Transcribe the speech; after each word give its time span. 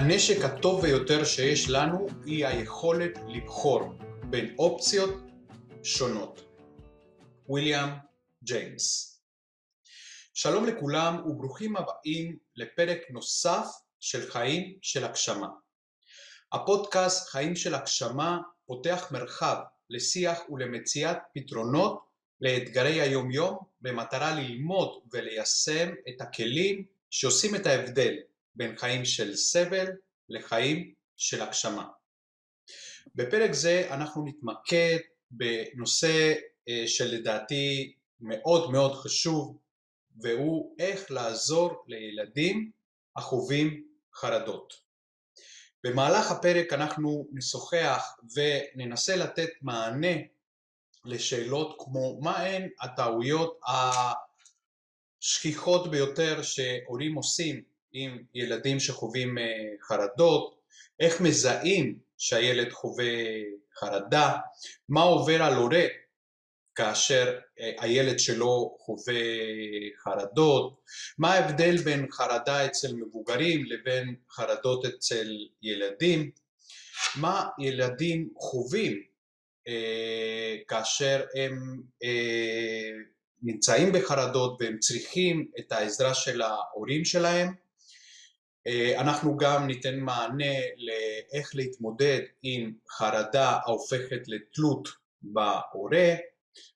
הנשק 0.00 0.44
הטוב 0.44 0.82
ביותר 0.82 1.24
שיש 1.24 1.68
לנו 1.68 2.06
היא 2.26 2.46
היכולת 2.46 3.18
לבחור 3.28 3.92
בין 4.30 4.54
אופציות 4.58 5.14
שונות. 5.82 6.44
ויליאם 7.48 7.88
ג'יימס 8.44 9.20
שלום 10.34 10.66
לכולם 10.66 11.22
וברוכים 11.26 11.76
הבאים 11.76 12.38
לפרק 12.56 12.98
נוסף 13.10 13.66
של 14.00 14.30
חיים 14.30 14.78
של 14.82 15.04
הגשמה. 15.04 15.48
הפודקאסט 16.52 17.28
חיים 17.28 17.56
של 17.56 17.74
הגשמה 17.74 18.38
פותח 18.66 19.08
מרחב 19.12 19.56
לשיח 19.90 20.38
ולמציאת 20.50 21.18
פתרונות 21.34 22.00
לאתגרי 22.40 23.00
היומיום 23.00 23.58
במטרה 23.80 24.34
ללמוד 24.34 25.00
וליישם 25.12 25.88
את 26.08 26.20
הכלים 26.20 26.84
שעושים 27.10 27.54
את 27.54 27.66
ההבדל 27.66 28.14
בין 28.60 28.76
חיים 28.76 29.04
של 29.04 29.36
סבל 29.36 29.86
לחיים 30.28 30.94
של 31.16 31.42
הגשמה. 31.42 31.88
בפרק 33.14 33.52
זה 33.52 33.88
אנחנו 33.90 34.24
נתמקד 34.26 34.96
בנושא 35.30 36.34
אה, 36.68 36.84
שלדעתי 36.86 37.92
מאוד 38.20 38.70
מאוד 38.70 38.94
חשוב 38.94 39.58
והוא 40.16 40.76
איך 40.78 41.10
לעזור 41.10 41.84
לילדים 41.86 42.70
החווים 43.16 43.84
חרדות. 44.14 44.74
במהלך 45.84 46.30
הפרק 46.30 46.72
אנחנו 46.72 47.28
נשוחח 47.32 48.16
וננסה 48.36 49.16
לתת 49.16 49.50
מענה 49.62 50.16
לשאלות 51.04 51.76
כמו 51.78 52.20
מה 52.20 52.36
הן 52.36 52.68
הטעויות 52.80 53.60
השכיחות 55.22 55.90
ביותר 55.90 56.42
שהורים 56.42 57.14
עושים 57.14 57.69
עם 57.92 58.18
ילדים 58.34 58.80
שחווים 58.80 59.38
אה, 59.38 59.44
חרדות, 59.82 60.60
איך 61.00 61.20
מזהים 61.20 61.98
שהילד 62.18 62.72
חווה 62.72 63.14
חרדה, 63.78 64.36
מה 64.88 65.02
עובר 65.02 65.42
על 65.42 65.54
הורה 65.54 65.86
כאשר 66.74 67.38
אה, 67.60 67.72
הילד 67.78 68.18
שלו 68.18 68.76
חווה 68.80 69.22
חרדות, 70.04 70.80
מה 71.18 71.34
ההבדל 71.34 71.76
בין 71.76 72.06
חרדה 72.10 72.66
אצל 72.66 72.94
מבוגרים 72.94 73.64
לבין 73.64 74.14
חרדות 74.30 74.84
אצל 74.84 75.28
ילדים, 75.62 76.30
מה 77.16 77.48
ילדים 77.58 78.28
חווים 78.36 79.02
אה, 79.68 80.56
כאשר 80.68 81.24
הם 81.34 81.82
אה, 82.04 82.90
נמצאים 83.42 83.92
בחרדות 83.92 84.56
והם 84.60 84.78
צריכים 84.78 85.50
את 85.58 85.72
העזרה 85.72 86.14
של 86.14 86.42
ההורים 86.42 87.04
שלהם 87.04 87.54
אנחנו 88.96 89.36
גם 89.36 89.66
ניתן 89.66 90.00
מענה 90.00 90.54
לאיך 90.76 91.50
להתמודד 91.54 92.20
עם 92.42 92.72
חרדה 92.90 93.50
ההופכת 93.50 94.20
לתלות 94.26 94.88
בהורה, 95.22 96.14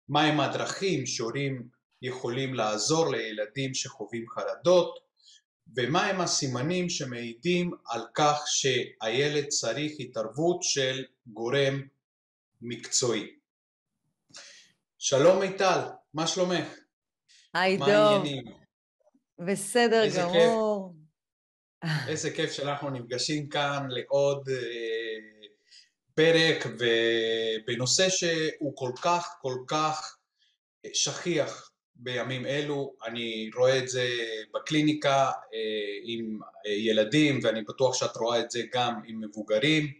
מהם 0.08 0.40
הדרכים 0.40 1.06
שהורים 1.06 1.68
יכולים 2.02 2.54
לעזור 2.54 3.10
לילדים 3.10 3.74
שחווים 3.74 4.24
חרדות 4.28 4.98
ומהם 5.76 6.20
הסימנים 6.20 6.88
שמעידים 6.88 7.70
על 7.88 8.02
כך 8.14 8.42
שהילד 8.46 9.48
צריך 9.48 9.92
התערבות 10.00 10.62
של 10.62 11.04
גורם 11.26 11.82
מקצועי. 12.62 13.26
שלום 14.98 15.40
מיטל, 15.40 15.80
מה 16.14 16.26
שלומך? 16.26 16.74
היי 17.54 17.76
דוב, 17.76 18.24
בסדר 19.38 20.04
גמור. 20.18 20.32
כיף. 20.32 20.73
איזה 22.08 22.30
כיף 22.30 22.52
שאנחנו 22.52 22.90
נפגשים 22.90 23.48
כאן 23.48 23.86
לעוד 23.88 24.48
אה, 24.48 25.46
פרק 26.14 26.66
ובנושא 26.78 28.08
שהוא 28.08 28.76
כל 28.76 28.92
כך 29.02 29.36
כל 29.40 29.56
כך 29.66 30.16
שכיח 30.92 31.70
בימים 31.94 32.46
אלו, 32.46 32.94
אני 33.06 33.50
רואה 33.56 33.78
את 33.78 33.88
זה 33.88 34.08
בקליניקה 34.54 35.30
אה, 35.54 35.98
עם 36.04 36.38
אה, 36.66 36.72
ילדים 36.72 37.40
ואני 37.42 37.62
בטוח 37.62 37.94
שאת 37.94 38.16
רואה 38.16 38.40
את 38.40 38.50
זה 38.50 38.62
גם 38.72 39.00
עם 39.06 39.20
מבוגרים, 39.20 39.92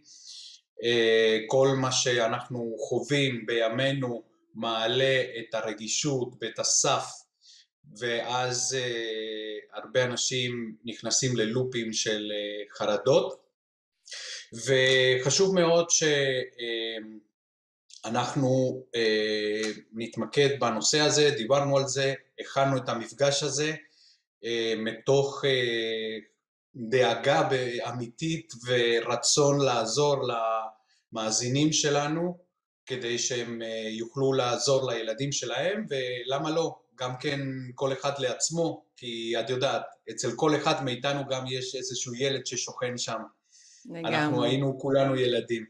כל 1.47 1.67
מה 1.67 1.91
שאנחנו 1.91 2.75
חווים 2.77 3.45
בימינו 3.45 4.23
מעלה 4.53 5.23
את 5.39 5.53
הרגישות 5.53 6.29
ואת 6.41 6.59
הסף 6.59 7.24
ואז 7.99 8.77
uh, 8.79 9.77
הרבה 9.77 10.03
אנשים 10.03 10.75
נכנסים 10.85 11.35
ללופים 11.35 11.93
של 11.93 12.31
uh, 12.31 12.77
חרדות. 12.77 13.45
וחשוב 14.53 15.55
מאוד 15.55 15.89
שאנחנו 18.03 18.83
uh, 18.85 18.97
נתמקד 19.93 20.59
בנושא 20.59 20.99
הזה, 20.99 21.29
דיברנו 21.37 21.77
על 21.77 21.87
זה, 21.87 22.13
הכנו 22.39 22.77
את 22.77 22.89
המפגש 22.89 23.43
הזה 23.43 23.73
מתוך 24.77 25.43
דאגה 26.75 27.49
אמיתית 27.89 28.53
ורצון 28.67 29.61
לעזור 29.61 30.15
למאזינים 31.11 31.73
שלנו 31.73 32.37
כדי 32.85 33.19
שהם 33.19 33.61
יוכלו 33.89 34.33
לעזור 34.33 34.91
לילדים 34.91 35.31
שלהם 35.31 35.85
ולמה 35.89 36.51
לא, 36.51 36.75
גם 36.97 37.17
כן 37.19 37.39
כל 37.75 37.93
אחד 37.93 38.11
לעצמו, 38.19 38.85
כי 38.97 39.33
את 39.39 39.49
יודעת, 39.49 39.81
אצל 40.09 40.31
כל 40.35 40.55
אחד 40.55 40.83
מאיתנו 40.83 41.25
גם 41.29 41.45
יש 41.47 41.75
איזשהו 41.75 42.15
ילד 42.15 42.45
ששוכן 42.45 42.97
שם. 42.97 43.19
לגמרי. 43.85 44.15
אנחנו 44.15 44.43
היינו 44.43 44.79
כולנו 44.79 45.15
ילדים. 45.15 45.65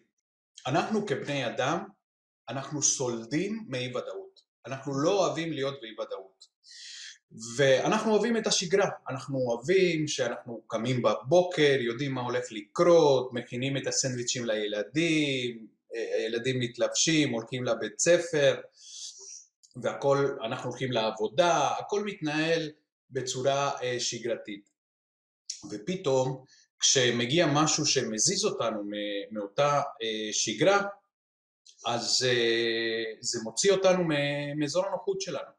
אנחנו 0.67 1.05
כבני 1.05 1.47
אדם, 1.47 1.83
אנחנו 2.49 2.81
סולדים 2.81 3.65
מאי 3.67 3.87
ודאות. 3.87 4.41
אנחנו 4.67 4.99
לא 4.99 5.25
אוהבים 5.25 5.53
להיות 5.53 5.81
באי 5.81 5.91
ודאות. 5.91 6.45
ואנחנו 7.57 8.11
אוהבים 8.11 8.37
את 8.37 8.47
השגרה, 8.47 8.89
אנחנו 9.09 9.37
אוהבים 9.39 10.07
שאנחנו 10.07 10.61
קמים 10.67 11.01
בבוקר, 11.01 11.77
יודעים 11.79 12.11
מה 12.11 12.21
הולך 12.21 12.45
לקרות, 12.51 13.33
מכינים 13.33 13.77
את 13.77 13.87
הסנדוויצ'ים 13.87 14.45
לילדים, 14.45 15.67
ילדים 16.25 16.59
מתלבשים, 16.59 17.31
הולכים 17.31 17.63
לבית 17.63 17.99
ספר, 17.99 18.55
והכל, 19.83 20.37
אנחנו 20.45 20.69
הולכים 20.69 20.91
לעבודה, 20.91 21.69
הכל 21.79 22.03
מתנהל 22.03 22.71
בצורה 23.09 23.81
אה, 23.81 23.99
שגרתית. 23.99 24.69
ופתאום 25.71 26.43
כשמגיע 26.79 27.47
משהו 27.53 27.85
שמזיז 27.85 28.45
אותנו 28.45 28.83
מאותה 29.31 29.81
אה, 30.01 30.33
שגרה, 30.33 30.81
אז 31.85 32.27
אה, 32.29 33.03
זה 33.21 33.39
מוציא 33.43 33.71
אותנו 33.71 34.03
מאזור 34.55 34.85
הנוחות 34.85 35.21
שלנו. 35.21 35.55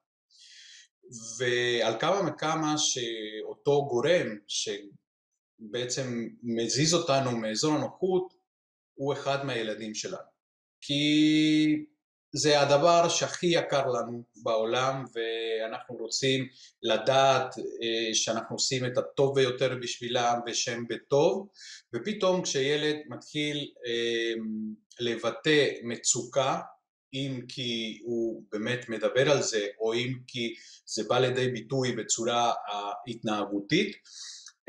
ועל 1.39 2.01
כמה 2.01 2.21
וכמה 2.29 2.75
שאותו 2.79 3.87
גורם 3.89 4.27
שבעצם 4.49 6.29
מזיז 6.43 6.95
אותנו 6.95 7.37
מאזור 7.37 7.75
הנוחות 7.75 8.35
הוא 8.95 9.13
אחד 9.13 9.47
מהילדים 9.47 9.95
שלנו. 9.95 10.29
כי 10.81 11.05
זה 12.37 12.61
הדבר 12.61 13.09
שהכי 13.09 13.47
יקר 13.47 13.87
לנו 13.87 14.23
בעולם 14.37 15.05
ואנחנו 15.15 15.97
רוצים 15.97 16.49
לדעת 16.83 17.59
אה, 17.59 18.15
שאנחנו 18.15 18.57
עושים 18.57 18.85
את 18.85 18.99
הטוב 18.99 19.35
ביותר 19.35 19.75
בשבילם 19.83 20.41
ושהם 20.47 20.85
בטוב. 20.89 21.49
ופתאום 21.95 22.43
כשילד 22.43 22.97
מתחיל 23.09 23.71
אה, 23.87 24.33
לבטא 25.01 25.71
מצוקה 25.83 26.61
אם 27.15 27.41
כי 27.49 28.01
הוא 28.05 28.43
באמת 28.53 28.89
מדבר 28.89 29.31
על 29.31 29.43
זה 29.43 29.67
או 29.81 29.95
אם 29.95 30.13
כי 30.27 30.55
זה 30.87 31.03
בא 31.09 31.19
לידי 31.19 31.49
ביטוי 31.49 31.93
בצורה 31.93 32.53
התנהגותית 33.07 33.97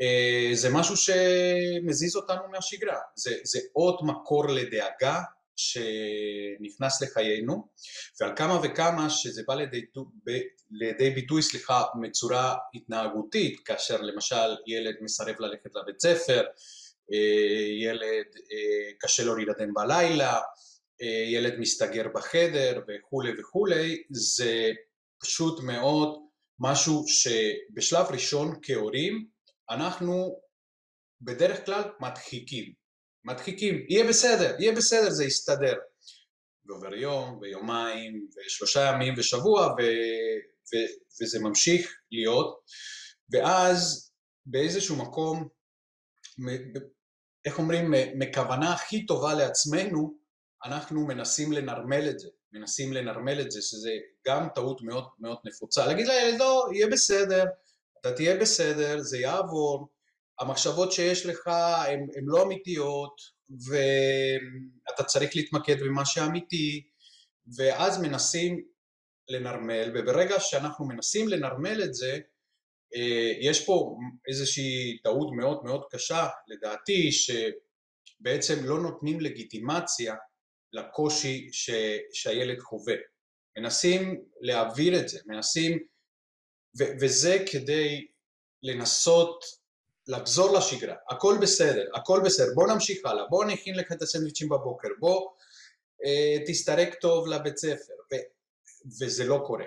אה, 0.00 0.50
זה 0.54 0.70
משהו 0.70 0.96
שמזיז 0.96 2.16
אותנו 2.16 2.42
מהשגרה, 2.50 2.98
זה, 3.14 3.36
זה 3.42 3.58
עוד 3.72 3.98
מקור 4.02 4.48
לדאגה 4.48 5.22
שנכנס 5.58 7.02
לחיינו 7.02 7.68
ועל 8.20 8.32
כמה 8.36 8.60
וכמה 8.62 9.10
שזה 9.10 9.42
בא 9.46 9.54
לידי, 9.54 9.80
לידי 10.70 11.10
ביטוי 11.10 11.42
סליחה 11.42 11.84
מצורה 12.00 12.56
התנהגותית 12.74 13.60
כאשר 13.64 14.00
למשל 14.02 14.56
ילד 14.66 14.94
מסרב 15.00 15.34
ללכת 15.38 15.70
לבית 15.74 16.00
ספר, 16.00 16.44
אה, 17.12 17.82
ילד 17.82 18.26
אה, 18.52 18.90
קשה 19.00 19.24
לו 19.24 19.36
להירדם 19.36 19.74
בלילה, 19.74 20.40
אה, 21.02 21.24
ילד 21.28 21.58
מסתגר 21.58 22.08
בחדר 22.14 22.80
וכולי 22.88 23.40
וכולי 23.40 24.02
זה 24.10 24.70
פשוט 25.20 25.62
מאוד 25.62 26.18
משהו 26.60 27.04
שבשלב 27.08 28.06
ראשון 28.10 28.58
כהורים 28.62 29.26
אנחנו 29.70 30.40
בדרך 31.20 31.66
כלל 31.66 31.82
מדחיקים 32.00 32.72
מדחיקים, 33.28 33.86
יהיה 33.88 34.08
בסדר, 34.08 34.56
יהיה 34.58 34.72
בסדר, 34.72 35.10
זה 35.10 35.24
יסתדר. 35.24 35.74
ועובר 36.66 36.94
יום 36.94 37.38
ויומיים 37.40 38.28
ושלושה 38.36 38.90
ימים 38.94 39.14
ושבוע 39.16 39.66
ו, 39.66 39.82
ו, 40.74 40.76
וזה 41.22 41.38
ממשיך 41.38 41.96
להיות 42.12 42.60
ואז 43.30 44.10
באיזשהו 44.46 44.96
מקום 44.96 45.48
איך 47.44 47.58
אומרים, 47.58 47.94
מכוונה 48.14 48.72
הכי 48.72 49.06
טובה 49.06 49.34
לעצמנו, 49.34 50.18
אנחנו 50.64 51.06
מנסים 51.06 51.52
לנרמל 51.52 52.08
את 52.10 52.18
זה, 52.18 52.28
מנסים 52.52 52.92
לנרמל 52.92 53.40
את 53.40 53.50
זה, 53.50 53.62
שזה 53.62 53.90
גם 54.26 54.48
טעות 54.54 54.82
מאוד 54.82 55.08
מאוד 55.18 55.38
נפוצה. 55.44 55.86
להגיד 55.86 56.06
לילד, 56.06 56.38
לא, 56.38 56.68
יהיה 56.72 56.86
בסדר, 56.86 57.44
אתה 58.00 58.12
תהיה 58.12 58.36
בסדר, 58.36 59.00
זה 59.00 59.18
יעבור, 59.18 59.88
המחשבות 60.40 60.92
שיש 60.92 61.26
לך 61.26 61.46
הן 62.16 62.24
לא 62.26 62.42
אמיתיות, 62.42 63.20
ואתה 63.50 65.04
צריך 65.04 65.36
להתמקד 65.36 65.80
במה 65.80 66.06
שאמיתי, 66.06 66.88
ואז 67.56 68.02
מנסים 68.02 68.64
לנרמל, 69.28 69.92
וברגע 69.94 70.40
שאנחנו 70.40 70.88
מנסים 70.88 71.28
לנרמל 71.28 71.82
את 71.84 71.94
זה, 71.94 72.18
אה, 72.96 73.32
יש 73.40 73.66
פה 73.66 73.96
איזושהי 74.28 74.98
טעות 75.04 75.28
מאוד 75.36 75.64
מאוד 75.64 75.82
קשה 75.90 76.28
לדעתי 76.48 77.10
שבעצם 77.12 78.64
לא 78.64 78.82
נותנים 78.82 79.20
לגיטימציה 79.20 80.14
לקושי 80.72 81.48
ש, 81.52 81.70
שהילד 82.12 82.58
חווה. 82.60 82.94
מנסים 83.58 84.24
להעביר 84.40 85.00
את 85.00 85.08
זה, 85.08 85.20
מנסים, 85.26 85.78
ו, 86.78 86.84
וזה 87.00 87.44
כדי 87.52 88.06
לנסות 88.62 89.44
לחזור 90.08 90.58
לשגרה, 90.58 90.94
הכל 91.10 91.38
בסדר, 91.42 91.84
הכל 91.94 92.20
בסדר, 92.24 92.54
בוא 92.54 92.72
נמשיך 92.72 92.98
הלאה, 93.04 93.26
בוא 93.26 93.44
נכין 93.44 93.74
לך 93.74 93.92
את 93.92 94.02
הסנדוויצ'ים 94.02 94.48
בבוקר, 94.48 94.88
בוא 94.98 95.30
אה, 96.04 96.36
תסתרק 96.46 96.94
טוב 96.94 97.26
לבית 97.26 97.56
ספר, 97.56 97.92
ו, 98.12 98.16
וזה 99.00 99.24
לא 99.24 99.42
קורה. 99.46 99.64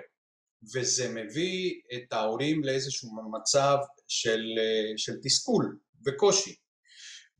וזה 0.74 1.08
מביא 1.08 1.80
את 1.94 2.12
ההורים 2.12 2.64
לאיזשהו 2.64 3.30
מצב 3.30 3.76
של, 4.08 4.44
אה, 4.58 4.92
של 4.96 5.12
תסכול 5.22 5.78
וקושי. 6.06 6.54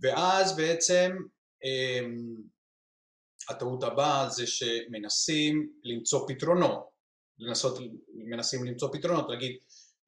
ואז 0.00 0.56
בעצם 0.56 1.16
אמ, 1.64 2.36
הטעות 3.48 3.82
הבאה 3.82 4.28
זה 4.28 4.46
שמנסים 4.46 5.72
למצוא 5.84 6.28
פתרונות, 6.28 6.88
לנסות, 7.38 7.78
מנסים 8.14 8.64
למצוא 8.64 8.88
פתרונות, 8.92 9.26
להגיד 9.28 9.56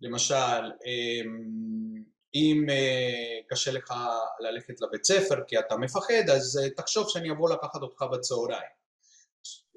למשל 0.00 0.62
אמ, 0.86 2.02
אם 2.34 2.66
אה, 2.70 3.40
קשה 3.48 3.72
לך 3.72 3.94
ללכת 4.40 4.80
לבית 4.80 5.04
ספר 5.04 5.40
כי 5.46 5.58
אתה 5.58 5.76
מפחד 5.76 6.30
אז 6.32 6.60
אה, 6.62 6.70
תחשוב 6.70 7.08
שאני 7.08 7.30
אבוא 7.30 7.50
לקחת 7.50 7.82
אותך 7.82 8.02
בצהריים. 8.12 8.74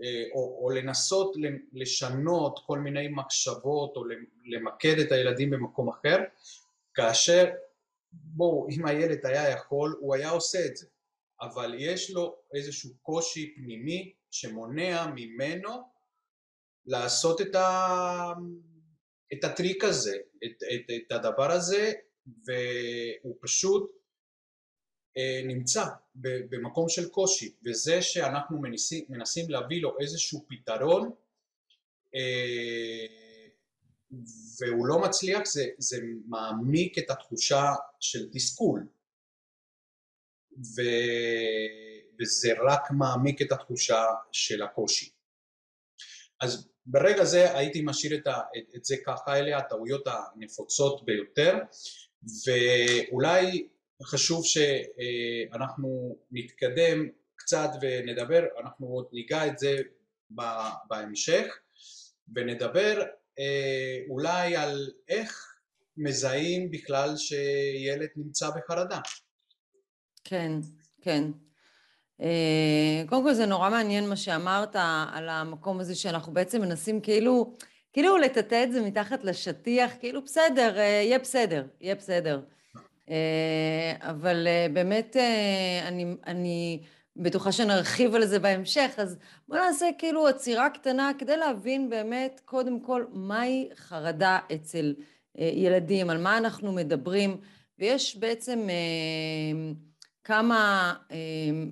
אה, 0.03 0.23
או, 0.35 0.59
או 0.63 0.69
לנסות 0.69 1.35
לשנות 1.73 2.59
כל 2.65 2.79
מיני 2.79 3.07
מחשבות 3.07 3.95
או 3.95 4.03
למקד 4.45 4.99
את 4.99 5.11
הילדים 5.11 5.49
במקום 5.49 5.89
אחר 5.89 6.17
כאשר 6.93 7.45
בואו 8.11 8.67
אם 8.69 8.85
הילד 8.85 9.25
היה 9.25 9.49
יכול 9.49 9.97
הוא 9.99 10.15
היה 10.15 10.29
עושה 10.29 10.65
את 10.65 10.77
זה. 10.77 10.87
אבל 11.41 11.75
יש 11.77 12.11
לו 12.11 12.35
איזשהו 12.53 12.89
קושי 13.01 13.55
פנימי 13.55 14.13
שמונע 14.31 15.07
ממנו 15.15 15.69
לעשות 16.85 17.41
את, 17.41 17.55
ה... 17.55 18.33
את 19.33 19.43
הטריק 19.43 19.83
הזה, 19.83 20.17
את, 20.45 20.63
את, 20.73 20.91
את 20.95 21.11
הדבר 21.11 21.51
הזה 21.51 21.91
והוא 22.27 23.35
פשוט 23.41 23.91
אה, 25.17 25.41
נמצא 25.45 25.85
במקום 26.15 26.89
של 26.89 27.09
קושי. 27.09 27.55
וזה 27.65 28.01
שאנחנו 28.01 28.61
מנסים, 28.61 29.05
מנסים 29.09 29.49
להביא 29.49 29.81
לו 29.81 29.99
איזשהו 29.99 30.45
פתרון 30.47 31.11
אה, 32.15 33.05
והוא 34.59 34.87
לא 34.87 35.01
מצליח 35.01 35.45
זה, 35.45 35.65
זה 35.77 35.97
מעמיק 36.27 36.97
את 36.97 37.09
התחושה 37.09 37.63
של 37.99 38.29
תסכול. 38.33 38.87
ו... 40.57 40.81
וזה 42.19 42.53
רק 42.67 42.81
מעמיק 42.91 43.41
את 43.41 43.51
התחושה 43.51 44.03
של 44.31 44.61
הקושי. 44.61 45.09
אז 46.41 46.69
ברגע 46.85 47.23
זה 47.23 47.57
הייתי 47.57 47.81
משאיר 47.85 48.15
את, 48.17 48.27
ה... 48.27 48.41
את 48.75 48.85
זה 48.85 48.95
ככה, 49.05 49.37
אלה 49.37 49.57
הטעויות 49.57 50.03
הנפוצות 50.07 51.05
ביותר 51.05 51.57
ואולי 52.47 53.67
חשוב 54.03 54.45
שאנחנו 54.45 56.17
נתקדם 56.31 57.07
קצת 57.35 57.69
ונדבר, 57.81 58.43
אנחנו 58.59 58.87
עוד 58.87 59.05
ניגע 59.11 59.47
את 59.47 59.59
זה 59.59 59.77
בהמשך 60.89 61.45
ונדבר 62.35 63.03
אה, 63.39 63.99
אולי 64.09 64.55
על 64.55 64.89
איך 65.09 65.53
מזהים 65.97 66.71
בכלל 66.71 67.17
שילד 67.17 68.09
נמצא 68.15 68.49
בחרדה. 68.49 68.99
כן, 70.23 70.51
כן. 71.01 71.23
אה, 72.21 73.03
קודם 73.09 73.23
כל 73.23 73.33
זה 73.33 73.45
נורא 73.45 73.69
מעניין 73.69 74.09
מה 74.09 74.15
שאמרת 74.15 74.75
על 75.11 75.29
המקום 75.29 75.79
הזה 75.79 75.95
שאנחנו 75.95 76.33
בעצם 76.33 76.61
מנסים 76.61 77.01
כאילו, 77.01 77.53
כאילו 77.97 78.17
לטאטא 78.17 78.63
את 78.63 78.71
זה 78.71 78.81
מתחת 78.81 79.23
לשטיח, 79.23 79.91
כאילו 79.99 80.21
בסדר, 80.21 80.77
אה, 80.77 80.83
יהיה 80.83 81.19
בסדר, 81.19 81.65
יהיה 81.81 81.95
בסדר. 81.95 82.41
אה, 83.09 83.93
אבל 83.99 84.47
אה, 84.47 84.67
באמת 84.73 85.15
אני, 85.87 86.05
אני 86.27 86.81
בטוחה 87.15 87.51
שנרחיב 87.51 88.15
על 88.15 88.25
זה 88.25 88.39
בהמשך, 88.39 88.91
אז 88.97 89.17
בואו 89.47 89.59
נעשה 89.59 89.85
כאילו 89.97 90.27
עצירה 90.27 90.69
קטנה 90.69 91.11
כדי 91.17 91.37
להבין 91.37 91.89
באמת 91.89 92.41
קודם 92.45 92.79
כל 92.79 93.05
מהי 93.11 93.69
חרדה 93.75 94.39
אצל 94.53 94.95
ילדים, 95.35 96.09
על 96.09 96.17
מה 96.17 96.37
אנחנו 96.37 96.71
מדברים, 96.71 97.37
ויש 97.79 98.17
בעצם 98.17 98.67
כמה 100.23 100.93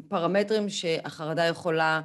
פרמטרים 0.07 0.69
שהחרדה 0.69 1.45
יכולה 1.45 2.01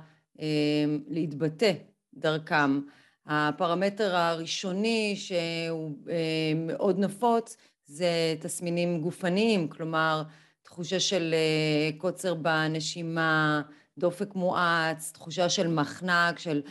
להתבטא 1.08 1.72
דרכם. 2.14 2.80
הפרמטר 3.26 4.16
הראשוני 4.16 5.16
שהוא 5.16 5.90
מאוד 6.56 6.98
נפוץ 6.98 7.56
זה 7.86 8.34
תסמינים 8.40 9.00
גופניים, 9.00 9.68
כלומר 9.68 10.22
תחושה 10.62 11.00
של 11.00 11.34
אה, 11.34 11.98
קוצר 11.98 12.34
בנשימה, 12.34 13.62
דופק 13.98 14.34
מואץ, 14.34 15.10
תחושה 15.14 15.48
של 15.48 15.68
מחנק, 15.68 16.38
של 16.38 16.62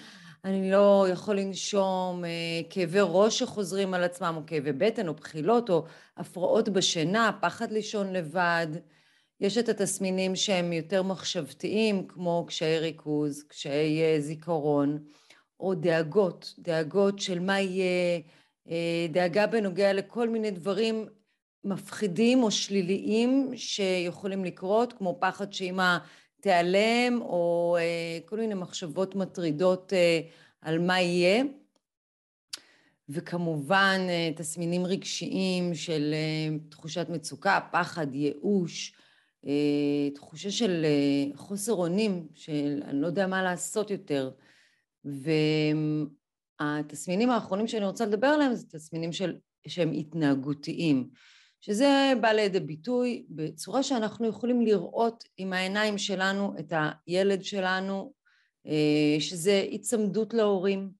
אני 0.45 0.71
לא 0.71 1.07
יכול 1.11 1.39
לנשום, 1.39 2.25
אה, 2.25 2.29
כאבי 2.69 2.99
ראש 3.01 3.39
שחוזרים 3.39 3.93
על 3.93 4.03
עצמם, 4.03 4.33
או 4.37 4.41
כאבי 4.47 4.71
בטן, 4.71 5.07
או 5.07 5.13
בחילות, 5.13 5.69
או 5.69 5.85
הפרעות 6.17 6.69
בשינה, 6.69 7.31
פחד 7.41 7.71
לישון 7.71 8.13
לבד. 8.13 8.67
יש 9.39 9.57
את 9.57 9.69
התסמינים 9.69 10.35
שהם 10.35 10.73
יותר 10.73 11.03
מחשבתיים, 11.03 12.07
כמו 12.07 12.45
קשיי 12.47 12.79
ריכוז, 12.79 13.43
קשיי 13.47 14.01
אה, 14.01 14.19
זיכרון, 14.19 15.03
או 15.59 15.75
דאגות, 15.75 16.55
דאגות 16.59 17.19
של 17.19 17.39
מה 17.39 17.59
יהיה, 17.59 18.19
אה, 18.69 19.07
דאגה 19.09 19.47
בנוגע 19.47 19.93
לכל 19.93 20.29
מיני 20.29 20.51
דברים 20.51 21.05
מפחידים 21.63 22.43
או 22.43 22.51
שליליים 22.51 23.51
שיכולים 23.55 24.45
לקרות, 24.45 24.93
כמו 24.93 25.17
פחד 25.19 25.53
שאמא 25.53 25.97
תיעלם, 26.41 27.21
או 27.21 27.77
אה, 27.79 28.19
כל 28.25 28.39
מיני 28.39 28.53
מחשבות 28.53 29.15
מטרידות 29.15 29.93
אה, 29.93 30.19
על 30.61 30.79
מה 30.79 31.01
יהיה. 31.01 31.43
וכמובן 33.11 33.99
תסמינים 34.35 34.85
רגשיים 34.85 35.75
של 35.75 36.13
תחושת 36.69 37.07
מצוקה, 37.09 37.59
פחד, 37.71 38.15
ייאוש, 38.15 38.93
תחושה 40.15 40.51
של 40.51 40.85
חוסר 41.35 41.73
אונים, 41.73 42.27
של 42.33 42.81
אני 42.85 43.01
לא 43.01 43.07
יודע 43.07 43.27
מה 43.27 43.43
לעשות 43.43 43.91
יותר. 43.91 44.31
התסמינים 46.59 47.29
האחרונים 47.29 47.67
שאני 47.67 47.85
רוצה 47.85 48.05
לדבר 48.05 48.27
עליהם 48.27 48.55
זה 48.55 48.67
תסמינים 48.67 49.11
של, 49.11 49.37
שהם 49.67 49.91
התנהגותיים, 49.91 51.09
שזה 51.61 52.13
בא 52.21 52.31
לידי 52.31 52.59
ביטוי 52.59 53.25
בצורה 53.29 53.83
שאנחנו 53.83 54.27
יכולים 54.27 54.61
לראות 54.61 55.23
עם 55.37 55.53
העיניים 55.53 55.97
שלנו 55.97 56.53
את 56.59 56.73
הילד 57.07 57.43
שלנו, 57.43 58.13
אה, 58.67 59.19
שזה 59.19 59.65
היצמדות 59.71 60.33
להורים, 60.33 60.91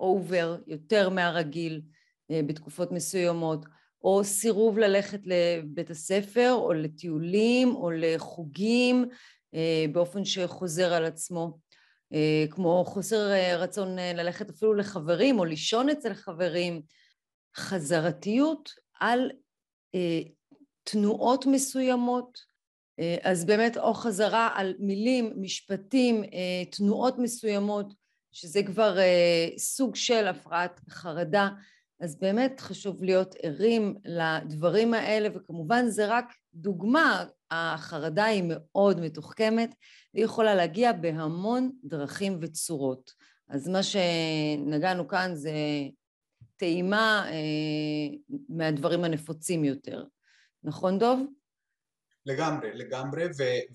אובר, 0.00 0.58
יותר 0.66 1.08
מהרגיל 1.08 1.82
אה, 2.30 2.40
בתקופות 2.46 2.92
מסוימות, 2.92 3.66
או 4.04 4.24
סירוב 4.24 4.78
ללכת 4.78 5.20
לבית 5.24 5.90
הספר 5.90 6.52
או 6.52 6.72
לטיולים 6.72 7.74
או 7.74 7.90
לחוגים 7.90 9.04
אה, 9.54 9.84
באופן 9.92 10.24
שחוזר 10.24 10.92
על 10.92 11.04
עצמו. 11.04 11.58
אה, 12.12 12.44
כמו 12.50 12.84
חוסר 12.84 13.30
אה, 13.30 13.56
רצון 13.56 13.98
אה, 13.98 14.12
ללכת 14.12 14.50
אפילו 14.50 14.74
לחברים 14.74 15.38
או 15.38 15.44
לישון 15.44 15.88
אצל 15.88 16.14
חברים, 16.14 16.82
חזרתיות 17.56 18.70
על 19.00 19.30
תנועות 20.84 21.46
מסוימות, 21.46 22.38
אז 23.22 23.44
באמת 23.44 23.76
או 23.76 23.94
חזרה 23.94 24.50
על 24.54 24.74
מילים, 24.78 25.32
משפטים, 25.36 26.22
תנועות 26.70 27.18
מסוימות, 27.18 27.94
שזה 28.32 28.62
כבר 28.62 28.96
סוג 29.58 29.96
של 29.96 30.26
הפרעת 30.26 30.80
חרדה, 30.90 31.48
אז 32.00 32.18
באמת 32.18 32.60
חשוב 32.60 33.04
להיות 33.04 33.34
ערים 33.42 33.94
לדברים 34.04 34.94
האלה, 34.94 35.28
וכמובן 35.34 35.88
זה 35.88 36.06
רק 36.06 36.34
דוגמה, 36.54 37.24
החרדה 37.50 38.24
היא 38.24 38.44
מאוד 38.46 39.00
מתוחכמת, 39.00 39.74
והיא 40.14 40.24
יכולה 40.24 40.54
להגיע 40.54 40.92
בהמון 40.92 41.70
דרכים 41.84 42.38
וצורות. 42.42 43.12
אז 43.48 43.68
מה 43.68 43.80
שנגענו 43.82 45.08
כאן 45.08 45.34
זה 45.34 45.52
טעימה 46.56 47.30
אה, 47.30 48.34
מהדברים 48.48 49.04
הנפוצים 49.04 49.64
יותר. 49.64 50.04
נכון, 50.64 50.98
דוב? 50.98 51.20
לגמרי, 52.26 52.70
לגמרי, 52.74 53.24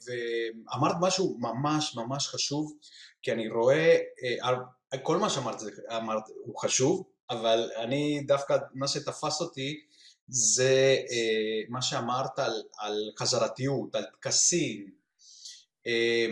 ואמרת 0.06 0.96
משהו 1.02 1.38
ממש 1.40 1.96
ממש 1.96 2.28
חשוב, 2.28 2.78
כי 3.22 3.32
אני 3.32 3.50
רואה, 3.50 3.98
אה, 4.94 4.98
כל 5.04 5.18
מה 5.18 5.30
שאמרת 5.30 5.56
אמרת, 5.98 6.24
הוא 6.46 6.60
חשוב, 6.60 7.04
אבל 7.30 7.70
אני 7.78 8.24
דווקא, 8.28 8.58
מה 8.74 8.88
שתפס 8.88 9.42
אותי 9.42 9.86
זה 10.28 10.98
אה, 11.12 11.62
מה 11.70 11.82
שאמרת 11.82 12.40
על, 12.40 12.62
על 12.80 13.12
חזרתיות, 13.20 13.96
על 13.96 14.04
טקסים, 14.22 14.90
אה, 15.88 16.28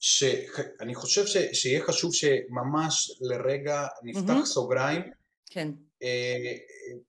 שאני 0.00 0.94
חושב 0.94 1.26
ש, 1.26 1.36
שיהיה 1.52 1.84
חשוב 1.84 2.14
שממש 2.14 3.10
לרגע 3.20 3.86
נפתח 4.02 4.42
mm-hmm. 4.42 4.46
סוגריים. 4.46 5.02
כן. 5.50 5.68
אה, 6.02 6.54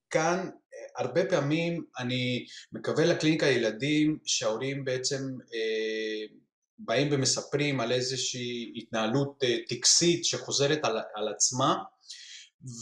כאן 0.10 0.50
הרבה 0.98 1.26
פעמים 1.26 1.84
אני 2.00 2.46
מקווה 2.72 3.06
לקליניקה 3.06 3.48
ילדים 3.48 4.18
שההורים 4.26 4.86
בעצם 4.86 5.24
אה, 5.54 6.36
באים 6.80 7.08
ומספרים 7.12 7.80
על 7.80 7.92
איזושהי 7.92 8.74
התנהלות 8.76 9.44
אה, 9.44 9.58
טקסית 9.70 10.26
שחוזרת 10.26 10.80
על, 10.84 10.98
על 11.16 11.28
עצמה 11.28 11.76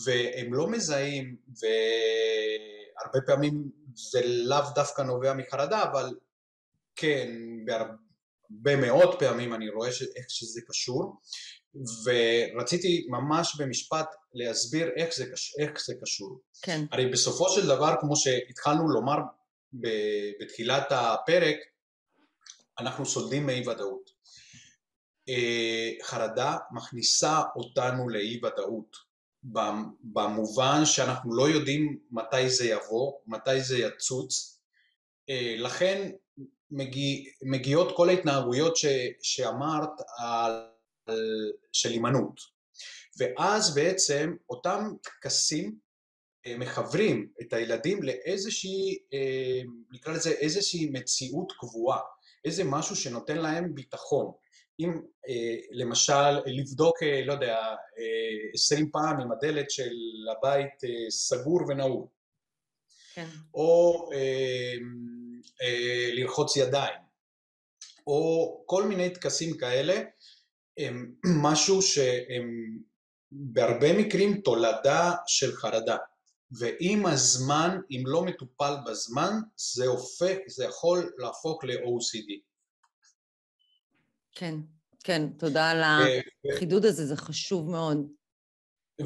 והם 0.06 0.54
לא 0.54 0.70
מזהים 0.70 1.36
והרבה 2.98 3.22
פעמים 3.26 3.72
זה 4.12 4.22
לאו 4.26 4.64
דווקא 4.76 5.02
נובע 5.02 5.34
מחרדה 5.34 5.84
אבל 5.84 6.16
כן 6.96 7.32
בהרבה 7.66 8.88
מאוד 8.88 9.20
פעמים 9.20 9.54
אני 9.54 9.70
רואה 9.70 9.92
ש, 9.92 10.02
איך 10.02 10.26
שזה 10.30 10.62
קשור 10.68 11.22
ורציתי 11.76 13.08
ממש 13.10 13.56
במשפט 13.62 14.08
להסביר 14.34 14.90
איך 14.96 15.16
זה, 15.16 15.26
איך 15.60 15.86
זה 15.86 15.94
קשור. 16.02 16.40
כן. 16.62 16.86
הרי 16.92 17.06
בסופו 17.06 17.50
של 17.50 17.68
דבר, 17.68 17.96
כמו 18.02 18.16
שהתחלנו 18.16 18.90
לומר 18.90 19.18
בתחילת 20.40 20.88
הפרק, 20.90 21.58
אנחנו 22.80 23.06
סולדים 23.06 23.46
מאי 23.46 23.68
ודאות. 23.68 24.10
אה, 25.30 25.92
חרדה 26.04 26.58
מכניסה 26.72 27.42
אותנו 27.56 28.10
לאי 28.10 28.38
ודאות, 28.38 29.07
במובן 30.04 30.86
שאנחנו 30.86 31.36
לא 31.36 31.50
יודעים 31.50 32.00
מתי 32.12 32.50
זה 32.50 32.66
יבוא, 32.66 33.14
מתי 33.28 33.62
זה 33.62 33.78
יצוץ, 33.78 34.60
אה, 35.30 35.56
לכן 35.58 36.12
מגיע, 36.72 37.32
מגיעות 37.42 37.98
כל 37.98 38.10
ההתנהגויות 38.10 38.78
ש, 38.78 38.86
שאמרת 39.22 39.90
על 40.18 40.68
של 41.74 41.90
הימנעות. 41.90 42.42
ואז 43.18 43.76
בעצם 43.76 44.36
אותם 44.50 44.94
טקסים 45.02 45.76
אה, 46.46 46.58
מחברים 46.58 47.30
את 47.42 47.54
הילדים 47.54 48.04
לאיזושהי, 48.04 48.98
אה, 49.14 49.62
נקרא 49.92 50.14
לזה 50.14 50.30
איזושהי 50.32 50.90
מציאות 50.94 51.54
קבועה, 51.60 52.00
איזה 52.46 52.64
משהו 52.64 52.96
שנותן 52.96 53.38
להם 53.38 53.76
ביטחון. 53.76 54.32
אם 54.80 54.92
אה, 55.30 55.56
למשל 55.72 56.32
לבדוק, 56.46 57.04
לא 57.26 57.34
יודע, 57.34 57.58
עשרים 58.54 58.92
פעם 58.92 59.20
אם 59.20 59.32
הדלת 59.32 59.72
של 59.72 59.96
הבית 60.32 60.82
סגור 61.10 61.60
ונעול, 61.68 62.06
כן. 63.14 63.28
או 63.54 64.10
לרחוץ 66.14 66.56
ידיים, 66.56 67.00
או 68.08 68.64
כל 68.66 68.84
מיני 68.84 69.10
טקסים 69.10 69.58
כאלה 69.58 70.02
הם 70.78 71.16
משהו 71.44 71.82
שהם 71.82 72.78
בהרבה 73.32 73.98
מקרים 74.00 74.42
תולדה 74.42 75.12
של 75.28 75.52
חרדה 75.56 75.98
ועם 76.52 77.06
הזמן, 77.06 77.80
אם 77.92 78.04
לא 78.06 78.24
מטופל 78.26 78.74
בזמן, 78.86 79.34
זה 79.56 79.86
הופך, 79.86 80.36
זה 80.48 80.66
יכול 80.66 81.14
להפוך 81.18 81.64
ל-OCD. 81.64 82.47
כן, 84.40 84.56
כן, 85.04 85.30
תודה 85.38 85.70
על 85.70 85.82
החידוד 86.54 86.86
הזה, 86.86 87.06
זה 87.06 87.16
חשוב 87.16 87.70
מאוד. 87.70 88.08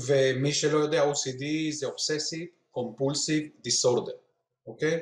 ומי 0.07 0.53
שלא 0.53 0.77
יודע, 0.77 1.03
OCD 1.03 1.43
זה 1.71 1.87
Obsessive 1.87 2.77
Compulsive 2.77 3.67
Disorder, 3.67 4.17
אוקיי? 4.67 4.99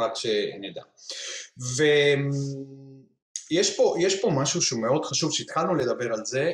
רק 0.00 0.12
שנדע. 0.16 0.82
ו... 1.76 1.82
יש 3.50 3.76
פה, 3.76 3.94
יש 4.00 4.20
פה 4.20 4.30
משהו 4.30 4.62
שהוא 4.62 4.82
מאוד 4.82 5.04
חשוב, 5.04 5.32
שהתחלנו 5.32 5.74
לדבר 5.74 6.12
על 6.12 6.24
זה, 6.24 6.52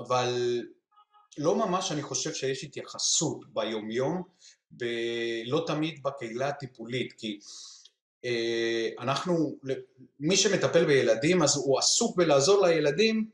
אבל 0.00 0.62
לא 1.38 1.56
ממש 1.56 1.92
אני 1.92 2.02
חושב 2.02 2.34
שיש 2.34 2.64
התייחסות 2.64 3.44
ביומיום, 3.52 4.22
לא 5.46 5.64
תמיד 5.66 6.02
בקהילה 6.02 6.48
הטיפולית, 6.48 7.12
כי 7.12 7.38
אנחנו, 8.98 9.58
מי 10.20 10.36
שמטפל 10.36 10.84
בילדים 10.84 11.42
אז 11.42 11.56
הוא 11.56 11.78
עסוק 11.78 12.16
בלעזור 12.16 12.66
לילדים 12.66 13.30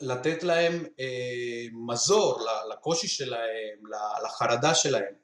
לתת 0.00 0.42
להם 0.42 0.84
אה, 1.00 1.66
מזור 1.72 2.40
לקושי 2.72 3.08
שלהם, 3.08 3.78
לחרדה 4.24 4.74
שלהם, 4.74 5.14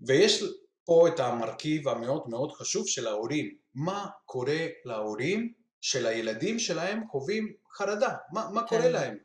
ויש 0.00 0.44
פה 0.84 1.08
את 1.08 1.20
המרכיב 1.20 1.88
המאוד 1.88 2.28
מאוד 2.28 2.52
חשוב 2.52 2.88
של 2.88 3.06
ההורים, 3.06 3.56
מה 3.74 4.06
קורה 4.24 4.66
להורים 4.84 5.52
של 5.80 6.06
הילדים 6.06 6.58
שלהם 6.58 7.08
חווים 7.10 7.52
חרדה, 7.72 8.14
מה, 8.32 8.48
מה 8.52 8.60
כן. 8.60 8.66
קורה 8.68 8.88
להם? 8.88 9.18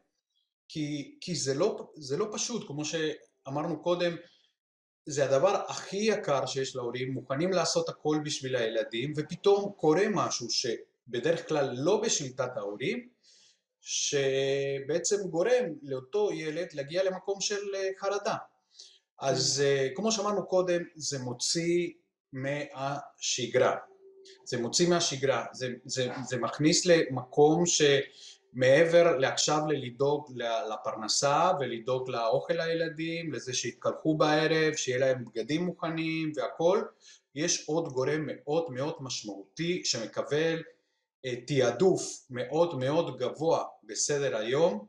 כי, 0.68 1.16
כי 1.22 1.36
זה, 1.36 1.54
לא, 1.54 1.92
זה 1.96 2.18
לא 2.18 2.28
פשוט, 2.34 2.68
כמו 2.68 2.84
שאמרנו 2.86 3.82
קודם, 3.82 4.16
זה 5.06 5.26
הדבר 5.26 5.62
הכי 5.68 5.98
יקר 5.98 6.46
שיש 6.46 6.76
להורים, 6.76 7.14
מוכנים 7.14 7.52
לעשות 7.52 7.90
הכל 7.90 8.18
בשביל 8.24 8.56
הילדים, 8.56 9.14
ופתאום 9.16 9.72
קורה 9.78 10.04
משהו 10.10 10.48
שבדרך 10.50 11.48
כלל 11.48 11.70
לא 11.74 12.02
בשליטת 12.02 12.58
ההורים, 12.58 13.10
שבעצם 13.82 15.28
גורם 15.30 15.66
לאותו 15.82 16.32
ילד 16.34 16.68
להגיע 16.74 17.04
למקום 17.04 17.42
של 17.42 17.76
אה, 17.76 17.90
חרדה. 18.00 18.36
אז 19.20 19.58
כן. 19.58 19.64
אה, 19.64 19.90
כמו 19.96 20.12
שאמרנו 20.12 20.48
קודם, 20.48 20.82
זה 20.96 21.20
מוציא 21.20 21.90
מהשגרה. 22.34 23.76
זה 24.46 24.58
מוציא 24.58 24.90
מהשגרה, 24.90 25.46
זה, 25.52 25.68
זה, 25.86 26.08
זה 26.28 26.38
מכניס 26.38 26.86
למקום 26.86 27.66
שמעבר 28.54 29.18
לעכשיו 29.18 29.60
ללדאוג 29.68 30.32
לפרנסה 30.74 31.52
ולדאוג 31.60 32.10
לאוכל 32.10 32.54
לילדים, 32.54 33.34
לזה 33.34 33.54
שיתקלחו 33.54 34.18
בערב, 34.18 34.74
שיהיה 34.76 34.98
להם 34.98 35.26
בגדים 35.26 35.64
מוכנים 35.66 36.32
והכל, 36.36 36.82
יש 37.36 37.68
עוד 37.68 37.88
גורם 37.94 38.26
מאוד 38.26 38.72
מאוד 38.72 38.96
משמעותי 39.00 39.82
שמקבל 39.86 40.62
אה, 41.26 41.36
תעדוף 41.48 42.26
מאוד 42.30 42.80
מאוד 42.80 43.18
גבוה 43.18 43.64
בסדר 43.84 44.38
היום 44.38 44.86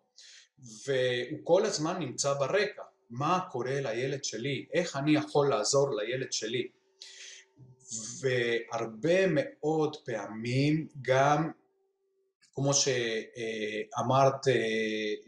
והוא 0.87 1.41
כל 1.45 1.65
הזמן 1.65 1.99
נמצא 1.99 2.35
ברקע, 2.35 2.83
מה 3.11 3.41
קורה 3.53 3.81
לילד 3.81 4.25
שלי, 4.25 4.67
איך 4.73 4.97
אני 4.97 5.15
יכול 5.15 5.51
לעזור 5.51 5.97
לילד 5.97 6.33
שלי? 6.33 6.69
והרבה 8.21 9.27
מאוד 9.29 9.97
פעמים 9.97 10.89
גם 11.03 11.51
כמו 12.55 12.75
שאמרת 12.75 14.49
אה, 14.49 14.53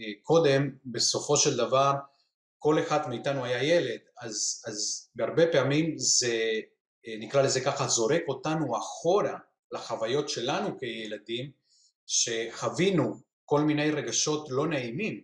אה, 0.00 0.12
קודם, 0.22 0.70
בסופו 0.84 1.36
של 1.36 1.56
דבר 1.56 1.92
כל 2.58 2.82
אחד 2.82 3.08
מאיתנו 3.08 3.44
היה 3.44 3.62
ילד, 3.62 4.00
אז, 4.20 4.62
אז 4.66 5.08
בהרבה 5.14 5.52
פעמים 5.52 5.98
זה, 5.98 6.60
אה, 7.06 7.14
נקרא 7.18 7.42
לזה 7.42 7.60
ככה, 7.60 7.88
זורק 7.88 8.22
אותנו 8.28 8.78
אחורה 8.78 9.38
לחוויות 9.72 10.28
שלנו 10.28 10.78
כילדים, 10.78 11.50
שחווינו 12.06 13.14
כל 13.44 13.60
מיני 13.60 13.90
רגשות 13.90 14.50
לא 14.50 14.66
נעימים, 14.66 15.22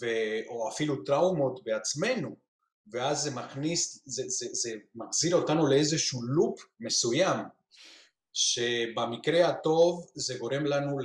ו, 0.00 0.06
או 0.48 0.68
אפילו 0.68 1.04
טראומות 1.04 1.64
בעצמנו, 1.64 2.36
ואז 2.92 3.22
זה 3.22 3.30
מכניס, 3.30 4.02
זה, 4.04 4.22
זה, 4.26 4.46
זה 4.52 4.74
מחזיר 4.94 5.36
אותנו 5.36 5.66
לאיזשהו 5.66 6.22
לופ 6.22 6.60
מסוים, 6.80 7.40
שבמקרה 8.32 9.48
הטוב 9.48 10.06
זה 10.14 10.34
גורם 10.38 10.64
לנו 10.66 10.98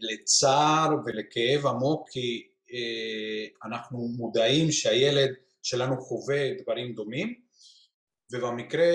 לצער 0.00 0.88
ולכאב 1.06 1.66
עמוק 1.66 2.08
כי 2.10 2.48
אה, 2.72 3.68
אנחנו 3.68 4.08
מודעים 4.16 4.72
שהילד 4.72 5.30
שלנו 5.62 6.00
חווה 6.00 6.50
דברים 6.62 6.94
דומים 6.94 7.34
ובמקרה 8.32 8.86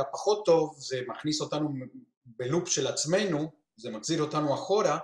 הפחות 0.00 0.44
טוב 0.44 0.74
זה 0.78 1.00
מכניס 1.08 1.40
אותנו 1.40 1.68
בלופ 2.26 2.68
של 2.68 2.86
עצמנו, 2.86 3.50
זה 3.76 3.90
מחזיר 3.90 4.22
אותנו 4.22 4.54
אחורה 4.54 4.98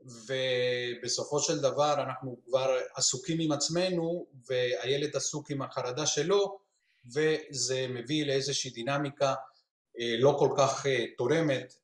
ובסופו 0.00 1.40
של 1.40 1.60
דבר 1.60 1.94
אנחנו 2.02 2.36
כבר 2.44 2.76
עסוקים 2.94 3.40
עם 3.40 3.52
עצמנו 3.52 4.26
והילד 4.46 5.16
עסוק 5.16 5.50
עם 5.50 5.62
החרדה 5.62 6.06
שלו 6.06 6.58
וזה 7.14 7.86
מביא 7.88 8.26
לאיזושהי 8.26 8.70
דינמיקה 8.70 9.34
לא 9.98 10.36
כל 10.38 10.48
כך 10.56 10.86
אה, 10.86 11.04
תורמת 11.18 11.74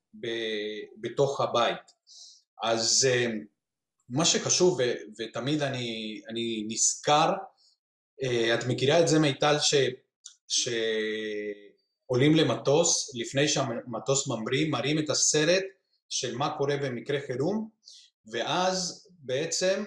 בתוך 1.01 1.41
הבית. 1.41 1.93
אז 2.63 3.09
אה, 3.11 3.27
מה 4.09 4.25
שחשוב, 4.25 4.79
ותמיד 5.19 5.63
אני, 5.63 6.21
אני 6.29 6.65
נזכר, 6.69 7.33
את 8.55 8.65
מכירה 8.69 9.01
את 9.01 9.09
זה 9.09 9.19
מיטל 9.19 9.57
ש... 9.61 9.75
שעולים 10.49 12.35
למטוס, 12.35 13.15
לפני 13.15 13.49
שהמטוס 13.49 14.29
ממריא, 14.29 14.71
מראים 14.71 14.99
את 14.99 15.11
הסרט 15.11 15.65
של 16.09 16.37
מה 16.37 16.59
קורה 16.59 16.77
במקרה 16.77 17.19
חירום, 17.27 17.69
ואז 18.33 19.09
בעצם 19.19 19.85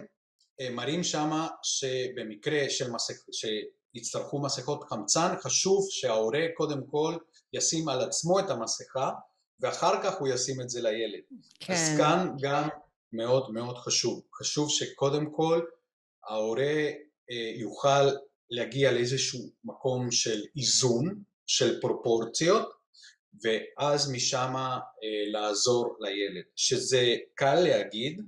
מראים 0.71 1.03
שמה 1.03 1.47
שבמקרה 1.63 2.69
של 2.69 2.91
מסכ... 2.91 3.15
שיצטרכו 3.31 4.41
מסכות 4.41 4.83
חמצן, 4.83 5.35
חשוב 5.41 5.87
שההורה 5.89 6.41
קודם 6.57 6.79
כל 6.87 7.17
ישים 7.55 7.89
על 7.89 8.01
עצמו 8.01 8.39
את 8.39 8.49
המסכה, 8.49 9.11
ואחר 9.59 10.03
כך 10.03 10.19
הוא 10.19 10.27
ישים 10.27 10.61
את 10.61 10.69
זה 10.69 10.81
לילד. 10.81 11.21
כן. 11.59 11.73
אז 11.73 11.97
כאן 11.97 12.35
גם 12.41 12.69
מאוד 13.13 13.51
מאוד 13.51 13.77
חשוב. 13.77 14.21
חשוב 14.39 14.69
שקודם 14.69 15.31
כל 15.31 15.61
ההורה 16.27 16.89
אה, 17.31 17.51
יוכל 17.55 18.09
להגיע 18.49 18.91
לאיזשהו 18.91 19.39
מקום 19.63 20.11
של 20.11 20.41
איזון, 20.57 21.23
של 21.47 21.81
פרופורציות, 21.81 22.69
ואז 23.43 24.11
משם 24.11 24.53
אה, 24.55 24.79
לעזור 25.31 25.97
לילד. 25.99 26.43
שזה 26.55 27.15
קל 27.33 27.59
להגיד, 27.59 28.21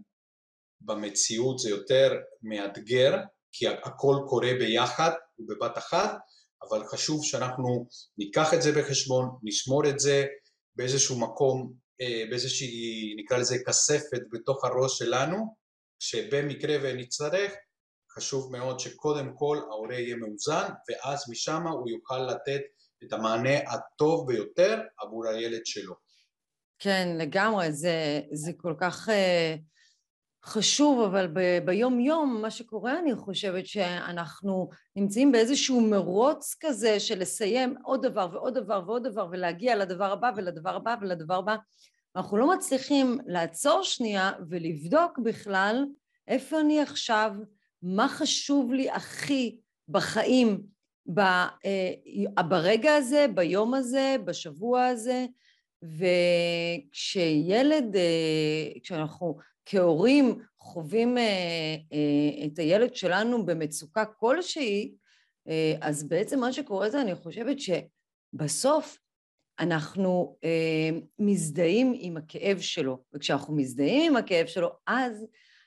במציאות 0.81 1.59
זה 1.59 1.69
יותר 1.69 2.13
מאתגר, 2.41 3.17
כי 3.51 3.67
הכל 3.67 4.15
קורה 4.27 4.51
ביחד 4.59 5.11
ובבת 5.39 5.77
אחת, 5.77 6.17
אבל 6.63 6.87
חשוב 6.87 7.25
שאנחנו 7.25 7.87
ניקח 8.17 8.53
את 8.53 8.61
זה 8.61 8.71
בחשבון, 8.71 9.29
נשמור 9.43 9.89
את 9.89 9.99
זה 9.99 10.25
באיזשהו 10.75 11.19
מקום, 11.19 11.73
אה, 12.01 12.23
באיזושהי 12.29 13.15
נקרא 13.17 13.37
לזה 13.37 13.57
כספת 13.67 14.21
בתוך 14.31 14.65
הראש 14.65 14.97
שלנו, 14.97 15.55
שבמקרה 15.99 16.77
ונצטרך, 16.83 17.51
חשוב 18.15 18.51
מאוד 18.51 18.79
שקודם 18.79 19.33
כל 19.35 19.57
ההורה 19.69 19.95
יהיה 19.95 20.15
מאוזן 20.15 20.69
ואז 20.89 21.29
משם 21.29 21.67
הוא 21.67 21.89
יוכל 21.89 22.19
לתת 22.19 22.61
את 23.03 23.13
המענה 23.13 23.57
הטוב 23.57 24.27
ביותר 24.27 24.81
עבור 24.99 25.27
הילד 25.27 25.65
שלו. 25.65 25.93
כן, 26.79 27.07
לגמרי, 27.17 27.73
זה, 27.73 28.21
זה 28.31 28.51
כל 28.57 28.73
כך... 28.79 29.09
Uh... 29.09 29.76
חשוב, 30.47 31.01
אבל 31.01 31.27
ב- 31.33 31.59
ביום 31.65 31.99
יום 31.99 32.41
מה 32.41 32.51
שקורה 32.51 32.99
אני 32.99 33.15
חושבת 33.15 33.67
שאנחנו 33.67 34.69
נמצאים 34.95 35.31
באיזשהו 35.31 35.81
מרוץ 35.81 36.55
כזה 36.59 36.99
של 36.99 37.19
לסיים 37.19 37.75
עוד 37.83 38.05
דבר 38.05 38.29
ועוד 38.33 38.53
דבר 38.53 38.83
ועוד 38.85 39.07
דבר 39.07 39.27
ולהגיע 39.31 39.75
לדבר 39.75 40.11
הבא 40.11 40.31
ולדבר 40.35 40.75
הבא 40.75 40.95
ולדבר 41.01 41.35
הבא. 41.35 41.55
אנחנו 42.15 42.37
לא 42.37 42.55
מצליחים 42.55 43.19
לעצור 43.25 43.83
שנייה 43.83 44.31
ולבדוק 44.49 45.19
בכלל 45.19 45.85
איפה 46.27 46.59
אני 46.59 46.81
עכשיו, 46.81 47.31
מה 47.81 48.07
חשוב 48.07 48.73
לי 48.73 48.89
הכי 48.89 49.57
בחיים 49.89 50.61
ב, 51.13 51.19
אה, 51.19 52.43
ברגע 52.43 52.95
הזה, 52.95 53.25
ביום 53.35 53.73
הזה, 53.73 54.15
בשבוע 54.25 54.85
הזה, 54.85 55.25
וכשילד, 55.83 57.95
אה, 57.95 58.79
כשאנחנו 58.83 59.37
כהורים 59.69 60.41
חווים 60.59 61.17
אה, 61.17 61.23
אה, 61.93 62.45
את 62.45 62.59
הילד 62.59 62.95
שלנו 62.95 63.45
במצוקה 63.45 64.05
כלשהי, 64.05 64.95
אה, 65.47 65.75
אז 65.81 66.03
בעצם 66.03 66.39
מה 66.39 66.53
שקורה 66.53 66.89
זה, 66.89 67.01
אני 67.01 67.15
חושבת 67.15 67.57
שבסוף 67.59 68.99
אנחנו 69.59 70.37
מזדהים 71.19 71.93
עם 71.97 72.17
הכאב 72.17 72.59
שלו, 72.59 73.03
וכשאנחנו 73.13 73.55
מזדהים 73.55 74.11
עם 74.11 74.17
הכאב 74.17 74.47
שלו, 74.47 74.69
אז 74.87 75.25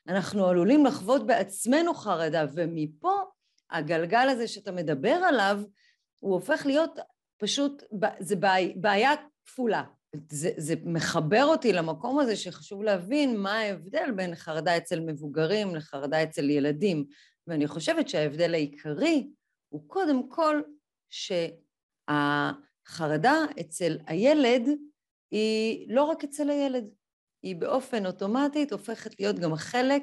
אנחנו 0.08 0.46
עלולים 0.46 0.86
לחוות 0.86 1.26
בעצמנו 1.26 1.94
חרדה, 1.94 2.46
ומפה 2.54 3.12
הגלגל 3.70 4.28
הזה 4.28 4.48
שאתה 4.48 4.72
מדבר 4.72 5.20
עליו, 5.28 5.60
הוא 6.18 6.32
הופך 6.34 6.66
להיות 6.66 6.98
פשוט, 7.38 7.82
זה 8.18 8.36
בעיה 8.76 9.10
כפולה. 9.44 9.84
זה, 10.30 10.50
זה 10.56 10.74
מחבר 10.84 11.44
אותי 11.44 11.72
למקום 11.72 12.18
הזה 12.18 12.36
שחשוב 12.36 12.82
להבין 12.82 13.36
מה 13.36 13.58
ההבדל 13.58 14.10
בין 14.16 14.34
חרדה 14.34 14.76
אצל 14.76 15.00
מבוגרים 15.00 15.74
לחרדה 15.74 16.22
אצל 16.22 16.50
ילדים. 16.50 17.04
ואני 17.46 17.66
חושבת 17.66 18.08
שההבדל 18.08 18.54
העיקרי 18.54 19.30
הוא 19.68 19.88
קודם 19.88 20.28
כל 20.28 20.60
שהחרדה 22.10 23.34
אצל 23.60 23.98
הילד 24.06 24.68
היא 25.30 25.86
לא 25.94 26.04
רק 26.04 26.24
אצל 26.24 26.50
הילד, 26.50 26.84
היא 27.42 27.56
באופן 27.56 28.06
אוטומטית 28.06 28.72
הופכת 28.72 29.20
להיות 29.20 29.38
גם 29.38 29.54
חלק 29.54 30.02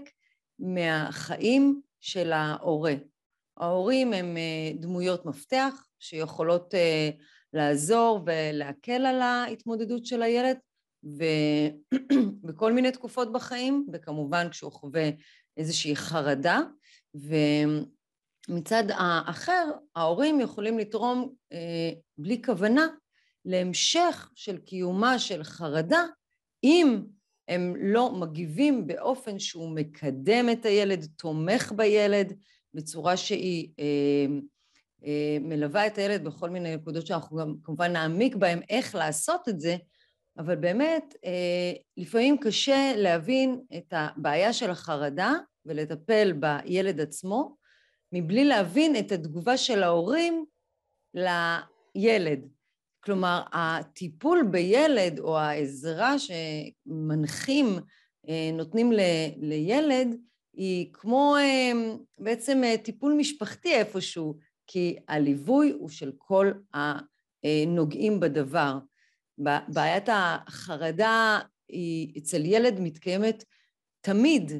מהחיים 0.59 1.81
של 1.99 2.31
ההורה. 2.31 2.93
ההורים 3.57 4.13
הם 4.13 4.37
אה, 4.37 4.71
דמויות 4.79 5.25
מפתח 5.25 5.87
שיכולות 5.99 6.75
אה, 6.75 7.09
לעזור 7.53 8.19
ולהקל 8.25 9.05
על 9.05 9.21
ההתמודדות 9.21 10.05
של 10.05 10.21
הילד 10.21 10.57
ובכל 12.43 12.73
מיני 12.77 12.91
תקופות 12.91 13.31
בחיים, 13.31 13.87
וכמובן 13.93 14.49
כשהוא 14.49 14.71
חווה 14.71 15.09
איזושהי 15.57 15.95
חרדה, 15.95 16.59
ומצד 18.49 18.83
האחר 18.89 19.71
ההורים 19.95 20.39
יכולים 20.39 20.79
לתרום 20.79 21.33
אה, 21.51 21.91
בלי 22.17 22.41
כוונה 22.45 22.87
להמשך 23.45 24.31
של 24.35 24.57
קיומה 24.57 25.19
של 25.19 25.43
חרדה 25.43 26.05
אם 26.63 27.01
הם 27.47 27.73
לא 27.75 28.11
מגיבים 28.11 28.87
באופן 28.87 29.39
שהוא 29.39 29.75
מקדם 29.75 30.49
את 30.51 30.65
הילד, 30.65 31.07
תומך 31.17 31.71
בילד, 31.75 32.33
בצורה 32.73 33.17
שהיא 33.17 33.69
אה, 33.79 34.25
מלווה 35.41 35.87
את 35.87 35.97
הילד 35.97 36.23
בכל 36.23 36.49
מיני 36.49 36.75
נקודות 36.75 37.07
שאנחנו 37.07 37.37
גם 37.37 37.55
כמובן 37.63 37.91
נעמיק 37.91 38.35
בהן 38.35 38.61
איך 38.69 38.95
לעשות 38.95 39.49
את 39.49 39.59
זה, 39.59 39.77
אבל 40.37 40.55
באמת 40.55 41.15
אה, 41.25 41.73
לפעמים 41.97 42.37
קשה 42.37 42.93
להבין 42.95 43.61
את 43.77 43.93
הבעיה 43.97 44.53
של 44.53 44.69
החרדה 44.69 45.33
ולטפל 45.65 46.33
בילד 46.33 47.01
עצמו, 47.01 47.55
מבלי 48.11 48.45
להבין 48.45 48.95
את 48.95 49.11
התגובה 49.11 49.57
של 49.57 49.83
ההורים 49.83 50.45
לילד. 51.13 52.47
כלומר, 53.03 53.41
הטיפול 53.53 54.47
בילד 54.51 55.19
או 55.19 55.37
העזרה 55.37 56.15
שמנחים 56.19 57.65
אה, 58.29 58.49
נותנים 58.53 58.91
לילד 59.37 60.15
היא 60.53 60.89
כמו 60.93 61.35
בעצם 62.19 62.61
טיפול 62.83 63.13
משפחתי 63.13 63.75
איפשהו, 63.75 64.37
כי 64.67 64.95
הליווי 65.07 65.71
הוא 65.79 65.89
של 65.89 66.11
כל 66.17 66.51
הנוגעים 66.73 68.19
בדבר. 68.19 68.77
בעיית 69.67 70.09
החרדה 70.11 71.39
היא 71.69 72.21
אצל 72.21 72.45
ילד 72.45 72.79
מתקיימת 72.79 73.43
תמיד 74.01 74.51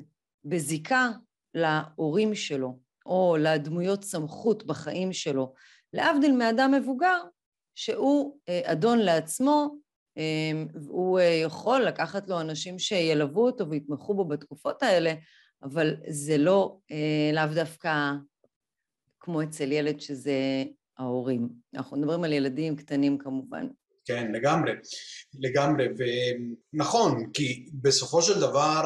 בזיקה 0.46 1.10
להורים 1.54 2.36
שלו, 2.36 2.80
או 3.06 3.36
לדמויות 3.40 4.04
סמכות 4.04 4.66
בחיים 4.66 5.14
שלו, 5.14 5.54
להבדיל 5.94 6.32
מאדם 6.32 6.72
מבוגר 6.72 7.22
שהוא 7.76 8.38
אה, 8.50 8.62
אדון 8.64 9.00
לעצמו, 9.00 9.76
אה, 10.18 10.64
הוא 10.88 11.20
אה, 11.20 11.24
יכול 11.24 11.82
לקחת 11.82 12.30
לו 12.30 12.42
אנשים 12.42 12.80
שילוו 12.80 13.46
אותו 13.46 13.70
ויתמכו 13.70 14.14
בו 14.14 14.26
בתקופות 14.26 14.84
האלה, 14.84 15.14
אבל 15.64 15.96
זה 16.08 16.38
לא, 16.38 16.78
לאו 17.34 17.54
דווקא 17.56 18.12
כמו 19.28 19.44
אצל 19.44 19.72
ילד 19.72 20.00
שזה 20.00 20.64
ההורים. 20.98 21.50
אנחנו 21.74 21.98
מדברים 21.98 22.24
על 22.24 22.34
ילדים 22.34 22.76
קטנים 22.76 23.18
כמובן. 23.18 23.68
כן, 24.06 24.32
לגמרי, 24.32 24.72
לגמרי, 25.40 25.88
ונכון, 26.74 27.32
כי 27.34 27.70
בסופו 27.74 28.22
של 28.22 28.40
דבר 28.40 28.82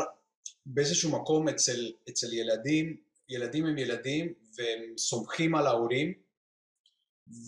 באיזשהו 0.65 1.11
מקום 1.11 1.49
אצל, 1.49 1.91
אצל 2.09 2.33
ילדים, 2.33 2.97
ילדים 3.29 3.65
הם 3.65 3.77
ילדים 3.77 4.33
והם 4.57 4.97
סומכים 4.97 5.55
על 5.55 5.67
ההורים 5.67 6.13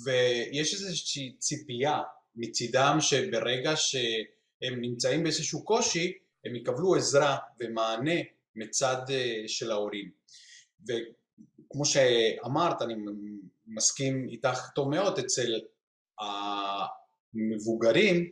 ויש 0.03 0.73
איזושהי 0.73 1.35
ציפייה 1.39 2.01
מצידם 2.35 2.97
שברגע 2.99 3.75
שהם 3.75 4.81
נמצאים 4.81 5.23
באיזשהו 5.23 5.63
קושי 5.63 6.13
הם 6.45 6.55
יקבלו 6.55 6.95
עזרה 6.95 7.37
ומענה 7.59 8.19
מצד 8.55 9.01
אה, 9.09 9.43
של 9.47 9.71
ההורים. 9.71 10.11
כמו 11.73 11.85
שאמרת, 11.85 12.81
אני 12.81 12.93
מסכים 13.67 14.27
איתך 14.29 14.69
טוב 14.75 14.89
מאוד, 14.89 15.19
אצל 15.19 15.59
המבוגרים 17.35 18.29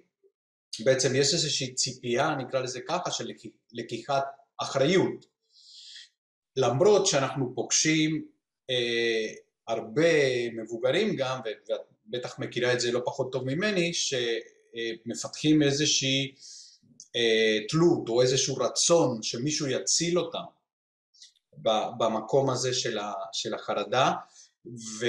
בעצם 0.80 1.16
יש 1.16 1.34
איזושהי 1.34 1.74
ציפייה, 1.74 2.36
נקרא 2.36 2.60
לזה 2.60 2.80
ככה, 2.88 3.12
של 3.12 3.32
לקיחת 3.72 4.24
אחריות. 4.58 5.26
למרות 6.56 7.08
שאנחנו 7.08 7.56
פוגשים 7.56 8.26
אה, 8.70 9.34
הרבה 9.68 10.50
מבוגרים 10.52 11.16
גם, 11.16 11.40
ואת 11.46 11.70
בטח 12.06 12.40
מכירה 12.40 12.74
את 12.74 12.80
זה 12.80 12.92
לא 12.92 13.02
פחות 13.06 13.32
טוב 13.32 13.44
ממני, 13.46 13.92
שמפתחים 13.94 15.64
איזושהי 15.64 16.36
אה, 17.16 17.58
תלות 17.70 18.10
או 18.10 18.22
איזשהו 18.22 18.56
רצון 18.56 19.24
שמישהו 19.24 19.68
יציל 19.68 20.20
אותם 20.20 20.61
במקום 21.98 22.50
הזה 22.50 22.74
של, 22.74 22.98
ה, 22.98 23.14
של 23.32 23.54
החרדה, 23.54 24.12
ו, 25.00 25.06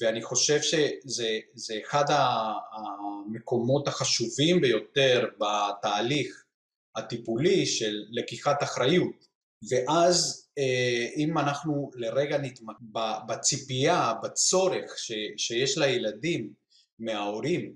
ואני 0.00 0.22
חושב 0.22 0.62
שזה 0.62 1.78
אחד 1.84 2.04
המקומות 2.08 3.88
החשובים 3.88 4.60
ביותר 4.60 5.28
בתהליך 5.38 6.44
הטיפולי 6.96 7.66
של 7.66 7.94
לקיחת 8.10 8.62
אחריות. 8.62 9.30
ואז 9.70 10.48
אה, 10.58 11.06
אם 11.16 11.38
אנחנו 11.38 11.90
לרגע 11.94 12.38
נתמקד 12.38 12.84
בציפייה, 13.28 14.12
בצורך 14.22 14.98
ש, 14.98 15.12
שיש 15.36 15.78
לילדים 15.78 16.52
מההורים 16.98 17.74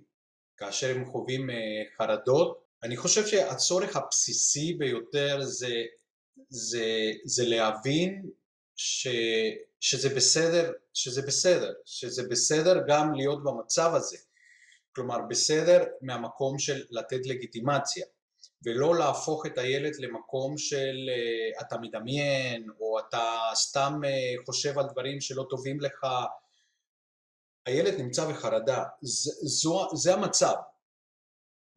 כאשר 0.57 0.97
הם 0.97 1.05
חווים 1.05 1.51
אה, 1.51 1.57
חרדות, 1.99 2.65
אני 2.83 2.97
חושב 2.97 3.27
שהצורך 3.27 3.97
הבסיסי 3.97 4.75
ביותר 4.75 5.39
זה, 5.43 5.75
זה, 6.55 7.13
זה 7.25 7.45
להבין 7.47 8.31
ש, 8.77 9.09
שזה 9.81 10.15
בסדר, 10.17 10.73
שזה 10.95 11.23
בסדר, 11.23 11.73
שזה 11.85 12.23
בסדר 12.31 12.83
גם 12.89 13.15
להיות 13.15 13.45
במצב 13.45 13.93
הזה. 13.95 14.17
כלומר, 14.95 15.19
בסדר 15.29 15.85
מהמקום 16.01 16.59
של 16.59 16.85
לתת 16.91 17.27
לגיטימציה. 17.27 18.07
ולא 18.65 18.99
להפוך 18.99 19.47
את 19.47 19.59
הילד 19.59 19.97
למקום 19.99 20.59
של 20.59 20.97
uh, 21.09 21.61
אתה 21.61 21.79
מדמיין 21.79 22.71
או 22.81 22.99
אתה 22.99 23.41
סתם 23.55 24.01
uh, 24.05 24.47
חושב 24.47 24.79
על 24.79 24.87
דברים 24.93 25.21
שלא 25.21 25.47
טובים 25.51 25.81
לך. 25.81 26.07
הילד 27.67 28.01
נמצא 28.01 28.31
בחרדה, 28.31 28.85
זה, 29.03 29.31
זו, 29.43 29.89
זה 29.95 30.15
המצב. 30.15 30.55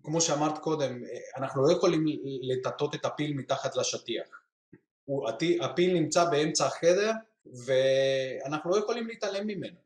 כמו 0.04 0.22
שאמרת 0.22 0.58
קודם, 0.58 1.02
אנחנו 1.38 1.68
לא 1.68 1.72
יכולים 1.72 2.06
לטאטות 2.42 2.96
את 2.96 3.06
הפיל 3.06 3.34
מתחת 3.34 3.76
לשטיח. 3.76 4.37
הפיל 5.62 5.94
נמצא 5.94 6.26
באמצע 6.26 6.66
החדר 6.66 7.12
ואנחנו 7.66 8.72
לא 8.72 8.78
יכולים 8.78 9.08
להתעלם 9.08 9.48
ממנו. 9.48 9.78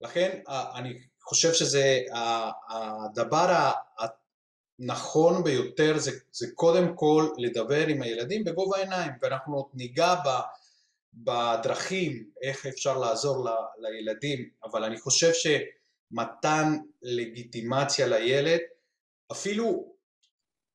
לכן 0.00 0.40
אני 0.48 1.00
חושב 1.22 1.52
שזה 1.52 1.98
הדבר 2.68 3.72
הנכון 4.78 5.44
ביותר 5.44 5.98
זה, 5.98 6.10
זה 6.32 6.46
קודם 6.54 6.96
כל 6.96 7.28
לדבר 7.38 7.86
עם 7.86 8.02
הילדים 8.02 8.44
בגובה 8.44 8.76
העיניים 8.76 9.12
ואנחנו 9.22 9.56
עוד 9.56 9.66
ניגע 9.74 10.14
ב, 10.14 10.28
בדרכים 11.14 12.30
איך 12.42 12.66
אפשר 12.66 12.98
לעזור 12.98 13.44
ל, 13.44 13.48
לילדים 13.78 14.50
אבל 14.64 14.84
אני 14.84 15.00
חושב 15.00 15.30
שמתן 15.32 16.78
לגיטימציה 17.02 18.06
לילד 18.06 18.60
אפילו 19.32 19.94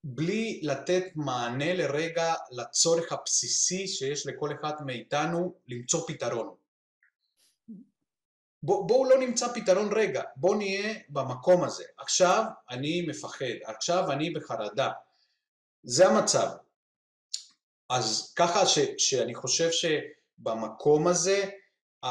בלי 0.08 0.60
לתת 0.64 1.04
מענה 1.16 1.74
לרגע 1.74 2.34
לצורך 2.52 3.12
הבסיסי 3.12 3.88
שיש 3.88 4.28
לכל 4.28 4.50
אחד 4.60 4.74
מאיתנו 4.86 5.56
למצוא 5.68 6.08
פתרון. 6.08 6.56
בוא, 8.64 8.88
בואו 8.88 9.10
לא 9.10 9.18
נמצא 9.18 9.54
פתרון 9.54 9.90
רגע, 9.94 10.24
בואו 10.36 10.58
נהיה 10.58 11.00
במקום 11.10 11.64
הזה. 11.64 11.84
עכשיו 11.98 12.44
אני 12.70 13.06
מפחד, 13.08 13.46
עכשיו 13.64 14.12
אני 14.12 14.30
בחרדה. 14.30 14.92
זה 15.84 16.08
המצב. 16.08 16.50
אז 17.90 18.34
ככה 18.36 18.66
ש, 18.66 18.80
שאני 18.98 19.36
חושב 19.36 19.70
שבמקום 19.72 21.08
הזה 21.08 21.50
um, 22.06 22.08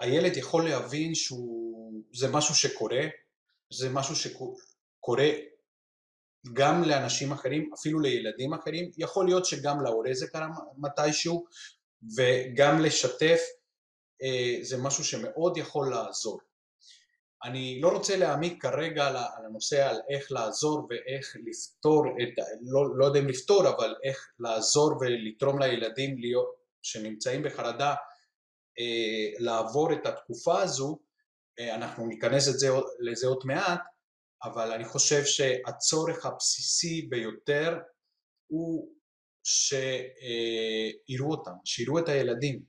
הילד 0.00 0.36
יכול 0.36 0.68
להבין 0.68 1.14
שזה 1.14 2.28
משהו 2.32 2.54
שקורה, 2.54 3.02
זה 3.70 3.88
משהו 3.88 4.16
שקורה 4.16 5.28
גם 6.52 6.82
לאנשים 6.84 7.32
אחרים, 7.32 7.70
אפילו 7.74 8.00
לילדים 8.00 8.54
אחרים, 8.54 8.90
יכול 8.98 9.26
להיות 9.26 9.44
שגם 9.44 9.82
להורה 9.82 10.14
זה 10.14 10.26
קרה 10.26 10.48
מתישהו, 10.78 11.44
וגם 12.16 12.80
לשתף 12.80 13.40
אה, 14.22 14.58
זה 14.62 14.76
משהו 14.78 15.04
שמאוד 15.04 15.56
יכול 15.56 15.90
לעזור. 15.90 16.40
אני 17.44 17.80
לא 17.80 17.88
רוצה 17.88 18.16
להעמיק 18.16 18.62
כרגע 18.62 19.06
על 19.06 19.16
הנושא 19.46 19.88
על 19.88 20.00
איך 20.10 20.32
לעזור 20.32 20.88
ואיך 20.90 21.36
לפתור 21.46 22.04
את, 22.22 22.44
לא, 22.60 22.96
לא 22.96 23.04
יודע 23.04 23.20
אם 23.20 23.28
לפתור, 23.28 23.68
אבל 23.68 23.94
איך 24.04 24.32
לעזור 24.38 24.92
ולתרום 25.00 25.62
לילדים 25.62 26.18
להיות, 26.18 26.60
שנמצאים 26.82 27.42
בחרדה 27.42 27.94
אה, 28.78 29.30
לעבור 29.38 29.92
את 29.92 30.06
התקופה 30.06 30.62
הזו, 30.62 30.98
אה, 31.58 31.74
אנחנו 31.74 32.06
ניכנס 32.06 32.48
לזה, 32.48 32.68
לזה 33.00 33.26
עוד 33.26 33.42
מעט, 33.44 33.80
אבל 34.44 34.72
אני 34.72 34.84
חושב 34.84 35.24
שהצורך 35.24 36.26
הבסיסי 36.26 37.02
ביותר 37.02 37.78
הוא 38.46 38.88
שיראו 39.44 41.30
אותם, 41.30 41.52
שיראו 41.64 41.98
את 41.98 42.08
הילדים, 42.08 42.62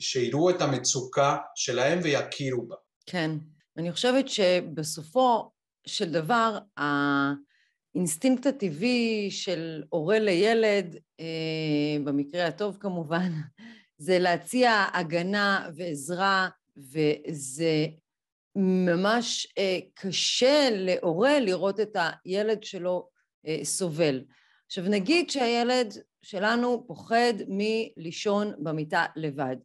שיראו 0.00 0.50
את 0.50 0.60
המצוקה 0.60 1.36
שלהם 1.54 1.98
ויכירו 2.02 2.66
בה. 2.66 2.76
כן, 3.06 3.30
אני 3.76 3.92
חושבת 3.92 4.28
שבסופו 4.28 5.50
של 5.86 6.12
דבר 6.12 6.58
האינסטינקט 6.76 8.46
הטבעי 8.46 9.30
של 9.30 9.82
הורה 9.88 10.18
לילד, 10.18 10.96
אה, 11.20 12.04
במקרה 12.04 12.46
הטוב 12.46 12.76
כמובן, 12.80 13.32
זה 14.06 14.18
להציע 14.18 14.84
הגנה 14.92 15.70
ועזרה, 15.76 16.48
וזה 16.76 17.86
ממש 18.56 19.52
אה, 19.58 19.78
קשה 19.94 20.68
להורה 20.70 21.40
לראות 21.40 21.80
את 21.80 21.96
הילד 22.24 22.62
שלו 22.64 23.08
אה, 23.46 23.60
סובל. 23.64 24.24
עכשיו 24.66 24.84
נגיד 24.88 25.30
שהילד 25.30 25.94
שלנו 26.22 26.84
פוחד 26.86 27.32
מלישון 27.48 28.52
במיטה 28.58 29.06
לבד, 29.16 29.56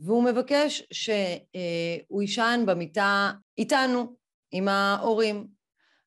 והוא 0.00 0.24
מבקש 0.24 0.82
שהוא 0.92 2.22
יישן 2.22 2.64
במיטה 2.66 3.32
איתנו, 3.58 4.16
עם 4.52 4.68
ההורים. 4.68 5.53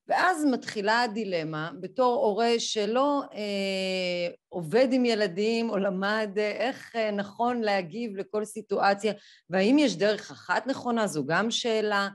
ואז 0.07 0.45
מתחילה 0.51 1.01
הדילמה 1.01 1.71
בתור 1.79 2.25
הורה 2.25 2.51
שלא 2.59 3.21
אה, 3.33 4.33
עובד 4.49 4.87
עם 4.91 5.05
ילדים 5.05 5.69
או 5.69 5.77
למד 5.77 6.29
איך 6.35 6.95
אה, 6.95 7.11
נכון 7.11 7.61
להגיב 7.61 8.15
לכל 8.15 8.45
סיטואציה, 8.45 9.13
והאם 9.49 9.77
יש 9.79 9.95
דרך 9.95 10.31
אחת 10.31 10.67
נכונה, 10.67 11.07
זו 11.07 11.25
גם 11.25 11.51
שאלה 11.51 12.09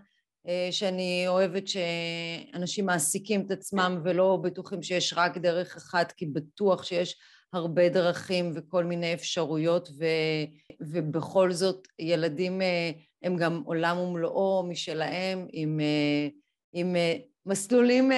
אה, 0.49 0.69
שאני 0.71 1.25
אוהבת 1.29 1.69
שאנשים 1.69 2.87
מעסיקים 2.87 3.47
את 3.47 3.51
עצמם 3.51 4.01
ולא 4.05 4.39
בטוחים 4.43 4.83
שיש 4.83 5.15
רק 5.17 5.39
דרך 5.39 5.77
אחת, 5.77 6.13
כי 6.13 6.27
בטוח 6.27 6.83
שיש 6.85 7.17
הרבה 7.53 7.89
דרכים 7.89 8.53
וכל 8.55 8.85
מיני 8.85 9.15
אפשרויות, 9.15 9.89
ו, 9.99 10.05
ובכל 10.81 11.53
זאת 11.53 11.89
ילדים 11.99 12.63
אה, 12.63 12.91
הם 13.23 13.37
גם 13.37 13.63
עולם 13.65 13.99
ומלואו 13.99 14.67
משלהם, 14.69 15.47
עם, 15.53 15.81
אה, 15.81 16.29
עם 16.73 16.97
מסלולים 17.47 18.11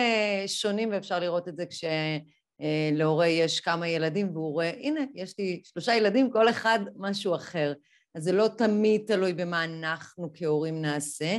שונים, 0.47 0.91
ואפשר 0.93 1.19
לראות 1.19 1.49
את 1.49 1.57
זה 1.57 1.65
כשלהורה 1.67 3.27
יש 3.27 3.61
כמה 3.61 3.89
ילדים, 3.89 4.31
והוא 4.33 4.53
רואה, 4.53 4.71
הנה, 4.81 5.01
יש 5.15 5.35
לי 5.39 5.63
שלושה 5.65 5.95
ילדים, 5.95 6.31
כל 6.31 6.49
אחד 6.49 6.79
משהו 6.97 7.35
אחר. 7.35 7.73
אז 8.15 8.25
זה 8.25 8.33
לא 8.33 8.49
תמיד 8.59 9.03
תלוי 9.07 9.33
במה 9.33 9.65
אנחנו 9.65 10.31
כהורים 10.35 10.83
נעשה, 10.83 11.39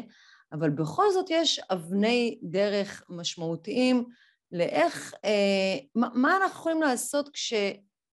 אבל 0.52 0.70
בכל 0.70 1.12
זאת 1.12 1.26
יש 1.30 1.60
אבני 1.60 2.40
דרך 2.44 3.04
משמעותיים 3.10 4.06
לאיך, 4.52 5.14
אה, 5.26 5.78
מה, 5.96 6.08
מה 6.14 6.38
אנחנו 6.38 6.60
יכולים 6.60 6.82
לעשות 6.82 7.30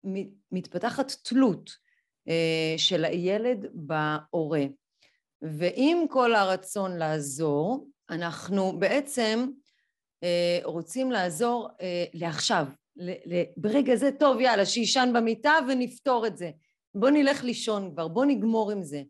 כשמתפתחת 0.04 1.12
תלות 1.24 1.72
אה, 2.28 2.74
של 2.78 3.06
הילד 3.06 3.66
בהורה. 3.74 4.64
ועם 5.42 6.08
כל 6.08 6.36
הרצון 6.36 6.98
לעזור, 6.98 7.88
אנחנו 8.10 8.80
בעצם 8.80 9.48
אה, 10.24 10.60
רוצים 10.64 11.12
לעזור 11.12 11.70
אה, 11.82 12.06
לעכשיו, 12.14 12.66
ברגע 13.58 13.96
זה, 13.96 14.10
טוב, 14.20 14.40
יאללה, 14.40 14.66
שיישן 14.66 15.10
במיטה 15.14 15.54
ונפתור 15.68 16.28
את 16.28 16.38
זה. 16.38 16.52
בוא 16.96 17.10
נלך 17.10 17.44
לישון 17.44 17.92
כבר, 17.94 18.08
בוא 18.08 18.26
נגמור 18.26 18.72
עם 18.72 18.84
זה. 18.84 19.02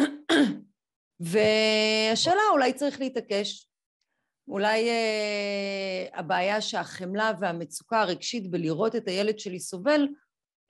והשאלה 1.20 2.42
אולי 2.52 2.72
צריך 2.72 3.00
להתעקש. 3.00 3.66
אולי 4.48 4.88
אה, 4.88 6.06
הבעיה 6.14 6.60
שהחמלה 6.60 7.32
והמצוקה 7.40 8.00
הרגשית 8.00 8.50
בלראות 8.50 8.96
את 8.96 9.08
הילד 9.08 9.38
שלי 9.38 9.60
סובל, 9.60 10.08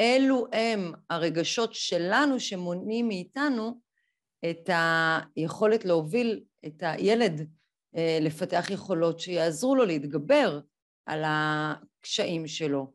אלו 0.01 0.47
הם 0.53 0.93
הרגשות 1.11 1.75
שלנו 1.75 2.41
שמונעים 2.41 3.09
מאיתנו 3.09 3.81
את 4.51 4.71
היכולת 5.37 5.85
להוביל 5.85 6.41
את 6.67 6.83
הילד 6.87 7.49
לפתח 8.21 8.71
יכולות 8.71 9.21
שיעזרו 9.21 9.75
לו 9.75 9.85
להתגבר 9.85 10.61
על 11.07 11.23
הקשיים 11.27 12.47
שלו. 12.47 12.93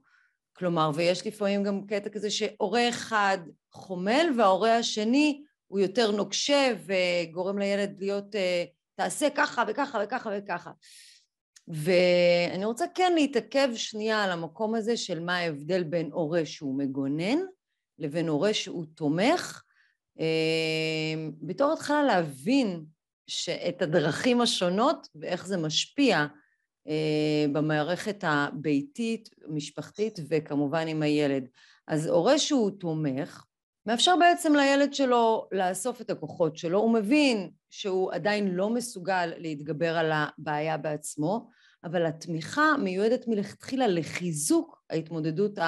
כלומר, 0.58 0.92
ויש 0.96 1.28
לפעמים 1.28 1.64
גם 1.64 1.86
קטע 1.88 2.10
כזה 2.10 2.30
שהורה 2.32 2.90
אחד 2.90 3.38
חומל 3.72 4.28
וההורה 4.38 4.78
השני 4.78 5.44
הוא 5.68 5.80
יותר 5.80 6.12
נוקשה 6.12 6.74
וגורם 6.86 7.58
לילד 7.58 8.00
להיות, 8.00 8.36
אה, 8.36 8.64
תעשה 8.96 9.28
ככה 9.36 9.64
וככה 9.68 10.00
וככה 10.04 10.30
וככה. 10.38 10.72
ואני 11.68 12.66
רוצה 12.66 12.86
כן 12.96 13.14
להתעכב 13.16 13.70
שנייה 13.76 14.24
על 14.24 14.32
המקום 14.32 14.76
הזה 14.76 14.98
של 14.98 15.20
מה 15.20 15.38
ההבדל 15.38 15.84
בין 15.84 16.10
הורה 16.12 16.46
שהוא 16.46 16.78
מגונן 16.78 17.38
לבין 18.00 18.28
הורה 18.28 18.54
שהוא 18.54 18.86
תומך, 18.96 19.64
אה, 20.20 21.16
בתור 21.42 21.74
התחלה 21.74 22.04
להבין 22.04 22.86
את 23.70 23.82
הדרכים 23.82 24.42
השונות 24.42 25.08
ואיך 25.16 25.48
זה 25.48 25.58
משפיע 25.58 26.26
אה, 26.88 27.46
במערכת 27.52 28.24
הביתית, 28.28 29.30
משפחתית 29.48 30.20
וכמובן 30.30 30.88
עם 30.88 31.02
הילד. 31.02 31.48
אז 31.88 32.08
הורה 32.08 32.40
שהוא 32.40 32.72
תומך, 32.80 33.46
מאפשר 33.86 34.16
בעצם 34.20 34.56
לילד 34.56 34.94
שלו 34.94 35.48
לאסוף 35.52 36.02
את 36.02 36.10
הכוחות 36.10 36.58
שלו, 36.58 36.80
הוא 36.80 36.94
מבין 36.94 37.50
שהוא 37.70 38.12
עדיין 38.12 38.56
לא 38.56 38.70
מסוגל 38.70 39.34
להתגבר 39.38 39.98
על 39.98 40.12
הבעיה 40.14 40.78
בעצמו, 40.78 41.50
אבל 41.84 42.06
התמיכה 42.06 42.76
מיועדת 42.84 43.28
מלכתחילה 43.28 43.88
לחיזוק 43.88 44.82
ההתמודדות 44.90 45.60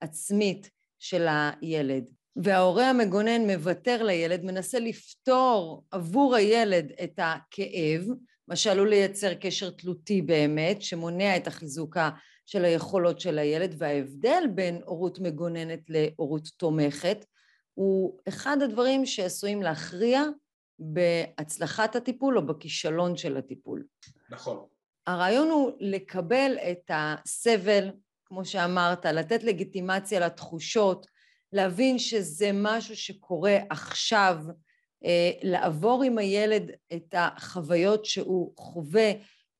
העצמית 0.00 0.70
של 0.98 1.26
הילד. 1.30 2.04
וההורה 2.42 2.90
המגונן 2.90 3.50
מוותר 3.50 4.02
לילד, 4.02 4.44
מנסה 4.44 4.78
לפתור 4.78 5.84
עבור 5.90 6.34
הילד 6.34 6.92
את 7.04 7.18
הכאב, 7.18 8.06
מה 8.48 8.56
שעלול 8.56 8.88
לייצר 8.88 9.34
קשר 9.34 9.70
תלותי 9.70 10.22
באמת, 10.22 10.82
שמונע 10.82 11.36
את 11.36 11.46
החיזוקה 11.46 12.10
של 12.46 12.64
היכולות 12.64 13.20
של 13.20 13.38
הילד, 13.38 13.74
וההבדל 13.78 14.44
בין 14.54 14.80
הורות 14.84 15.18
מגוננת 15.18 15.80
להורות 15.88 16.48
תומכת, 16.56 17.24
הוא 17.74 18.18
אחד 18.28 18.62
הדברים 18.62 19.06
שעשויים 19.06 19.62
להכריע 19.62 20.22
בהצלחת 20.78 21.96
הטיפול 21.96 22.38
או 22.38 22.46
בכישלון 22.46 23.16
של 23.16 23.36
הטיפול. 23.36 23.84
נכון. 24.30 24.66
הרעיון 25.06 25.48
הוא 25.50 25.70
לקבל 25.80 26.56
את 26.70 26.90
הסבל, 26.94 27.90
כמו 28.24 28.44
שאמרת, 28.44 29.06
לתת 29.06 29.44
לגיטימציה 29.44 30.20
לתחושות, 30.20 31.06
להבין 31.52 31.98
שזה 31.98 32.50
משהו 32.54 32.96
שקורה 32.96 33.58
עכשיו, 33.70 34.36
אה, 35.04 35.30
לעבור 35.42 36.02
עם 36.02 36.18
הילד 36.18 36.70
את 36.92 37.14
החוויות 37.18 38.04
שהוא 38.04 38.52
חווה 38.56 39.12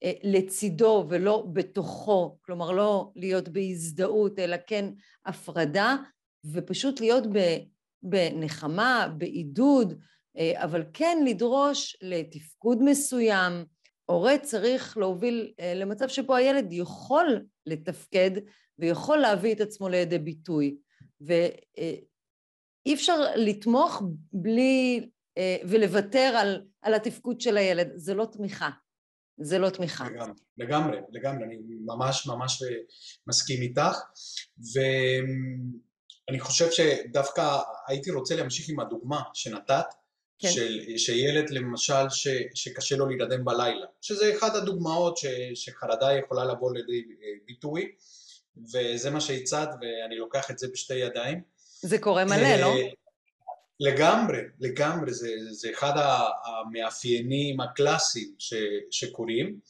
אה, 0.04 0.12
לצידו 0.22 1.06
ולא 1.08 1.46
בתוכו, 1.52 2.38
כלומר 2.42 2.70
לא 2.70 3.10
להיות 3.16 3.48
בהזדהות 3.48 4.38
אלא 4.38 4.56
כן 4.66 4.84
הפרדה, 5.26 5.96
ופשוט 6.44 7.00
להיות 7.00 7.24
בנחמה, 8.02 9.08
בעידוד, 9.18 10.00
אה, 10.38 10.64
אבל 10.64 10.84
כן 10.92 11.18
לדרוש 11.26 11.96
לתפקוד 12.02 12.82
מסוים. 12.82 13.64
הורה 14.04 14.38
צריך 14.38 14.96
להוביל 14.96 15.52
למצב 15.76 16.08
שבו 16.08 16.34
הילד 16.34 16.66
יכול 16.70 17.46
לתפקד 17.66 18.30
ויכול 18.78 19.18
להביא 19.18 19.54
את 19.54 19.60
עצמו 19.60 19.88
לידי 19.88 20.18
ביטוי. 20.18 20.76
ואי 21.20 22.94
אפשר 22.94 23.16
לתמוך 23.36 24.02
בלי 24.32 25.08
אה, 25.38 25.56
ולוותר 25.64 26.34
על, 26.38 26.62
על 26.82 26.94
התפקוד 26.94 27.40
של 27.40 27.56
הילד, 27.56 27.88
זה 27.94 28.14
לא 28.14 28.24
תמיכה. 28.32 28.70
זה 29.40 29.58
לא 29.58 29.70
תמיכה. 29.70 30.04
לגמרי, 30.08 30.32
לגמרי, 30.56 30.98
לגמרי, 31.12 31.44
אני 31.44 31.56
ממש 31.86 32.26
ממש 32.26 32.62
מסכים 33.26 33.62
איתך, 33.62 33.96
ואני 34.74 36.40
חושב 36.40 36.70
שדווקא 36.70 37.58
הייתי 37.88 38.10
רוצה 38.10 38.36
להמשיך 38.36 38.68
עם 38.68 38.80
הדוגמה 38.80 39.22
שנתת, 39.34 39.84
כן. 40.38 40.48
של, 40.48 40.80
שילד 40.96 41.50
למשל 41.50 42.08
ש, 42.10 42.28
שקשה 42.54 42.96
לו 42.96 43.06
להירדם 43.06 43.44
בלילה, 43.44 43.86
שזה 44.00 44.36
אחת 44.38 44.54
הדוגמאות 44.54 45.16
ש, 45.16 45.26
שחרדה 45.54 46.12
יכולה 46.12 46.44
לבוא 46.44 46.72
לידי 46.74 47.02
ביטוי, 47.46 47.92
וזה 48.64 49.10
מה 49.10 49.20
שהצעת 49.20 49.68
ואני 49.80 50.16
לוקח 50.16 50.50
את 50.50 50.58
זה 50.58 50.68
בשתי 50.72 50.94
ידיים. 50.94 51.42
זה 51.80 51.98
קורה 51.98 52.24
מלא, 52.24 52.56
לא? 52.56 52.74
לגמרי, 53.80 54.40
לגמרי, 54.60 55.12
זה, 55.12 55.28
זה 55.50 55.70
אחד 55.70 55.92
המאפיינים 56.44 57.60
הקלאסיים 57.60 58.34
ש, 58.38 58.54
שקורים 58.90 59.60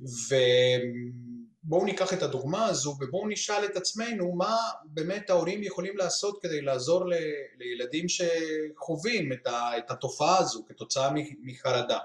ובואו 0.00 1.84
ניקח 1.84 2.12
את 2.12 2.22
הדוגמה 2.22 2.66
הזו 2.66 2.96
ובואו 3.00 3.28
נשאל 3.28 3.64
את 3.64 3.76
עצמנו 3.76 4.32
מה 4.32 4.56
באמת 4.84 5.30
ההורים 5.30 5.62
יכולים 5.62 5.96
לעשות 5.96 6.42
כדי 6.42 6.60
לעזור 6.60 7.08
ל, 7.08 7.14
לילדים 7.58 8.06
שחווים 8.08 9.32
את, 9.32 9.46
ה, 9.46 9.78
את 9.78 9.90
התופעה 9.90 10.38
הזו 10.38 10.64
כתוצאה 10.68 11.10
מחרדה. 11.42 11.98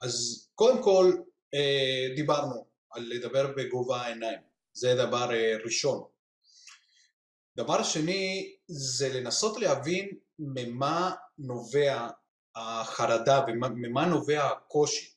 אז 0.00 0.46
קודם 0.54 0.82
כל 0.82 1.12
אה, 1.54 2.08
דיברנו 2.16 2.66
על 2.90 3.02
לדבר 3.02 3.52
בגובה 3.56 3.96
העיניים, 3.96 4.38
זה 4.74 4.94
דבר 4.94 5.34
אה, 5.34 5.56
ראשון. 5.64 6.04
דבר 7.56 7.82
שני 7.82 8.54
זה 8.66 9.08
לנסות 9.08 9.60
להבין 9.60 10.08
ממה 10.38 11.14
נובע 11.38 12.08
החרדה 12.56 13.44
וממה 13.48 14.06
נובע 14.06 14.46
הקושי. 14.46 15.12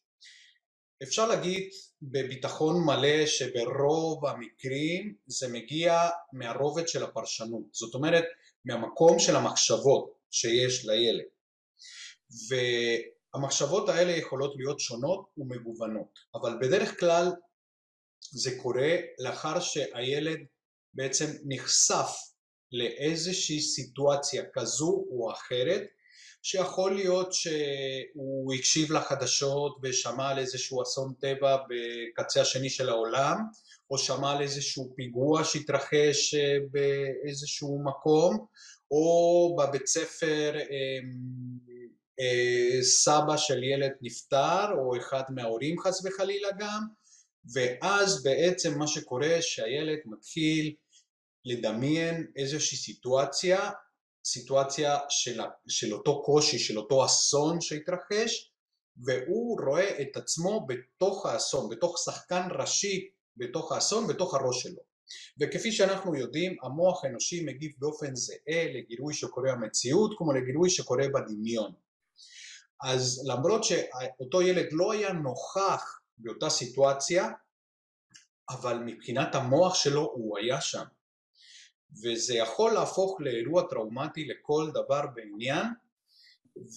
אפשר 1.04 1.28
להגיד 1.28 1.70
בביטחון 2.02 2.84
מלא 2.86 3.26
שברוב 3.26 4.26
המקרים 4.26 5.15
זה 5.28 5.48
מגיע 5.48 6.10
מהרובד 6.34 6.88
של 6.88 7.04
הפרשנות, 7.04 7.63
זאת 7.72 7.96
אומרת 7.96 8.24
מהמקום 8.65 9.20
של 9.20 9.36
המחשבות 9.36 10.13
שיש 10.32 10.86
לילד. 10.86 11.26
והמחשבות 12.50 13.89
האלה 13.89 14.12
יכולות 14.12 14.54
להיות 14.56 14.80
שונות 14.80 15.30
ומגוונות, 15.38 16.20
אבל 16.36 16.58
בדרך 16.62 17.00
כלל 17.00 17.32
זה 18.33 18.51
קורה 18.61 18.95
לאחר 19.19 19.59
שהילד 19.59 20.39
בעצם 20.93 21.25
נחשף 21.45 22.09
לאיזושהי 22.71 23.61
סיטואציה 23.61 24.43
כזו 24.53 25.05
או 25.11 25.31
אחרת 25.31 25.83
שיכול 26.43 26.95
להיות 26.95 27.33
שהוא 27.33 28.53
הקשיב 28.53 28.91
לחדשות 28.91 29.77
ושמע 29.83 30.29
על 30.29 30.39
איזשהו 30.39 30.81
אסון 30.81 31.13
טבע 31.19 31.57
בקצה 31.69 32.41
השני 32.41 32.69
של 32.69 32.89
העולם 32.89 33.38
או 33.89 33.97
שמע 33.97 34.31
על 34.31 34.41
איזשהו 34.41 34.93
פיגוע 34.95 35.43
שהתרחש 35.43 36.33
אה, 36.33 36.57
באיזשהו 36.71 37.83
מקום 37.83 38.45
או 38.91 39.55
בבית 39.59 39.88
ספר 39.88 40.55
אמ, 40.59 41.09
אה, 42.19 42.83
סבא 42.83 43.38
של 43.38 43.63
ילד 43.63 43.91
נפטר 44.01 44.65
או 44.77 44.97
אחד 44.97 45.23
מההורים 45.29 45.79
חס 45.79 46.05
וחלילה 46.05 46.49
גם 46.59 46.81
ואז 47.53 48.23
בעצם 48.23 48.79
מה 48.79 48.88
שקורה 48.88 49.38
שהילד 49.41 49.99
מתחיל 50.05 50.75
לדמיין 51.45 52.27
איזושהי 52.36 52.77
סיטואציה, 52.77 53.71
סיטואציה 54.25 54.97
של, 55.10 55.41
של 55.67 55.93
אותו 55.93 56.23
קושי, 56.23 56.60
של 56.60 56.77
אותו 56.77 57.05
אסון 57.05 57.62
שהתרחש, 57.62 58.51
והוא 58.97 59.62
רואה 59.65 60.01
את 60.01 60.17
עצמו 60.17 60.67
בתוך 60.67 61.25
האסון, 61.25 61.69
בתוך 61.69 61.97
שחקן 62.05 62.47
ראשי 62.60 63.10
בתוך 63.38 63.71
האסון, 63.71 64.08
בתוך 64.08 64.34
הראש 64.34 64.63
שלו. 64.63 64.81
וכפי 65.41 65.71
שאנחנו 65.71 66.15
יודעים, 66.15 66.55
המוח 66.63 67.05
האנושי 67.05 67.45
מגיב 67.45 67.71
באופן 67.77 68.15
זהה 68.15 68.65
לגירוי 68.73 69.13
שקורה 69.13 69.51
במציאות 69.55 70.15
כמו 70.17 70.34
לגירוי 70.34 70.69
שקורה 70.69 71.05
בדמיון. 71.08 71.71
אז 72.84 73.23
למרות 73.27 73.63
שאותו 73.63 74.41
ילד 74.41 74.67
לא 74.71 74.91
היה 74.91 75.13
נוכח 75.13 75.99
באותה 76.17 76.49
סיטואציה, 76.49 77.30
אבל 78.49 78.78
מבחינת 78.86 79.36
המוח 79.36 79.75
שלו 79.75 80.01
הוא 80.01 80.38
היה 80.38 80.62
שם. 80.62 80.84
וזה 82.04 82.36
יכול 82.36 82.71
להפוך 82.71 83.17
לאירוע 83.19 83.63
טראומטי 83.69 84.25
לכל 84.25 84.71
דבר 84.73 85.01
בעניין, 85.15 85.65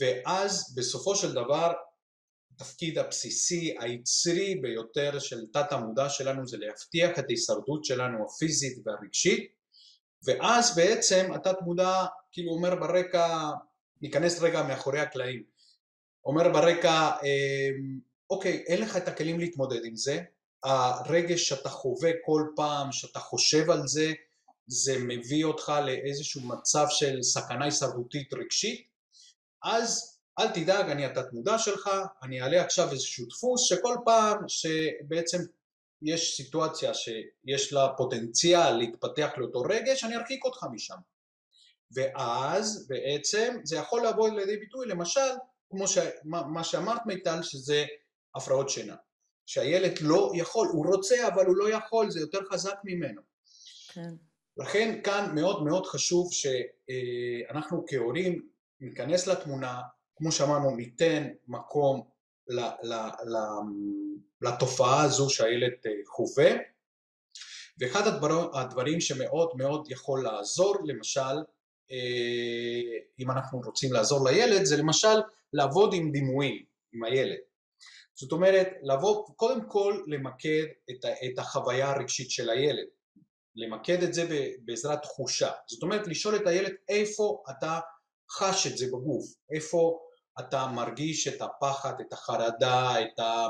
ואז 0.01 0.74
בסופו 0.77 1.16
של 1.16 1.33
דבר 1.33 1.72
התפקיד 2.55 2.98
הבסיסי 2.98 3.74
היצרי 3.81 4.55
ביותר 4.55 5.18
של 5.18 5.46
תת 5.53 5.72
המודע 5.72 6.09
שלנו 6.09 6.46
זה 6.46 6.57
להבטיח 6.57 7.18
את 7.18 7.24
ההישרדות 7.29 7.85
שלנו 7.85 8.24
הפיזית 8.24 8.79
והרגשית 8.87 9.59
ואז 10.27 10.77
בעצם 10.77 11.33
התת 11.35 11.57
מודע 11.61 12.05
כאילו 12.33 12.53
אומר 12.53 12.74
ברקע, 12.74 13.51
ניכנס 14.01 14.42
רגע 14.42 14.62
מאחורי 14.62 15.01
הקלעים, 15.01 15.42
אומר 16.24 16.53
ברקע 16.53 17.11
אמ, 17.22 18.01
אוקיי 18.31 18.64
אין 18.67 18.81
לך 18.81 18.97
את 18.97 19.09
הכלים 19.09 19.41
להתמודד 19.41 19.85
עם 19.85 19.97
זה, 19.97 20.23
הרגש 20.64 21.49
שאתה 21.49 21.69
חווה 21.69 22.11
כל 22.25 22.43
פעם 22.57 22.93
שאתה 22.93 23.19
חושב 23.19 23.71
על 23.71 23.87
זה 23.87 24.12
זה 24.67 24.99
מביא 24.99 25.45
אותך 25.45 25.73
לאיזשהו 25.87 26.41
מצב 26.41 26.87
של 26.91 27.23
סכנה 27.23 27.64
הישרדותית 27.64 28.35
רגשית, 28.35 28.88
אז 29.64 30.19
אל 30.38 30.49
תדאג, 30.49 30.91
אני 30.91 31.05
התת 31.05 31.33
מודע 31.33 31.59
שלך, 31.59 31.91
אני 32.23 32.43
אעלה 32.43 32.64
עכשיו 32.64 32.93
איזשהו 32.93 33.27
דפוס 33.27 33.69
שכל 33.69 33.97
פעם 34.05 34.38
שבעצם 34.49 35.38
יש 36.03 36.37
סיטואציה 36.37 36.95
שיש 36.95 37.73
לה 37.73 37.88
פוטנציאל 37.97 38.77
להתפתח 38.77 39.31
לאותו 39.37 39.61
רגש, 39.61 40.05
אני 40.05 40.17
ארחיק 40.17 40.45
אותך 40.45 40.67
משם. 40.73 40.97
ואז 41.91 42.87
בעצם 42.88 43.57
זה 43.64 43.77
יכול 43.77 44.07
לבוא 44.07 44.29
לידי 44.29 44.57
ביטוי 44.57 44.87
למשל 44.87 45.31
כמו 45.71 45.88
ש... 45.88 45.99
מה 46.25 46.64
שאמרת 46.64 47.07
מיטל 47.07 47.43
שזה 47.43 47.87
הפרעות 48.35 48.69
שינה 48.69 48.97
שהילד 49.47 49.99
לא 50.01 50.33
יכול, 50.35 50.69
הוא 50.69 50.87
רוצה 50.87 51.29
אבל 51.29 51.47
הוא 51.47 51.57
לא 51.57 51.71
יכול, 51.71 52.11
זה 52.11 52.21
יותר 52.21 52.38
חזק 52.53 52.77
ממנו. 52.85 53.21
כן. 53.93 54.11
לכן 54.57 55.01
כאן 55.05 55.33
מאוד 55.35 55.64
מאוד 55.64 55.87
חשוב 55.87 56.33
שאנחנו 56.33 57.85
כהורים 57.87 58.49
ניכנס 58.81 59.27
לתמונה, 59.27 59.81
כמו 60.17 60.33
שאמרנו 60.33 60.77
ניתן 60.77 61.29
מקום 61.49 62.09
לתופעה 64.41 65.03
הזו 65.03 65.31
שהילד 65.31 65.73
אה, 65.87 65.93
חווה 66.07 66.51
ואחד 67.79 68.03
הדברים 68.55 69.01
שמאוד 69.01 69.51
מאוד 69.55 69.91
יכול 69.91 70.25
לעזור 70.25 70.77
למשל 70.85 71.21
אה, 71.91 72.99
אם 73.19 73.31
אנחנו 73.31 73.61
רוצים 73.61 73.93
לעזור 73.93 74.29
לילד 74.29 74.64
זה 74.64 74.77
למשל 74.77 75.21
לעבוד 75.53 75.95
עם 75.95 76.12
דימויים 76.12 76.64
עם 76.93 77.05
הילד 77.05 77.38
זאת 78.20 78.33
אומרת 78.33 78.68
לבוא 78.83 79.26
קודם 79.37 79.68
כל 79.68 80.02
למקד 80.07 80.64
את, 80.90 81.04
את 81.04 81.38
החוויה 81.38 81.90
הרגשית 81.90 82.31
של 82.31 82.50
הילד. 82.50 82.87
למקד 83.57 84.02
את 84.02 84.14
זה 84.14 84.26
בעזרת 84.64 85.02
תחושה. 85.02 85.50
זאת 85.66 85.83
אומרת 85.83 86.07
לשאול 86.07 86.37
את 86.37 86.46
הילד 86.46 86.72
איפה 86.88 87.42
אתה 87.50 87.81
חש 88.31 88.66
את 88.66 88.78
זה 88.78 88.87
בגוף? 88.87 89.24
איפה 89.54 89.98
אתה 90.40 90.66
מרגיש 90.66 91.28
את 91.28 91.42
הפחד, 91.42 91.92
את 92.00 92.12
החרדה, 92.12 93.02
את 93.02 93.18
ה... 93.18 93.46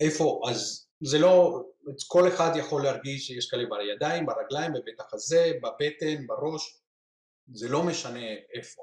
איפה, 0.00 0.40
אז 0.50 0.86
זה 1.04 1.18
לא, 1.18 1.62
כל 2.08 2.28
אחד 2.28 2.50
יכול 2.56 2.82
להרגיש 2.82 3.26
שיש 3.26 3.50
כאלה 3.50 3.64
בידיים, 3.70 4.26
ברגליים, 4.26 4.72
בבית 4.72 5.00
החזה, 5.00 5.52
בבטן, 5.62 6.26
בראש, 6.26 6.80
זה 7.54 7.68
לא 7.68 7.82
משנה 7.82 8.26
איפה. 8.54 8.82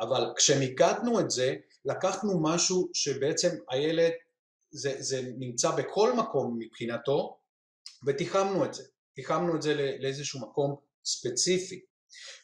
אבל 0.00 0.32
כשמיקדנו 0.36 1.20
את 1.20 1.30
זה, 1.30 1.54
לקחנו 1.84 2.42
משהו 2.42 2.90
שבעצם 2.92 3.48
הילד, 3.70 4.12
זה, 4.70 4.94
זה 4.98 5.22
נמצא 5.38 5.70
בכל 5.70 6.12
מקום 6.12 6.56
מבחינתו, 6.58 7.38
ותיחמנו 8.06 8.64
את 8.64 8.74
זה. 8.74 8.84
תיחמנו 9.14 9.56
את 9.56 9.62
זה 9.62 9.74
לאיזשהו 9.74 10.40
מקום 10.40 10.76
ספציפי. 11.04 11.80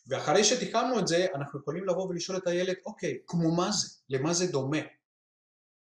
ואחרי 0.07 0.45
שתיקנו 0.45 0.99
את 0.99 1.09
זה, 1.09 1.27
אנחנו 1.35 1.61
יכולים 1.61 1.85
לבוא 1.89 2.07
ולשאול 2.09 2.39
את 2.39 2.47
הילד, 2.47 2.75
אוקיי, 2.87 3.19
כמו 3.27 3.55
מה 3.55 3.73
זה? 3.73 3.89
למה 4.09 4.35
זה 4.35 4.47
דומה? 4.47 4.81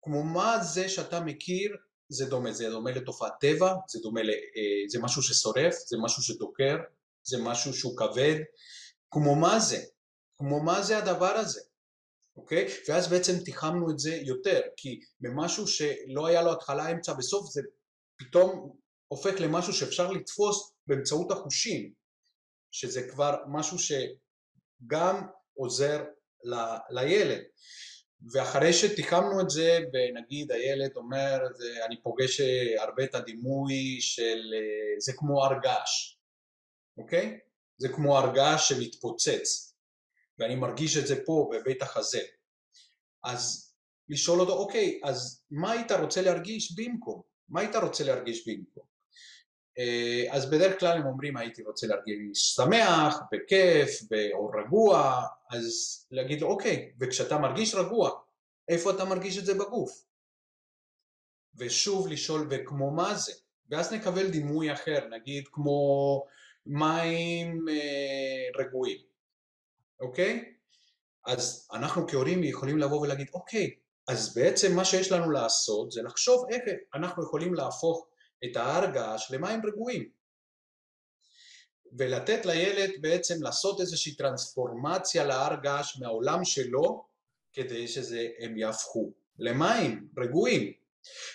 כמו 0.02 0.22
מה 0.22 0.58
זה 0.62 0.88
שאתה 0.88 1.20
מכיר 1.20 1.76
זה 2.08 2.26
דומה? 2.26 2.52
זה 2.52 2.70
דומה 2.70 2.90
לתופעת 2.90 3.32
טבע? 3.40 3.74
זה 3.88 3.98
דומה 4.02 4.22
ל... 4.22 4.30
אה, 4.30 4.88
זה 4.88 4.98
משהו 4.98 5.22
ששורף? 5.22 5.74
זה 5.86 5.96
משהו 6.00 6.22
שדוקר? 6.22 6.76
זה 7.22 7.38
משהו 7.42 7.74
שהוא 7.74 7.96
כבד? 7.96 8.36
כמו 9.10 9.34
מה 9.34 9.60
זה? 9.60 9.84
כמו 10.38 10.62
מה 10.62 10.82
זה 10.82 10.98
הדבר 10.98 11.34
הזה? 11.34 11.60
אוקיי? 12.36 12.66
ואז 12.88 13.08
בעצם 13.08 13.32
תיחמנו 13.44 13.90
את 13.90 13.98
זה 13.98 14.14
יותר, 14.14 14.60
כי 14.76 15.00
במשהו 15.20 15.66
שלא 15.66 16.26
היה 16.26 16.42
לו 16.42 16.52
התחלה, 16.52 16.90
אמצע 16.90 17.12
בסוף, 17.12 17.50
זה 17.50 17.62
פתאום 18.16 18.76
הופך 19.08 19.40
למשהו 19.40 19.72
שאפשר 19.72 20.10
לתפוס 20.10 20.72
באמצעות 20.86 21.30
החושים. 21.30 21.92
שזה 22.70 23.08
כבר 23.10 23.36
משהו 23.48 23.76
שגם 23.78 25.26
עוזר 25.54 26.04
ל, 26.44 26.54
לילד. 26.90 27.42
ואחרי 28.32 28.72
שתיחמנו 28.72 29.40
את 29.40 29.50
זה, 29.50 29.78
ונגיד 29.92 30.52
הילד 30.52 30.96
אומר, 30.96 31.38
זה, 31.54 31.84
אני 31.84 32.02
פוגש 32.02 32.40
הרבה 32.78 33.04
את 33.04 33.14
הדימוי 33.14 34.00
של 34.00 34.40
זה 34.98 35.12
כמו 35.16 35.44
הר 35.44 35.60
געש, 35.62 36.16
אוקיי? 36.98 37.38
זה 37.78 37.88
כמו 37.88 38.18
הר 38.18 38.34
געש 38.34 38.68
שמתפוצץ, 38.68 39.75
ואני 40.38 40.54
מרגיש 40.54 40.96
את 40.96 41.06
זה 41.06 41.24
פה 41.24 41.50
בבית 41.52 41.82
החזה. 41.82 42.20
אז 43.24 43.72
לשאול 44.08 44.40
אותו, 44.40 44.52
אוקיי, 44.52 45.00
אז 45.04 45.44
מה 45.50 45.72
היית 45.72 45.92
רוצה 45.92 46.22
להרגיש 46.22 46.78
במקום? 46.78 47.22
מה 47.48 47.60
היית 47.60 47.76
רוצה 47.76 48.04
להרגיש 48.04 48.48
במקום? 48.48 48.84
אה, 49.78 50.24
אז 50.30 50.50
בדרך 50.50 50.80
כלל 50.80 50.98
הם 50.98 51.06
אומרים 51.06 51.36
הייתי 51.36 51.62
רוצה 51.62 51.86
להרגיש 51.86 52.54
שמח, 52.54 53.20
בכיף, 53.32 54.00
או 54.32 54.50
רגוע, 54.50 55.22
אז 55.50 56.06
להגיד 56.10 56.40
לו 56.40 56.48
אוקיי, 56.48 56.92
וכשאתה 57.00 57.38
מרגיש 57.38 57.74
רגוע, 57.74 58.10
איפה 58.68 58.90
אתה 58.90 59.04
מרגיש 59.04 59.38
את 59.38 59.46
זה 59.46 59.54
בגוף? 59.54 60.04
ושוב 61.58 62.08
לשאול 62.08 62.48
וכמו 62.50 62.90
מה 62.90 63.14
זה? 63.14 63.32
ואז 63.70 63.92
נקבל 63.92 64.30
דימוי 64.30 64.72
אחר, 64.72 65.08
נגיד 65.10 65.44
כמו 65.52 66.22
מים 66.66 67.68
אה, 67.68 68.62
רגועים, 68.64 69.00
אוקיי? 70.00 70.52
אז 71.26 71.68
אנחנו 71.72 72.08
כהורים 72.08 72.44
יכולים 72.44 72.78
לבוא 72.78 73.00
ולהגיד 73.00 73.28
אוקיי, 73.34 73.74
אז 74.08 74.34
בעצם 74.34 74.76
מה 74.76 74.84
שיש 74.84 75.12
לנו 75.12 75.30
לעשות 75.30 75.92
זה 75.92 76.02
לחשוב 76.02 76.46
איך 76.50 76.62
אנחנו 76.94 77.22
יכולים 77.24 77.54
להפוך 77.54 78.06
את 78.44 78.56
ההר 78.56 78.90
געש 78.90 79.30
למים 79.30 79.66
רגועים. 79.66 80.10
ולתת 81.98 82.46
לילד 82.46 82.90
בעצם 83.00 83.42
לעשות 83.42 83.80
איזושהי 83.80 84.14
טרנספורמציה 84.14 85.24
להר 85.24 85.54
געש 85.62 85.98
מהעולם 86.00 86.44
שלו 86.44 87.06
כדי 87.52 87.88
שהם 87.88 88.58
יהפכו. 88.58 89.12
למים? 89.38 90.08
רגועים. 90.18 90.72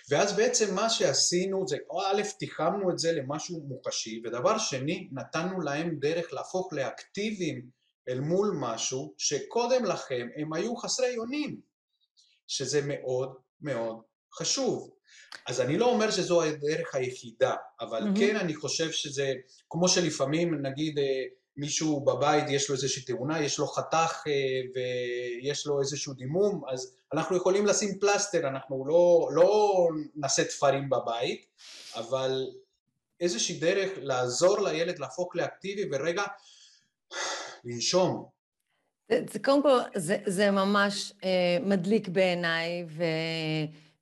ואז 0.10 0.36
בעצם 0.36 0.76
מה 0.76 0.89
שעשינו 0.89 1.67
זה 1.67 1.78
א' 2.06 2.21
תיחמנו 2.39 2.91
את 2.91 3.00
זה 3.00 3.12
למשהו 3.12 3.62
מוחשי 3.62 4.21
ודבר 4.26 4.58
שני 4.58 5.10
נתנו 5.12 5.62
להם 5.62 6.00
דרך 6.00 6.34
להפוך 6.34 6.74
לאקטיביים 6.74 7.81
אל 8.10 8.20
מול 8.20 8.52
משהו 8.60 9.14
שקודם 9.18 9.86
לכם 9.86 10.28
הם 10.36 10.54
היו 10.54 10.76
חסרי 10.76 11.18
אונים 11.18 11.62
שזה 12.48 12.82
מאוד 12.84 13.34
מאוד 13.62 14.02
חשוב 14.34 14.92
אז 15.48 15.62
אני 15.62 15.78
לא 15.78 15.86
אומר 15.86 16.12
שזו 16.12 16.44
הדרך 16.44 16.96
היחידה, 16.96 17.56
אבל 17.82 18.04
mm-hmm. 18.04 18.20
כן 18.20 18.36
אני 18.36 18.56
חושב 18.56 18.92
שזה, 18.92 19.34
כמו 19.70 19.88
שלפעמים 19.88 20.66
נגיד 20.66 21.00
אה, 21.00 21.24
מישהו 21.58 22.06
בבית 22.06 22.44
יש 22.50 22.70
לו 22.70 22.76
איזושהי 22.76 23.04
תאונה, 23.04 23.44
יש 23.44 23.60
לו 23.60 23.68
חתך 23.68 24.24
אה, 24.28 24.32
ויש 24.76 25.68
לו 25.68 25.80
איזשהו 25.80 26.14
דימום, 26.14 26.62
אז 26.70 26.96
אנחנו 27.14 27.38
יכולים 27.38 27.66
לשים 27.66 28.00
פלסטר, 28.00 28.48
אנחנו 28.48 28.86
לא, 28.88 29.30
לא 29.32 29.88
נעשה 30.16 30.44
תפרים 30.44 30.90
בבית, 30.90 31.46
אבל 31.96 32.48
איזושהי 33.20 33.60
דרך 33.60 33.92
לעזור 33.98 34.60
לילד 34.62 35.00
להפוך 35.00 35.36
לאקטיבי 35.36 35.90
ורגע 35.92 36.24
לנשום. 37.65 38.26
זה, 39.12 39.21
זה 39.32 39.39
קודם 39.39 39.63
כל, 39.63 39.78
זה, 39.95 40.17
זה 40.26 40.52
ממש 40.52 41.13
אה, 41.24 41.58
מדליק 41.62 42.08
בעיניי, 42.08 42.86
ו... 42.88 43.04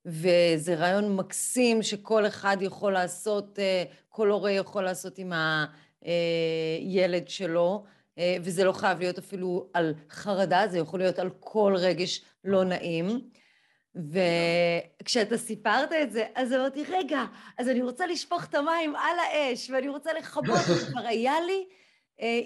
וזה 0.06 0.74
רעיון 0.74 1.16
מקסים 1.16 1.82
שכל 1.82 2.26
אחד 2.26 2.56
יכול 2.60 2.92
לעשות, 2.92 3.58
אה, 3.58 3.84
כל 4.08 4.30
הורה 4.30 4.50
יכול 4.50 4.84
לעשות 4.84 5.18
עם 5.18 5.32
הילד 6.02 7.28
שלו, 7.28 7.84
אה, 8.18 8.36
וזה 8.42 8.64
לא 8.64 8.72
חייב 8.72 8.98
להיות 8.98 9.18
אפילו 9.18 9.70
על 9.74 9.94
חרדה, 10.10 10.68
זה 10.68 10.78
יכול 10.78 11.00
להיות 11.00 11.18
על 11.18 11.30
כל 11.40 11.74
רגש 11.76 12.24
לא 12.44 12.64
נעים. 12.64 13.20
וכשאתה 13.94 15.38
סיפרת 15.38 15.92
את 16.02 16.12
זה, 16.12 16.26
אז 16.34 16.52
אמרתי, 16.52 16.84
רגע, 16.84 17.24
אז 17.58 17.68
אני 17.68 17.82
רוצה 17.82 18.06
לשפוך 18.06 18.44
את 18.44 18.54
המים 18.54 18.96
על 18.96 19.18
האש, 19.18 19.70
ואני 19.70 19.88
רוצה 19.88 20.12
לכבות, 20.12 20.60
כבר 20.90 21.06
היה 21.12 21.40
לי 21.40 21.66
אה, 21.70 21.79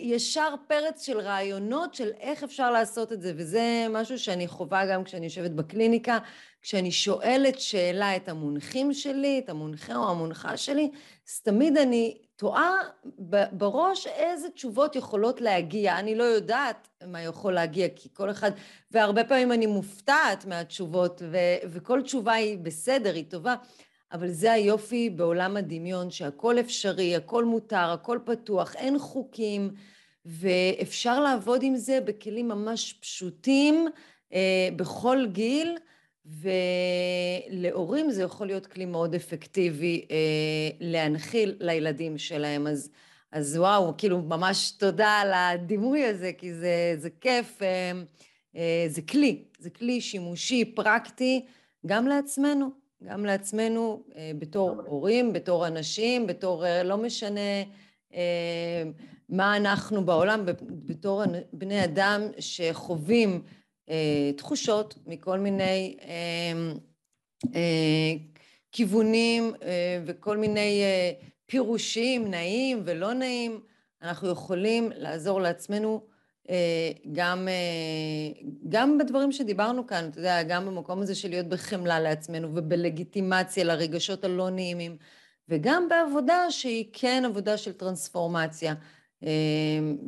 ישר 0.01 0.55
פרץ 0.67 1.07
של 1.07 1.21
רעיונות 1.21 1.95
של 1.95 2.11
איך 2.21 2.43
אפשר 2.45 2.71
לעשות 2.71 3.13
את 3.13 3.23
זה, 3.23 3.33
וזה 3.37 3.87
משהו 3.91 4.19
שאני 4.19 4.49
חווה 4.49 4.87
גם 4.87 5.05
כשאני 5.05 5.27
יושבת 5.27 5.51
בקליניקה, 5.51 6.19
כשאני 6.63 6.93
שואלת 6.93 7.61
שאלה 7.61 8.17
את 8.17 8.29
המונחים 8.29 8.93
שלי, 8.93 9.41
את 9.45 9.49
המונחה 9.49 9.97
או 9.97 10.11
המונחה 10.11 10.57
שלי, 10.57 10.91
אז 11.29 11.41
תמיד 11.41 11.77
אני 11.77 12.19
תוהה 12.37 12.77
בראש 13.53 14.07
איזה 14.07 14.51
תשובות 14.51 14.97
יכולות 14.97 15.41
להגיע. 15.41 15.99
אני 15.99 16.15
לא 16.15 16.25
יודעת 16.25 16.89
מה 17.07 17.23
יכול 17.23 17.53
להגיע, 17.53 17.89
כי 17.97 18.09
כל 18.13 18.31
אחד, 18.31 18.51
והרבה 18.91 19.25
פעמים 19.25 19.53
אני 19.53 19.67
מופתעת 19.67 20.45
מהתשובות, 20.45 21.23
ו, 21.31 21.37
וכל 21.65 22.03
תשובה 22.03 22.33
היא 22.33 22.59
בסדר, 22.59 23.15
היא 23.15 23.25
טובה. 23.29 23.55
אבל 24.15 24.31
זה 24.31 24.53
היופי 24.53 25.11
בעולם 25.11 25.57
הדמיון, 25.57 26.11
שהכל 26.11 26.61
אפשרי, 26.61 27.17
הכל 27.17 27.45
מותר, 27.45 27.91
הכל 27.91 28.19
פתוח, 28.25 28.77
אין 28.77 28.99
חוקים, 28.99 29.71
ואפשר 30.25 31.21
לעבוד 31.21 31.63
עם 31.63 31.77
זה 31.77 32.01
בכלים 32.01 32.49
ממש 32.49 32.93
פשוטים 32.93 33.89
אה, 34.33 34.69
בכל 34.77 35.27
גיל, 35.33 35.77
ולהורים 36.27 38.11
זה 38.11 38.23
יכול 38.23 38.47
להיות 38.47 38.67
כלי 38.67 38.85
מאוד 38.85 39.15
אפקטיבי 39.15 40.07
אה, 40.11 40.17
להנחיל 40.81 41.57
לילדים 41.61 42.19
שלהם. 42.19 42.67
אז, 42.67 42.91
אז 43.33 43.57
וואו, 43.57 43.95
כאילו 43.99 44.23
ממש 44.23 44.71
תודה 44.71 45.09
על 45.11 45.33
הדימוי 45.35 46.05
הזה, 46.05 46.33
כי 46.39 46.55
זה, 46.55 46.95
זה 46.99 47.09
כיף, 47.21 47.63
אה, 47.63 47.93
אה, 48.57 48.85
זה 48.89 49.03
כלי, 49.03 49.45
זה 49.59 49.71
כלי 49.71 50.01
שימושי, 50.01 50.65
פרקטי, 50.65 51.47
גם 51.87 52.07
לעצמנו. 52.07 52.84
גם 53.05 53.25
לעצמנו 53.25 54.03
בתור 54.39 54.71
הורים, 54.87 55.33
בתור 55.33 55.67
אנשים, 55.67 56.27
בתור 56.27 56.65
לא 56.85 56.97
משנה 56.97 57.41
מה 59.29 59.57
אנחנו 59.57 60.05
בעולם, 60.05 60.47
בתור 60.87 61.23
בני 61.53 61.85
אדם 61.85 62.21
שחווים 62.39 63.43
תחושות 64.37 64.95
מכל 65.07 65.39
מיני 65.39 65.97
כיוונים 68.73 69.53
וכל 70.07 70.37
מיני 70.37 70.83
פירושים 71.47 72.31
נעים 72.31 72.83
ולא 72.85 73.13
נעים, 73.13 73.61
אנחנו 74.03 74.29
יכולים 74.29 74.91
לעזור 74.97 75.41
לעצמנו 75.41 76.14
גם, 77.13 77.49
גם 78.69 78.99
בדברים 78.99 79.33
שדיברנו 79.33 79.87
כאן, 79.87 80.09
אתה 80.11 80.19
יודע, 80.19 80.43
גם 80.43 80.67
במקום 80.67 81.01
הזה 81.01 81.15
של 81.15 81.29
להיות 81.29 81.47
בחמלה 81.47 82.01
לעצמנו 82.01 82.55
ובלגיטימציה 82.55 83.65
לרגשות 83.65 84.25
הלא 84.25 84.51
נעימים, 84.51 84.97
וגם 85.49 85.89
בעבודה 85.89 86.51
שהיא 86.51 86.85
כן 86.93 87.23
עבודה 87.27 87.57
של 87.57 87.73
טרנספורמציה. 87.73 88.75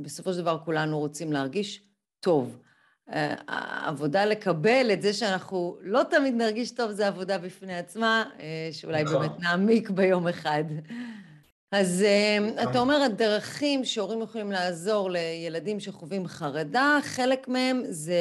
בסופו 0.02 0.32
של 0.32 0.40
דבר 0.40 0.58
כולנו 0.64 0.98
רוצים 0.98 1.32
להרגיש 1.32 1.82
טוב. 2.20 2.58
העבודה 3.48 4.24
לקבל 4.24 4.90
את 4.92 5.02
זה 5.02 5.12
שאנחנו 5.12 5.76
לא 5.80 6.02
תמיד 6.10 6.34
נרגיש 6.34 6.70
טוב, 6.70 6.90
זה 6.90 7.06
עבודה 7.06 7.38
בפני 7.38 7.76
עצמה, 7.76 8.24
שאולי 8.72 9.02
נכון. 9.04 9.18
באמת 9.18 9.40
נעמיק 9.40 9.90
ביום 9.90 10.28
אחד. 10.28 10.64
אז 11.72 12.04
נכון. 12.40 12.70
אתה 12.70 12.78
אומר, 12.78 13.02
הדרכים 13.02 13.84
שהורים 13.84 14.22
יכולים 14.22 14.52
לעזור 14.52 15.10
לילדים 15.10 15.80
שחווים 15.80 16.26
חרדה, 16.26 16.98
חלק 17.02 17.48
מהם 17.48 17.82
זה 17.88 18.20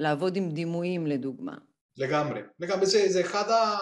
לעבוד 0.00 0.36
עם 0.36 0.50
דימויים, 0.50 1.06
לדוגמה. 1.06 1.54
לגמרי. 1.96 2.40
לגמרי. 2.60 2.86
זה, 2.86 3.08
זה 3.08 3.20
אחד, 3.20 3.48
ה, 3.48 3.78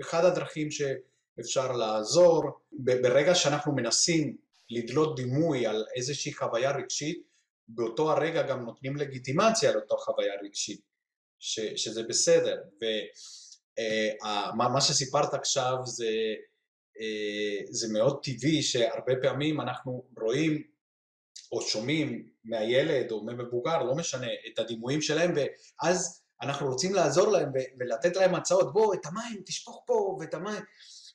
אחד 0.00 0.24
הדרכים 0.24 0.68
שאפשר 0.70 1.72
לעזור. 1.72 2.44
ברגע 2.72 3.34
שאנחנו 3.34 3.72
מנסים 3.74 4.36
לדלות 4.70 5.16
דימוי 5.16 5.66
על 5.66 5.84
איזושהי 5.96 6.34
חוויה 6.34 6.76
רגשית, 6.76 7.22
באותו 7.68 8.12
הרגע 8.12 8.42
גם 8.42 8.64
נותנים 8.64 8.96
לגיטימציה 8.96 9.72
לאותה 9.72 9.94
חוויה 9.98 10.32
רגשית, 10.42 10.80
ש, 11.38 11.60
שזה 11.60 12.02
בסדר. 12.02 12.62
ומה 13.76 14.74
אה, 14.74 14.80
שסיפרת 14.80 15.34
עכשיו 15.34 15.76
זה, 15.84 16.04
אה, 16.04 16.34
זה 17.70 17.92
מאוד 17.92 18.20
טבעי 18.22 18.62
שהרבה 18.62 19.12
פעמים 19.22 19.60
אנחנו 19.60 20.04
רואים 20.20 20.62
או 21.52 21.62
שומעים 21.62 22.28
מהילד 22.44 23.10
או 23.10 23.24
ממבוגר, 23.24 23.82
לא 23.82 23.94
משנה, 23.94 24.26
את 24.52 24.58
הדימויים 24.58 25.00
שלהם, 25.00 25.34
ואז 25.36 26.22
אנחנו 26.42 26.66
רוצים 26.66 26.94
לעזור 26.94 27.32
להם 27.32 27.48
ולתת 27.80 28.16
להם 28.16 28.34
הצעות, 28.34 28.72
בוא, 28.72 28.94
את 28.94 29.06
המים, 29.06 29.42
תשפוך 29.46 29.82
פה, 29.86 30.16
ואת 30.20 30.34
המים. 30.34 30.62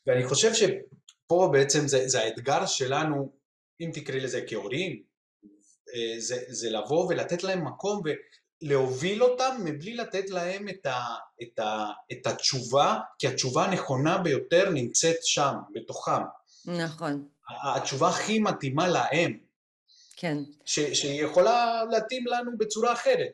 ואני 0.08 0.28
חושב 0.28 0.54
שפה 0.54 1.50
בעצם 1.54 1.88
זה, 1.88 2.08
זה 2.08 2.22
האתגר 2.22 2.66
שלנו, 2.66 3.34
אם 3.82 3.92
תקראי 3.94 4.20
לזה 4.20 4.42
כהורים, 4.48 5.04
אה, 5.96 6.20
זה, 6.20 6.44
זה 6.48 6.70
לבוא 6.70 7.08
ולתת 7.10 7.44
להם 7.44 7.68
מקום 7.68 8.02
ולהוביל 8.62 9.24
אותם 9.24 9.56
מבלי 9.64 9.96
לתת 9.96 10.30
להם 10.30 10.70
את, 10.70 10.86
ה, 10.86 11.00
את, 11.42 11.60
ה, 11.60 11.86
את 12.12 12.28
התשובה, 12.28 13.00
כי 13.20 13.28
התשובה 13.28 13.66
הנכונה 13.66 14.18
ביותר 14.18 14.70
נמצאת 14.70 15.18
שם, 15.24 15.54
בתוכם. 15.74 16.22
נכון. 16.66 17.28
התשובה 17.64 18.10
הכי 18.10 18.40
מתאימה 18.40 18.88
להם. 18.88 19.40
כן. 20.16 20.38
ש, 20.66 20.80
שהיא 20.80 21.24
יכולה 21.24 21.84
להתאים 21.92 22.28
לנו 22.28 22.58
בצורה 22.58 22.94
אחרת. 22.94 23.32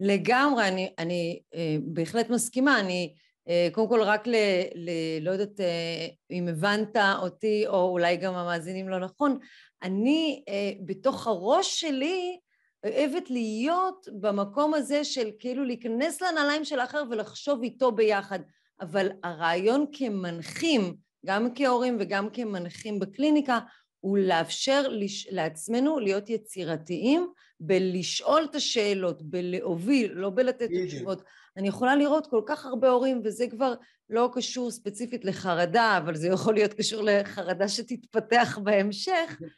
לגמרי, 0.00 0.68
אני, 0.68 0.92
אני 0.98 1.40
אה, 1.54 1.76
בהחלט 1.82 2.30
מסכימה. 2.30 2.80
אני 2.80 3.14
אה, 3.48 3.68
קודם 3.72 3.88
כל 3.88 4.02
רק 4.02 4.26
ל... 4.26 4.34
ל 4.74 4.90
לא 5.20 5.30
יודעת 5.30 5.60
אה, 5.60 6.06
אם 6.30 6.48
הבנת 6.48 6.96
אותי, 7.22 7.66
או 7.66 7.88
אולי 7.88 8.16
גם 8.16 8.34
המאזינים 8.34 8.88
לא 8.88 8.98
נכון, 8.98 9.38
אני 9.82 10.44
אה, 10.48 10.72
בתוך 10.86 11.26
הראש 11.26 11.80
שלי 11.80 12.38
אוהבת 12.84 13.30
להיות 13.30 14.08
במקום 14.20 14.74
הזה 14.74 15.04
של 15.04 15.30
כאילו 15.38 15.64
להיכנס 15.64 16.22
לנעליים 16.22 16.64
של 16.64 16.80
האחר 16.80 17.02
ולחשוב 17.10 17.62
איתו 17.62 17.92
ביחד. 17.92 18.38
אבל 18.80 19.08
הרעיון 19.22 19.86
כמנחים, 19.92 20.94
גם 21.26 21.48
כהורים 21.54 21.96
וגם 22.00 22.30
כמנחים 22.30 22.98
בקליניקה, 22.98 23.58
הוא 24.00 24.18
לאפשר 24.18 24.88
לש... 24.88 25.28
לעצמנו 25.30 25.98
להיות 25.98 26.30
יצירתיים 26.30 27.32
בלשאול 27.60 28.46
את 28.50 28.54
השאלות, 28.54 29.22
בלהוביל, 29.22 30.12
לא 30.12 30.30
בלתת 30.30 30.62
את 30.62 30.70
התשובות. 30.84 31.22
אני 31.56 31.68
יכולה 31.68 31.96
לראות 31.96 32.26
כל 32.26 32.42
כך 32.46 32.66
הרבה 32.66 32.88
הורים, 32.88 33.20
וזה 33.24 33.46
כבר 33.50 33.74
לא 34.10 34.30
קשור 34.32 34.70
ספציפית 34.70 35.24
לחרדה, 35.24 35.98
אבל 35.98 36.16
זה 36.16 36.28
יכול 36.28 36.54
להיות 36.54 36.74
קשור 36.74 37.02
לחרדה 37.02 37.68
שתתפתח 37.68 38.58
בהמשך, 38.62 39.40
אה, 39.42 39.48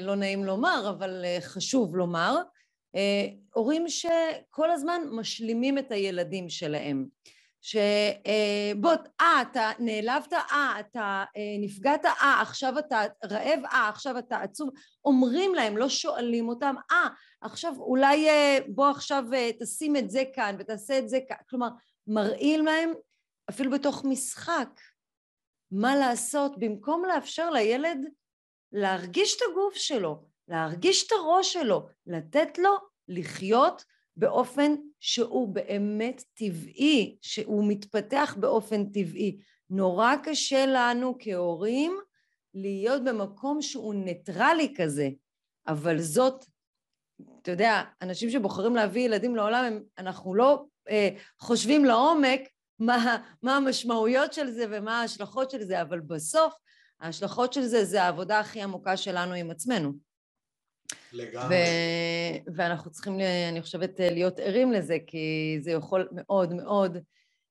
לא 0.00 0.14
נעים 0.14 0.44
לומר, 0.44 0.94
אבל 0.98 1.24
אה, 1.24 1.38
חשוב 1.40 1.96
לומר, 1.96 2.36
אה, 2.96 3.26
הורים 3.54 3.88
שכל 3.88 4.70
הזמן 4.70 5.00
משלימים 5.10 5.78
את 5.78 5.92
הילדים 5.92 6.48
שלהם. 6.48 7.06
שבוא, 7.60 8.92
אה, 9.20 9.42
אתה 9.42 9.70
נעלבת, 9.78 10.32
אה, 10.32 10.74
אתה 10.80 11.24
נפגעת, 11.60 12.04
אה, 12.04 12.40
עכשיו 12.40 12.78
אתה 12.78 13.02
רעב, 13.24 13.64
אה, 13.72 13.88
עכשיו 13.88 14.18
אתה 14.18 14.36
עצוב. 14.36 14.70
אומרים 15.04 15.54
להם, 15.54 15.76
לא 15.76 15.88
שואלים 15.88 16.48
אותם, 16.48 16.74
אה, 16.90 17.08
עכשיו 17.40 17.74
אולי 17.78 18.26
בוא 18.68 18.90
עכשיו 18.90 19.24
תשים 19.60 19.96
את 19.96 20.10
זה 20.10 20.22
כאן 20.34 20.56
ותעשה 20.58 20.98
את 20.98 21.08
זה 21.08 21.18
כאן. 21.28 21.36
כלומר, 21.50 21.68
מראים 22.06 22.64
להם, 22.64 22.92
אפילו 23.50 23.70
בתוך 23.70 24.04
משחק, 24.04 24.68
מה 25.70 25.96
לעשות, 25.96 26.58
במקום 26.58 27.04
לאפשר 27.04 27.50
לילד 27.50 27.98
להרגיש 28.74 29.36
את 29.36 29.40
הגוף 29.50 29.74
שלו, 29.74 30.22
להרגיש 30.48 31.06
את 31.06 31.12
הראש 31.12 31.52
שלו, 31.52 31.86
לתת 32.06 32.58
לו 32.58 32.70
לחיות 33.08 33.84
באופן 34.16 34.74
שהוא 35.00 35.48
באמת 35.48 36.22
טבעי, 36.34 37.16
שהוא 37.22 37.64
מתפתח 37.68 38.36
באופן 38.40 38.84
טבעי. 38.84 39.38
נורא 39.70 40.14
קשה 40.24 40.64
לנו 40.66 41.16
כהורים 41.18 41.98
להיות 42.54 43.04
במקום 43.04 43.62
שהוא 43.62 43.94
ניטרלי 43.94 44.74
כזה, 44.76 45.08
אבל 45.66 46.00
זאת, 46.00 46.44
אתה 47.42 47.50
יודע, 47.50 47.82
אנשים 48.02 48.30
שבוחרים 48.30 48.76
להביא 48.76 49.02
ילדים 49.02 49.36
לעולם, 49.36 49.64
הם, 49.64 49.82
אנחנו 49.98 50.34
לא 50.34 50.64
אה, 50.88 51.08
חושבים 51.38 51.84
לעומק 51.84 52.40
מה, 52.78 53.16
מה 53.42 53.56
המשמעויות 53.56 54.32
של 54.32 54.50
זה 54.50 54.64
ומה 54.70 55.00
ההשלכות 55.00 55.50
של 55.50 55.62
זה, 55.62 55.82
אבל 55.82 56.00
בסוף 56.00 56.54
ההשלכות 57.00 57.52
של 57.52 57.62
זה 57.62 57.84
זה 57.84 58.02
העבודה 58.02 58.40
הכי 58.40 58.62
עמוקה 58.62 58.96
שלנו 58.96 59.34
עם 59.34 59.50
עצמנו. 59.50 59.92
לגמרי. 61.12 61.56
ו- 61.56 62.56
ואנחנו 62.56 62.90
צריכים, 62.90 63.20
אני 63.52 63.62
חושבת, 63.62 64.00
להיות 64.00 64.38
ערים 64.38 64.72
לזה, 64.72 64.96
כי 65.06 65.56
זה 65.60 65.70
יכול 65.70 66.08
מאוד 66.12 66.54
מאוד 66.54 66.98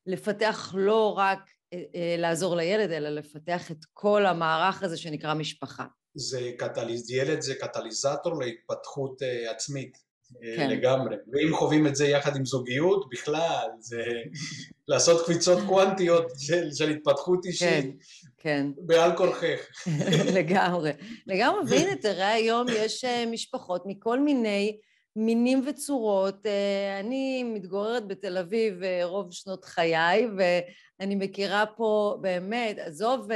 לפתח 0.05 0.73
לא 0.77 1.13
רק 1.17 1.39
אה, 1.73 1.83
אה, 1.95 2.15
לעזור 2.17 2.55
לילד, 2.55 2.91
אלא 2.91 3.09
לפתח 3.09 3.71
את 3.71 3.85
כל 3.93 4.25
המערך 4.25 4.83
הזה 4.83 4.97
שנקרא 4.97 5.33
משפחה. 5.33 5.85
זה 6.15 6.51
קטליז... 6.57 7.11
ילד 7.11 7.41
זה 7.41 7.55
קטליזטור 7.55 8.39
להתפתחות 8.39 9.21
עצמית. 9.49 9.97
כן. 10.41 10.69
לגמרי. 10.69 11.15
ואם 11.31 11.55
חווים 11.55 11.87
את 11.87 11.95
זה 11.95 12.07
יחד 12.07 12.35
עם 12.35 12.45
זוגיות, 12.45 13.09
בכלל, 13.11 13.67
זה 13.79 14.03
לעשות 14.87 15.25
קפיצות 15.25 15.59
קוונטיות 15.67 16.31
של, 16.37 16.71
של 16.71 16.89
התפתחות 16.89 17.45
אישית. 17.45 17.85
כן, 17.85 17.89
כן. 18.37 18.67
בעל 18.77 19.17
כורכך. 19.17 19.87
לגמרי. 20.39 20.91
לגמרי, 21.27 21.61
והנה, 21.69 21.95
תראה, 21.95 22.33
היום 22.33 22.67
יש 22.69 23.05
אה, 23.05 23.25
משפחות 23.25 23.83
מכל 23.85 24.19
מיני 24.19 24.77
מינים 25.15 25.63
וצורות. 25.67 26.45
אה, 26.45 26.99
אני 26.99 27.43
מתגוררת 27.43 28.07
בתל 28.07 28.37
אביב 28.37 28.83
אה, 28.83 28.99
רוב 29.03 29.31
שנות 29.31 29.65
חיי, 29.65 30.27
ואני 30.37 31.15
מכירה 31.15 31.65
פה 31.65 32.17
באמת, 32.21 32.77
עזוב 32.79 33.27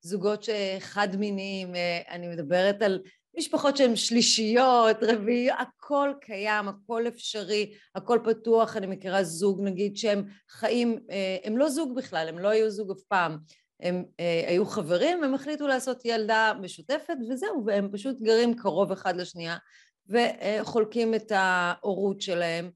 זוגות 0.00 0.48
חד-מיניים, 0.78 1.68
אני 2.10 2.28
מדברת 2.28 2.82
על 2.82 3.00
משפחות 3.38 3.76
שהן 3.76 3.96
שלישיות, 3.96 4.96
רביעיות, 5.02 5.58
הכל 5.60 6.12
קיים, 6.20 6.68
הכל 6.68 7.08
אפשרי, 7.08 7.74
הכל 7.94 8.18
פתוח. 8.24 8.76
אני 8.76 8.86
מכירה 8.86 9.24
זוג, 9.24 9.60
נגיד, 9.62 9.96
שהם 9.96 10.24
חיים, 10.50 10.98
הם 11.44 11.58
לא 11.58 11.68
זוג 11.68 11.96
בכלל, 11.96 12.28
הם 12.28 12.38
לא 12.38 12.48
היו 12.48 12.70
זוג 12.70 12.90
אף 12.90 13.02
פעם. 13.08 13.38
הם 13.80 14.04
אה, 14.20 14.44
היו 14.46 14.66
חברים, 14.66 15.24
הם 15.24 15.34
החליטו 15.34 15.66
לעשות 15.66 16.04
ילדה 16.04 16.52
משותפת 16.60 17.16
וזהו, 17.30 17.64
והם 17.66 17.88
פשוט 17.92 18.20
גרים 18.20 18.54
קרוב 18.54 18.92
אחד 18.92 19.16
לשנייה 19.16 19.56
וחולקים 20.08 21.14
את 21.14 21.32
ההורות 21.34 22.20
שלהם, 22.20 22.70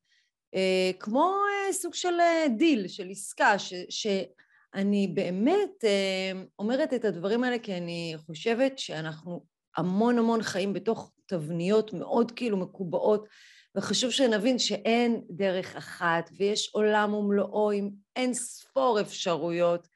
אה, 0.54 0.90
כמו 1.00 1.34
אה, 1.68 1.72
סוג 1.72 1.94
של 1.94 2.20
אה, 2.20 2.46
דיל, 2.56 2.88
של 2.88 3.08
עסקה, 3.10 3.58
ש, 3.58 3.74
שאני 3.90 5.08
באמת 5.14 5.84
אה, 5.84 6.42
אומרת 6.58 6.94
את 6.94 7.04
הדברים 7.04 7.44
האלה 7.44 7.58
כי 7.58 7.76
אני 7.76 8.14
חושבת 8.26 8.78
שאנחנו 8.78 9.44
המון 9.76 10.18
המון 10.18 10.42
חיים 10.42 10.72
בתוך 10.72 11.12
תבניות 11.26 11.92
מאוד 11.92 12.32
כאילו 12.32 12.56
מקובעות 12.56 13.28
וחשוב 13.76 14.10
שנבין 14.10 14.58
שאין 14.58 15.22
דרך 15.30 15.76
אחת, 15.76 16.30
ויש 16.36 16.70
עולם 16.74 17.14
ומלואו 17.14 17.70
עם 17.70 17.90
אין 18.16 18.34
ספור 18.34 19.00
אפשרויות, 19.00 19.88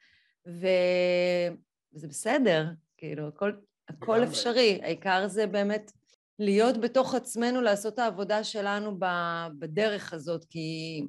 ו... 0.47 0.67
וזה 1.93 2.07
בסדר, 2.07 2.65
כאילו, 2.97 3.27
הכל, 3.27 3.51
הכל 3.89 4.23
אפשרי, 4.23 4.79
העיקר 4.83 5.27
זה 5.27 5.47
באמת 5.47 5.91
להיות 6.39 6.81
בתוך 6.81 7.15
עצמנו, 7.15 7.61
לעשות 7.61 7.93
את 7.93 7.99
העבודה 7.99 8.43
שלנו 8.43 8.97
בדרך 9.59 10.13
הזאת, 10.13 10.45
כי 10.45 11.01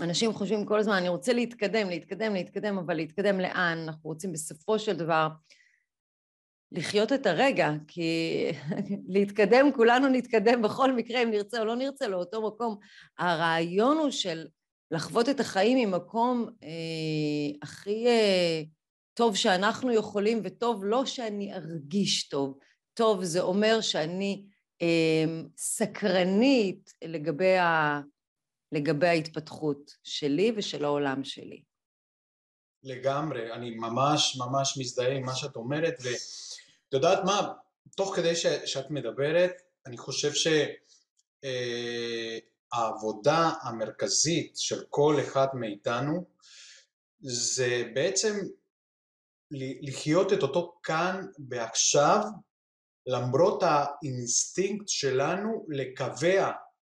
אנשים 0.00 0.32
חושבים 0.32 0.66
כל 0.66 0.78
הזמן, 0.78 0.94
אני 0.94 1.08
רוצה 1.08 1.32
להתקדם, 1.32 1.88
להתקדם, 1.88 2.34
להתקדם, 2.34 2.78
אבל 2.78 2.94
להתקדם 2.94 3.40
לאן? 3.40 3.78
אנחנו 3.78 4.10
רוצים 4.10 4.32
בסופו 4.32 4.78
של 4.78 4.96
דבר 4.96 5.28
לחיות 6.72 7.12
את 7.12 7.26
הרגע, 7.26 7.70
כי 7.88 8.44
להתקדם, 9.14 9.72
כולנו 9.72 10.08
נתקדם 10.08 10.62
בכל 10.62 10.92
מקרה, 10.92 11.22
אם 11.22 11.30
נרצה 11.30 11.60
או 11.60 11.64
לא 11.64 11.76
נרצה, 11.76 12.08
לאותו 12.08 12.46
מקום. 12.46 12.78
הרעיון 13.18 13.96
הוא 13.96 14.10
של 14.10 14.46
לחוות 14.90 15.28
את 15.28 15.40
החיים 15.40 15.88
ממקום 15.88 16.48
אה, 16.62 17.58
הכי 17.62 18.06
אה, 18.06 18.62
טוב 19.14 19.36
שאנחנו 19.36 19.92
יכולים, 19.92 20.40
וטוב 20.44 20.84
לא 20.84 21.06
שאני 21.06 21.54
ארגיש 21.54 22.28
טוב, 22.28 22.58
טוב 22.94 23.24
זה 23.24 23.40
אומר 23.40 23.80
שאני 23.80 24.46
אה, 24.82 25.24
סקרנית 25.56 26.92
לגבי, 27.04 27.56
ה, 27.56 28.00
לגבי 28.72 29.06
ההתפתחות 29.06 29.90
שלי 30.02 30.52
ושל 30.56 30.84
העולם 30.84 31.24
שלי. 31.24 31.62
לגמרי, 32.82 33.52
אני 33.52 33.70
ממש 33.70 34.38
ממש 34.40 34.78
מזדהה 34.80 35.16
עם 35.16 35.24
מה 35.24 35.34
שאת 35.34 35.56
אומרת, 35.56 35.94
ו... 36.02 36.08
את 36.88 36.94
יודעת 36.94 37.24
מה, 37.24 37.52
תוך 37.96 38.16
כדי 38.16 38.36
ש, 38.36 38.46
שאת 38.46 38.90
מדברת, 38.90 39.52
אני 39.86 39.96
חושב 39.98 40.32
שהעבודה 42.72 43.38
אה, 43.38 43.68
המרכזית 43.68 44.56
של 44.56 44.84
כל 44.88 45.16
אחד 45.20 45.46
מאיתנו 45.54 46.24
זה 47.20 47.84
בעצם 47.94 48.40
לחיות 49.80 50.32
את 50.32 50.42
אותו 50.42 50.78
כאן 50.82 51.26
ועכשיו 51.48 52.20
למרות 53.06 53.62
האינסטינקט 53.62 54.88
שלנו 54.88 55.66
לקבע 55.68 56.50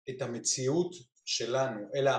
את 0.09 0.21
המציאות 0.21 0.91
שלנו, 1.25 1.79
אלא 1.95 2.11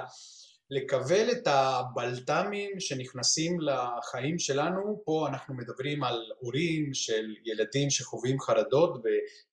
לקבל 0.71 1.31
את 1.33 1.47
הבלת"מים 1.47 2.81
שנכנסים 2.81 3.59
לחיים 3.61 4.39
שלנו, 4.39 5.03
פה 5.05 5.27
אנחנו 5.29 5.55
מדברים 5.55 6.05
על 6.05 6.33
הורים 6.39 6.95
של 6.95 7.35
ילדים 7.45 7.91
שחווים 7.91 8.41
חרדות 8.41 9.03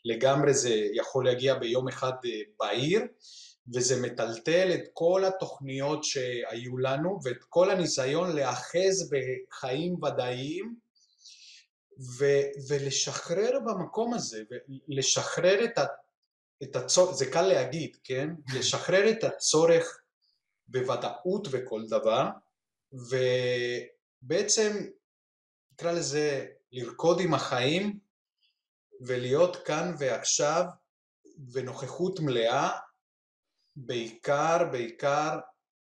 ולגמרי 0.05 0.53
זה 0.53 0.87
יכול 0.93 1.25
להגיע 1.25 1.55
ביום 1.55 1.87
אחד 1.87 2.11
אה, 2.25 2.41
בעיר 2.59 3.01
וזה 3.73 4.01
מטלטל 4.01 4.71
את 4.73 4.83
כל 4.93 5.23
התוכניות 5.25 6.03
שהיו 6.03 6.77
לנו 6.77 7.19
ואת 7.23 7.43
כל 7.49 7.71
הניסיון 7.71 8.35
להאחז 8.35 9.11
בחיים 9.11 10.03
ודאיים 10.03 10.75
ו- 12.19 12.49
ולשחרר 12.69 13.59
במקום 13.65 14.13
הזה, 14.13 14.43
ולשחרר 14.89 15.63
את, 15.63 15.77
ה- 15.77 15.85
את 16.63 16.75
הצורך, 16.75 17.15
זה 17.15 17.31
קל 17.31 17.41
להגיד, 17.41 17.97
כן? 18.03 18.29
לשחרר 18.55 19.09
את 19.09 19.23
הצורך 19.23 19.99
בוודאות 20.67 21.47
בכל 21.47 21.83
דבר, 21.89 22.29
ובעצם 24.23 24.71
נקרא 25.71 25.91
לזה 25.91 26.45
לרקוד 26.71 27.19
עם 27.19 27.33
החיים 27.33 27.99
ולהיות 29.01 29.55
כאן 29.55 29.95
ועכשיו 29.99 30.63
ונוכחות 31.51 32.19
מלאה, 32.19 32.69
בעיקר, 33.75 34.57
בעיקר 34.71 35.39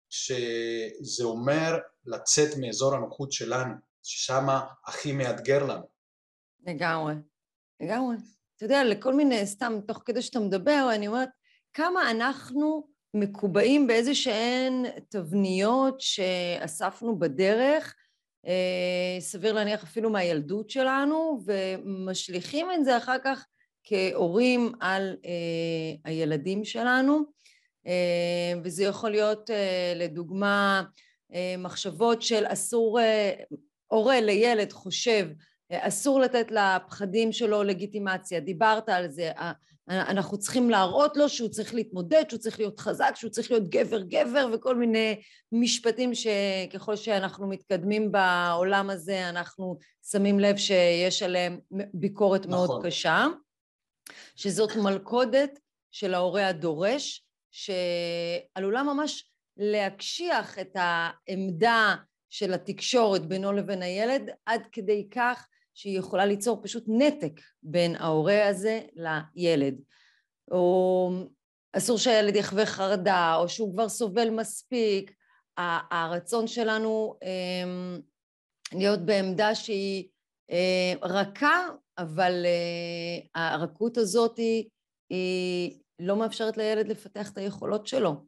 שזה 0.09 1.23
אומר 1.23 1.77
לצאת 2.05 2.57
מאזור 2.57 2.95
הנוחות 2.95 3.31
שלנו, 3.31 3.73
ששם 4.03 4.47
הכי 4.85 5.11
מאתגר 5.11 5.65
לנו. 5.65 5.85
לגמרי, 6.67 7.13
לגמרי. 7.79 8.15
אתה 8.55 8.65
יודע, 8.65 8.83
לכל 8.83 9.13
מיני, 9.13 9.47
סתם, 9.47 9.73
תוך 9.87 10.01
כדי 10.05 10.21
שאתה 10.21 10.39
מדבר, 10.39 10.89
אני 10.95 11.07
אומרת, 11.07 11.29
כמה 11.73 12.11
אנחנו 12.11 12.92
מקובעים 13.13 13.87
באיזה 13.87 14.15
שהן 14.15 14.83
תבניות 15.09 16.01
שאספנו 16.01 17.19
בדרך, 17.19 17.95
אה, 18.47 19.17
סביר 19.19 19.53
להניח 19.53 19.83
אפילו 19.83 20.09
מהילדות 20.09 20.69
שלנו, 20.69 21.39
ומשליכים 21.45 22.67
את 22.71 22.85
זה 22.85 22.97
אחר 22.97 23.17
כך 23.23 23.45
כהורים 23.83 24.71
על 24.79 25.17
אה, 25.25 25.95
הילדים 26.05 26.65
שלנו, 26.65 27.21
אה, 27.87 28.53
וזה 28.63 28.83
יכול 28.83 29.11
להיות 29.11 29.49
לדוגמה 29.95 30.83
מחשבות 31.57 32.21
של 32.21 32.43
אסור, 32.47 32.99
הורה 33.87 34.21
לילד 34.21 34.71
חושב 34.71 35.27
אסור 35.71 36.19
לתת 36.19 36.51
לפחדים 36.51 37.31
שלו 37.31 37.63
לגיטימציה, 37.63 38.39
דיברת 38.39 38.89
על 38.89 39.11
זה, 39.11 39.31
אנחנו 39.89 40.39
צריכים 40.39 40.69
להראות 40.69 41.17
לו 41.17 41.29
שהוא 41.29 41.49
צריך 41.49 41.73
להתמודד, 41.73 42.23
שהוא 42.29 42.39
צריך 42.39 42.59
להיות 42.59 42.79
חזק, 42.79 43.11
שהוא 43.15 43.31
צריך 43.31 43.51
להיות 43.51 43.69
גבר 43.69 44.01
גבר 44.01 44.47
וכל 44.53 44.75
מיני 44.75 45.21
משפטים 45.51 46.11
שככל 46.15 46.95
שאנחנו 46.95 47.47
מתקדמים 47.47 48.11
בעולם 48.11 48.89
הזה 48.89 49.29
אנחנו 49.29 49.77
שמים 50.11 50.39
לב 50.39 50.57
שיש 50.57 51.23
עליהם 51.23 51.59
ביקורת 51.93 52.45
נכון. 52.45 52.51
מאוד 52.51 52.85
קשה, 52.85 53.25
שזאת 54.35 54.75
מלכודת 54.75 55.59
של 55.91 56.13
ההורה 56.13 56.47
הדורש, 56.47 57.25
שעלולה 57.51 58.83
ממש 58.83 59.29
להקשיח 59.57 60.59
את 60.59 60.75
העמדה 60.75 61.95
של 62.29 62.53
התקשורת 62.53 63.25
בינו 63.25 63.51
לבין 63.51 63.81
הילד 63.81 64.29
עד 64.45 64.67
כדי 64.71 65.07
כך 65.11 65.47
שהיא 65.73 65.99
יכולה 65.99 66.25
ליצור 66.25 66.59
פשוט 66.63 66.83
נתק 66.87 67.41
בין 67.63 67.95
ההורה 67.95 68.47
הזה 68.47 68.81
לילד. 69.35 69.75
או 70.51 71.09
אסור 71.73 71.97
שהילד 71.97 72.35
יחווה 72.35 72.65
חרדה, 72.65 73.35
או 73.35 73.49
שהוא 73.49 73.73
כבר 73.73 73.89
סובל 73.89 74.29
מספיק. 74.29 75.11
הרצון 75.57 76.47
שלנו 76.47 77.15
אמ, 77.23 77.99
להיות 78.73 78.99
בעמדה 78.99 79.55
שהיא 79.55 80.07
אה, 80.51 80.93
רכה, 81.01 81.67
אבל 81.97 82.45
אה, 82.45 83.43
הרכות 83.53 83.97
הזאת 83.97 84.37
היא, 84.37 84.69
היא 85.09 85.79
לא 85.99 86.15
מאפשרת 86.15 86.57
לילד 86.57 86.87
לפתח 86.87 87.31
את 87.31 87.37
היכולות 87.37 87.87
שלו 87.87 88.25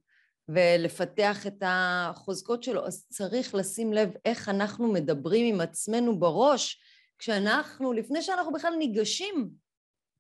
ולפתח 0.50 1.48
את 1.48 1.64
החוזקות 1.66 2.64
שלו. 2.64 2.86
אז 2.88 3.06
צריך 3.10 3.56
לשים 3.56 3.94
לב 3.94 4.10
איך 4.26 4.50
אנחנו 4.50 4.88
מדברים 4.88 5.56
עם 5.56 5.62
עצמנו 5.62 6.20
בראש 6.20 6.82
כשאנחנו, 7.20 7.94
לפני 7.94 8.22
שאנחנו 8.22 8.54
בכלל 8.54 8.74
ניגשים 8.80 9.50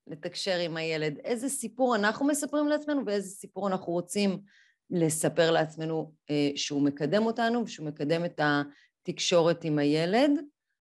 לתקשר 0.08 0.58
עם 0.58 0.78
הילד, 0.78 1.18
איזה 1.24 1.50
סיפור 1.50 1.96
אנחנו 1.96 2.28
מספרים 2.28 2.68
לעצמנו 2.68 3.06
ואיזה 3.06 3.30
סיפור 3.30 3.68
אנחנו 3.68 3.93
רוצים 3.93 4.41
לספר 4.89 5.52
לעצמנו 5.52 6.14
אה, 6.30 6.52
שהוא 6.56 6.82
מקדם 6.82 7.26
אותנו 7.26 7.64
ושהוא 7.64 7.88
מקדם 7.88 8.26
את 8.26 8.39
התקשורת 8.39 9.64
עם 9.64 9.80
הילד. 9.80 10.32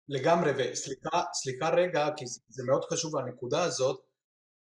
לגמרי, 0.10 0.52
וסליחה 0.58 1.24
סליחה 1.34 1.70
רגע, 1.70 2.10
כי 2.18 2.26
זה, 2.48 2.64
מאוד 2.64 2.84
חשוב 2.86 3.18
הנקודה 3.18 3.64
הזאת, 3.64 4.06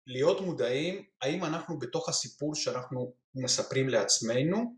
להיות 0.06 0.40
מודעים 0.40 1.04
האם 1.22 1.44
אנחנו 1.44 1.78
בתוך 1.78 2.08
הסיפור 2.08 2.54
שאנחנו 2.54 3.12
מספרים 3.34 3.88
לעצמנו 3.88 4.74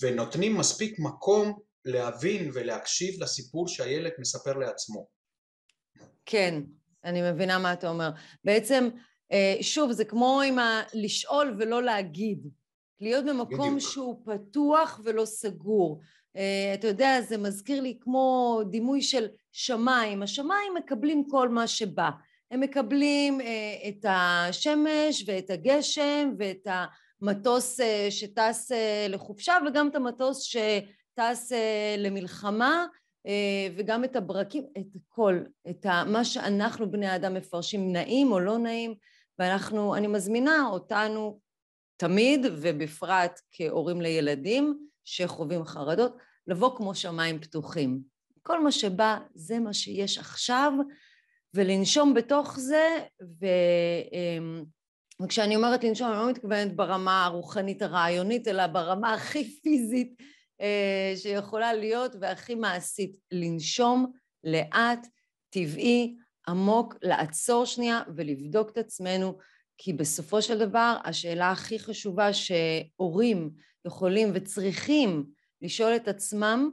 ונותנים 0.00 0.56
מספיק 0.56 0.98
מקום 0.98 1.58
להבין 1.84 2.50
ולהקשיב 2.54 3.22
לסיפור 3.22 3.68
שהילד 3.68 4.12
מספר 4.18 4.58
לעצמו. 4.58 5.06
כן, 6.26 6.62
אני 7.04 7.32
מבינה 7.32 7.58
מה 7.58 7.72
אתה 7.72 7.88
אומר. 7.88 8.10
בעצם, 8.44 8.88
אה, 9.32 9.56
שוב, 9.60 9.92
זה 9.92 10.04
כמו 10.04 10.40
עם 10.40 10.58
ה... 10.58 10.82
לשאול 10.94 11.56
ולא 11.58 11.82
להגיד. 11.82 12.48
להיות 13.00 13.24
במקום 13.24 13.76
בדיוק. 13.76 13.90
שהוא 13.90 14.22
פתוח 14.24 15.00
ולא 15.04 15.24
סגור. 15.24 16.00
אה, 16.36 16.74
אתה 16.74 16.86
יודע, 16.86 17.20
זה 17.20 17.38
מזכיר 17.38 17.80
לי 17.80 17.98
כמו 18.00 18.60
דימוי 18.70 19.02
של 19.02 19.26
שמיים. 19.52 20.22
השמיים 20.22 20.74
מקבלים 20.74 21.24
כל 21.30 21.48
מה 21.48 21.66
שבא. 21.66 22.10
הם 22.50 22.60
מקבלים 22.60 23.40
אה, 23.40 23.88
את 23.88 24.06
השמש 24.08 25.24
ואת 25.26 25.50
הגשם 25.50 26.32
ואת 26.38 26.66
המטוס 26.66 27.80
שטס 28.10 28.70
לחופשה 29.08 29.54
וגם 29.66 29.88
את 29.88 29.94
המטוס 29.94 30.42
שטס 30.42 31.52
למלחמה 31.98 32.86
וגם 33.76 34.04
את 34.04 34.16
הברקים, 34.16 34.64
את 34.78 34.86
הכל, 34.96 35.40
את 35.70 35.86
מה 35.86 36.24
שאנחנו 36.24 36.90
בני 36.90 37.06
האדם 37.06 37.34
מפרשים 37.34 37.92
נעים 37.92 38.32
או 38.32 38.40
לא 38.40 38.58
נעים, 38.58 38.94
ואנחנו, 39.38 39.94
אני 39.94 40.06
מזמינה 40.06 40.68
אותנו 40.70 41.40
תמיד 41.96 42.46
ובפרט 42.52 43.40
כהורים 43.52 44.00
לילדים 44.00 44.88
שחווים 45.04 45.64
חרדות, 45.64 46.16
לבוא 46.46 46.76
כמו 46.76 46.94
שמיים 46.94 47.40
פתוחים. 47.40 48.02
כל 48.42 48.62
מה 48.62 48.72
שבא 48.72 49.18
זה 49.34 49.58
מה 49.58 49.72
שיש 49.72 50.18
עכשיו 50.18 50.72
ולנשום 51.54 52.14
בתוך 52.14 52.58
זה 52.58 52.98
וכשאני 55.20 55.56
אומרת 55.56 55.84
לנשום, 55.84 56.08
אני 56.08 56.16
לא 56.16 56.30
מתכוונת 56.30 56.76
ברמה 56.76 57.24
הרוחנית 57.24 57.82
הרעיונית, 57.82 58.48
אלא 58.48 58.66
ברמה 58.66 59.14
הכי 59.14 59.60
פיזית 59.62 60.16
אה, 60.20 60.26
שיכולה 61.16 61.72
להיות 61.72 62.12
והכי 62.20 62.54
מעשית. 62.54 63.16
לנשום 63.32 64.12
לאט, 64.44 65.06
טבעי, 65.50 66.16
עמוק, 66.48 66.94
לעצור 67.02 67.64
שנייה 67.64 68.02
ולבדוק 68.16 68.70
את 68.70 68.78
עצמנו, 68.78 69.38
כי 69.78 69.92
בסופו 69.92 70.42
של 70.42 70.58
דבר 70.58 70.96
השאלה 71.04 71.50
הכי 71.50 71.78
חשובה 71.78 72.30
שהורים 72.32 73.50
יכולים 73.86 74.30
וצריכים 74.34 75.24
לשאול 75.62 75.96
את 75.96 76.08
עצמם 76.08 76.70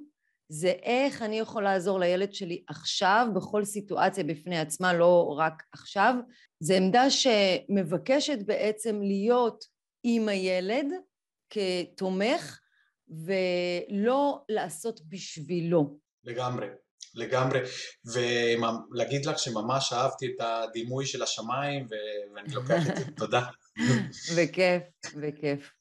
זה 0.49 0.73
איך 0.81 1.21
אני 1.21 1.39
יכול 1.39 1.63
לעזור 1.63 1.99
לילד 1.99 2.33
שלי 2.33 2.63
עכשיו, 2.67 3.27
בכל 3.35 3.65
סיטואציה 3.65 4.23
בפני 4.23 4.59
עצמה, 4.59 4.93
לא 4.93 5.35
רק 5.37 5.63
עכשיו. 5.71 6.15
זו 6.59 6.73
עמדה 6.73 7.09
שמבקשת 7.09 8.37
בעצם 8.45 9.01
להיות 9.01 9.65
עם 10.03 10.29
הילד 10.29 10.85
כתומך, 11.49 12.59
ולא 13.25 14.41
לעשות 14.49 15.01
בשבילו. 15.09 15.97
לגמרי, 16.23 16.67
לגמרי. 17.15 17.59
ולהגיד 18.05 19.25
לך 19.25 19.39
שממש 19.39 19.93
אהבתי 19.93 20.25
את 20.25 20.41
הדימוי 20.41 21.05
של 21.05 21.23
השמיים, 21.23 21.87
ואני 22.33 22.53
לוקח 22.53 22.89
את 22.89 22.95
זה, 22.97 23.11
תודה. 23.17 23.41
בכיף, 24.37 24.83
בכיף. 25.15 25.71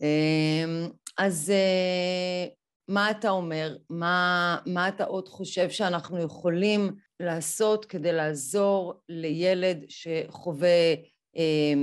אמ, 0.00 0.88
אז 1.18 1.50
אה, 1.50 2.46
מה 2.88 3.10
אתה 3.10 3.30
אומר? 3.30 3.76
מה, 3.90 4.58
מה 4.66 4.88
אתה 4.88 5.04
עוד 5.04 5.28
חושב 5.28 5.70
שאנחנו 5.70 6.22
יכולים 6.22 6.96
לעשות 7.20 7.84
כדי 7.84 8.12
לעזור 8.12 9.00
לילד 9.08 9.84
שחווה 9.88 10.94
אה, 11.36 11.74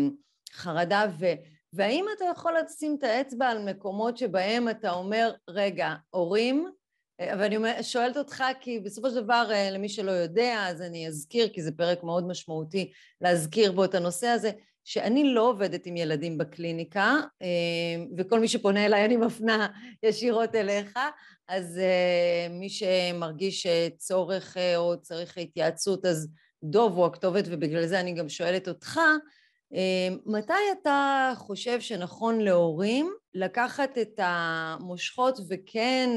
חרדה? 0.53 1.05
ו, 1.19 1.25
והאם 1.75 2.05
אתה 2.17 2.25
יכול 2.31 2.53
לשים 2.65 2.95
את 2.99 3.03
האצבע 3.03 3.47
על 3.47 3.69
מקומות 3.69 4.17
שבהם 4.17 4.69
אתה 4.69 4.91
אומר, 4.91 5.33
רגע, 5.49 5.93
הורים, 6.09 6.67
ואני 7.21 7.83
שואלת 7.83 8.17
אותך 8.17 8.43
כי 8.59 8.79
בסופו 8.79 9.09
של 9.09 9.23
דבר, 9.23 9.47
אה, 9.51 9.71
למי 9.71 9.89
שלא 9.89 10.11
יודע, 10.11 10.65
אז 10.67 10.81
אני 10.81 11.07
אזכיר, 11.07 11.49
כי 11.49 11.61
זה 11.61 11.71
פרק 11.71 12.03
מאוד 12.03 12.27
משמעותי 12.27 12.91
להזכיר 13.21 13.71
בו 13.71 13.85
את 13.85 13.95
הנושא 13.95 14.27
הזה, 14.27 14.51
שאני 14.85 15.33
לא 15.33 15.49
עובדת 15.49 15.85
עם 15.85 15.97
ילדים 15.97 16.37
בקליניקה, 16.37 17.19
אה, 17.41 18.03
וכל 18.17 18.39
מי 18.39 18.47
שפונה 18.47 18.85
אליי 18.85 19.05
אני 19.05 19.17
מפנה 19.17 19.67
ישירות 20.03 20.55
אליך, 20.55 20.99
אז 21.47 21.77
אה, 21.77 22.47
מי 22.49 22.69
שמרגיש 22.69 23.67
צורך 23.97 24.57
אה, 24.57 24.77
או 24.77 25.01
צריך 25.01 25.37
התייעצות, 25.37 26.05
אז 26.05 26.27
דוב 26.63 26.97
הוא 26.97 27.05
הכתובת, 27.05 27.43
ובגלל 27.47 27.85
זה 27.85 27.99
אני 27.99 28.13
גם 28.13 28.29
שואלת 28.29 28.67
אותך, 28.67 28.99
מתי 30.25 30.53
אתה 30.81 31.31
חושב 31.37 31.81
שנכון 31.81 32.41
להורים 32.41 33.13
לקחת 33.33 33.97
את 33.97 34.19
המושכות 34.23 35.39
וכן, 35.49 36.09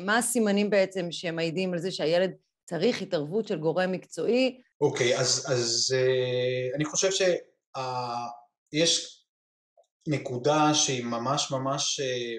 מה 0.00 0.18
הסימנים 0.18 0.70
בעצם 0.70 1.06
שמעידים 1.10 1.72
על 1.72 1.78
זה 1.78 1.90
שהילד 1.90 2.30
צריך 2.64 3.02
התערבות 3.02 3.48
של 3.48 3.58
גורם 3.58 3.92
מקצועי? 3.92 4.60
אוקיי, 4.80 5.18
אז, 5.18 5.46
אז 5.50 5.94
אני 6.74 6.84
חושב 6.84 7.10
ש... 7.10 7.22
יש 8.74 9.24
נקודה 10.08 10.74
שהיא 10.74 11.04
ממש 11.04 11.50
ממש, 11.50 12.00
אה, 12.00 12.36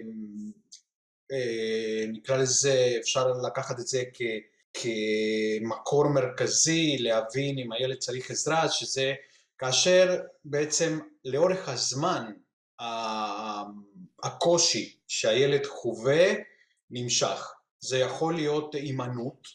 אה, 1.32 2.06
נקרא 2.08 2.38
לזה, 2.38 2.94
אפשר 3.00 3.28
לקחת 3.48 3.80
את 3.80 3.88
זה 3.88 4.04
כ... 4.14 4.22
כמקור 4.74 6.10
מרכזי 6.10 6.98
להבין 7.00 7.60
אם 7.60 7.72
הילד 7.72 7.98
צריך 7.98 8.32
עזרה, 8.32 8.70
שזה 8.70 9.14
כאשר 9.58 10.22
בעצם 10.46 11.00
לאורך 11.26 11.70
הזמן 11.70 12.32
הקושי 14.24 14.96
שהילד 15.08 15.66
חווה 15.66 16.34
נמשך. 16.90 17.52
זה 17.80 18.00
יכול 18.00 18.36
להיות 18.36 18.76
הימנעות, 18.76 19.48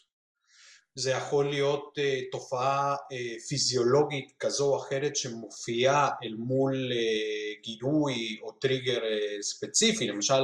זה 0.95 1.11
יכול 1.11 1.49
להיות 1.49 1.97
uh, 1.97 2.01
תופעה 2.31 2.95
uh, 2.95 3.47
פיזיולוגית 3.47 4.31
כזו 4.39 4.73
או 4.73 4.77
אחרת 4.77 5.15
שמופיעה 5.15 6.09
אל 6.23 6.35
מול 6.37 6.91
uh, 6.91 7.63
גילוי 7.63 8.39
או 8.41 8.51
טריגר 8.51 8.99
ספציפי, 9.41 10.07
למשל 10.07 10.43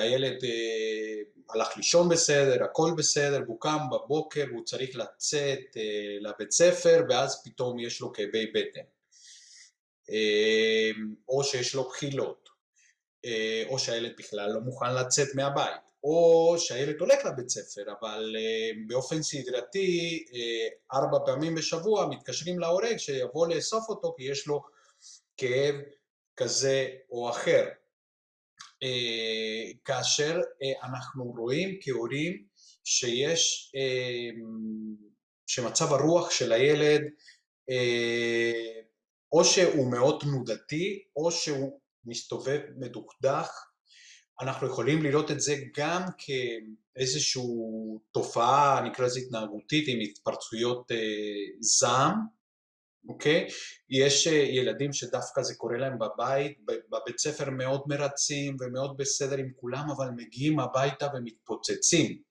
הילד 0.00 0.42
uh, 0.42 1.54
הלך 1.54 1.76
לישון 1.76 2.08
בסדר, 2.08 2.64
הכל 2.64 2.90
בסדר, 2.96 3.40
והוא 3.46 3.60
קם 3.60 3.78
בבוקר 3.92 4.44
והוא 4.50 4.64
צריך 4.64 4.96
לצאת 4.96 5.60
uh, 5.74 5.78
לבית 6.20 6.52
ספר 6.52 7.02
ואז 7.08 7.42
פתאום 7.44 7.78
יש 7.78 8.00
לו 8.00 8.12
כאבי 8.12 8.46
בטן, 8.46 8.86
או 11.28 11.44
שיש 11.44 11.74
לו 11.74 11.88
בחילות, 11.88 12.48
או 13.68 13.78
שהילד 13.78 14.12
בכלל 14.18 14.52
לא 14.52 14.60
מוכן 14.60 14.94
לצאת 14.94 15.28
מהבית. 15.34 15.86
או 16.04 16.54
שהילד 16.58 17.00
הולך 17.00 17.24
לבית 17.24 17.48
ספר, 17.48 17.82
אבל 18.00 18.36
באופן 18.86 19.22
סדרתי 19.22 20.24
ארבע 20.92 21.18
פעמים 21.26 21.54
בשבוע 21.54 22.06
מתקשרים 22.06 22.58
להורג 22.58 22.96
שיבוא 22.96 23.46
לאסוף 23.46 23.88
אותו 23.88 24.14
כי 24.16 24.24
יש 24.24 24.46
לו 24.46 24.62
כאב 25.36 25.74
כזה 26.36 26.88
או 27.10 27.30
אחר. 27.30 27.68
Uh, 28.84 29.76
כאשר 29.84 30.40
uh, 30.40 30.86
אנחנו 30.86 31.24
רואים 31.24 31.78
כהורים 31.80 32.44
שיש, 32.84 33.72
uh, 33.76 34.40
שמצב 35.46 35.92
הרוח 35.92 36.30
של 36.30 36.52
הילד 36.52 37.02
או 39.32 39.44
שהוא 39.44 39.92
מאוד 39.92 40.20
תנודתי 40.20 41.02
או 41.16 41.30
שהוא 41.30 41.80
מסתובב 42.04 42.60
מדוכדך 42.76 43.50
אנחנו 44.40 44.66
יכולים 44.66 45.02
לראות 45.02 45.30
את 45.30 45.40
זה 45.40 45.56
גם 45.76 46.02
כאיזושהי 46.18 47.42
תופעה, 48.12 48.82
נקרא 48.84 49.06
לזה 49.06 49.20
התנהגותית 49.20 49.84
עם 49.88 49.98
התפרצויות 50.00 50.92
אה, 50.92 50.96
זעם, 51.60 52.14
אוקיי? 53.08 53.48
יש 53.90 54.26
אה, 54.26 54.32
ילדים 54.32 54.92
שדווקא 54.92 55.42
זה 55.42 55.54
קורה 55.54 55.76
להם 55.76 55.98
בבית, 55.98 56.58
בבית 56.64 57.18
ספר 57.18 57.50
מאוד 57.50 57.82
מרצים 57.86 58.56
ומאוד 58.60 58.96
בסדר 58.96 59.38
עם 59.38 59.50
כולם, 59.56 59.90
אבל 59.96 60.10
מגיעים 60.16 60.60
הביתה 60.60 61.06
ומתפוצצים. 61.14 62.22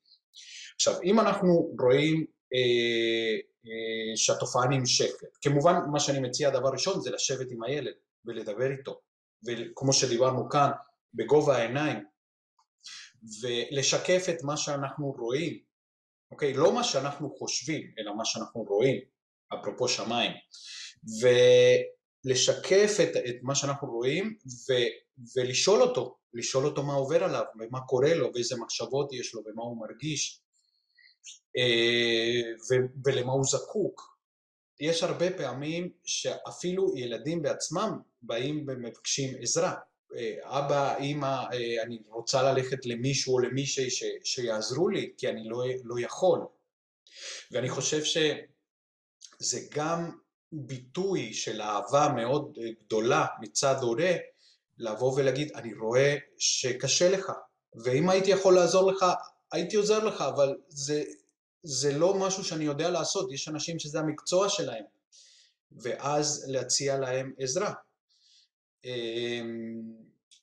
עכשיו, 0.76 0.94
אם 1.04 1.20
אנחנו 1.20 1.76
רואים 1.80 2.26
אה, 2.54 3.36
אה, 3.66 4.18
שהתופעה 4.18 4.68
נמשכת, 4.68 5.38
כמובן 5.42 5.76
מה 5.92 6.00
שאני 6.00 6.20
מציע, 6.20 6.50
דבר 6.50 6.70
ראשון 6.70 7.02
זה 7.02 7.12
לשבת 7.12 7.52
עם 7.52 7.64
הילד 7.64 7.94
ולדבר 8.26 8.72
איתו, 8.72 9.00
וכמו 9.48 9.94
שדיברנו 9.94 10.50
כאן, 10.50 10.70
בגובה 11.14 11.58
העיניים 11.58 12.04
ולשקף 13.42 14.26
את 14.30 14.44
מה 14.44 14.58
שאנחנו 14.58 15.12
רואים, 15.12 15.60
אוקיי? 16.32 16.54
לא 16.54 16.74
מה 16.74 16.84
שאנחנו 16.84 17.36
חושבים, 17.36 17.92
אלא 18.00 18.16
מה 18.16 18.26
שאנחנו 18.26 18.64
רואים, 18.64 19.15
אפרופו 19.54 19.88
שמיים, 19.88 20.32
ולשקף 22.26 22.98
את, 23.04 23.16
את 23.16 23.36
מה 23.42 23.56
שאנחנו 23.56 23.88
רואים 23.88 24.38
ו, 24.70 24.74
ולשאול 25.36 25.82
אותו, 25.82 26.18
לשאול 26.34 26.66
אותו 26.66 26.84
מה 26.84 26.94
עובר 26.94 27.24
עליו 27.24 27.44
ומה 27.60 27.82
קורה 27.82 28.14
לו 28.14 28.32
ואיזה 28.34 28.56
מחשבות 28.58 29.14
יש 29.14 29.34
לו 29.34 29.42
ומה 29.46 29.64
הוא 29.64 29.78
מרגיש 29.78 30.42
אה, 31.58 32.52
ו, 32.52 32.86
ולמה 33.06 33.32
הוא 33.32 33.46
זקוק. 33.46 34.16
יש 34.80 35.04
הרבה 35.04 35.38
פעמים 35.38 35.92
שאפילו 36.06 36.98
ילדים 36.98 37.42
בעצמם 37.42 38.00
באים 38.22 38.66
ומבקשים 38.68 39.38
עזרה, 39.42 39.76
אבא, 40.44 40.98
אימא, 40.98 41.44
אה, 41.54 41.84
אני 41.84 42.00
רוצה 42.10 42.44
ללכת 42.44 42.86
למישהו 42.86 43.34
או 43.34 43.40
למישהי 43.40 43.90
ש, 43.90 44.04
שיעזרו 44.24 44.90
לי, 44.90 45.14
כי 45.18 45.30
אני 45.30 45.50
לא, 45.50 45.64
לא 45.84 45.96
יכול. 46.00 46.40
ואני 47.52 47.70
חושב 47.70 48.04
שזה 49.42 49.60
גם 49.72 50.18
ביטוי 50.52 51.34
של 51.34 51.62
אהבה 51.62 52.14
מאוד 52.16 52.58
גדולה 52.86 53.26
מצד 53.42 53.76
הורה, 53.82 54.14
לבוא 54.78 55.14
ולהגיד, 55.16 55.52
אני 55.56 55.74
רואה 55.74 56.16
שקשה 56.38 57.10
לך, 57.10 57.32
ואם 57.76 58.10
הייתי 58.10 58.32
יכול 58.32 58.56
לעזור 58.56 58.92
לך, 58.92 59.06
הייתי 59.52 59.76
עוזר 59.76 60.04
לך, 60.04 60.22
אבל 60.22 60.56
זה, 60.70 61.04
זה 61.64 61.98
לא 61.98 62.14
משהו 62.14 62.44
שאני 62.44 62.64
יודע 62.64 62.90
לעשות, 62.90 63.32
יש 63.32 63.48
אנשים 63.48 63.80
שזה 63.80 64.00
המקצוע 64.00 64.50
שלהם, 64.50 64.84
ואז 65.72 66.46
להציע 66.48 66.98
להם 66.98 67.34
עזרה. 67.38 67.74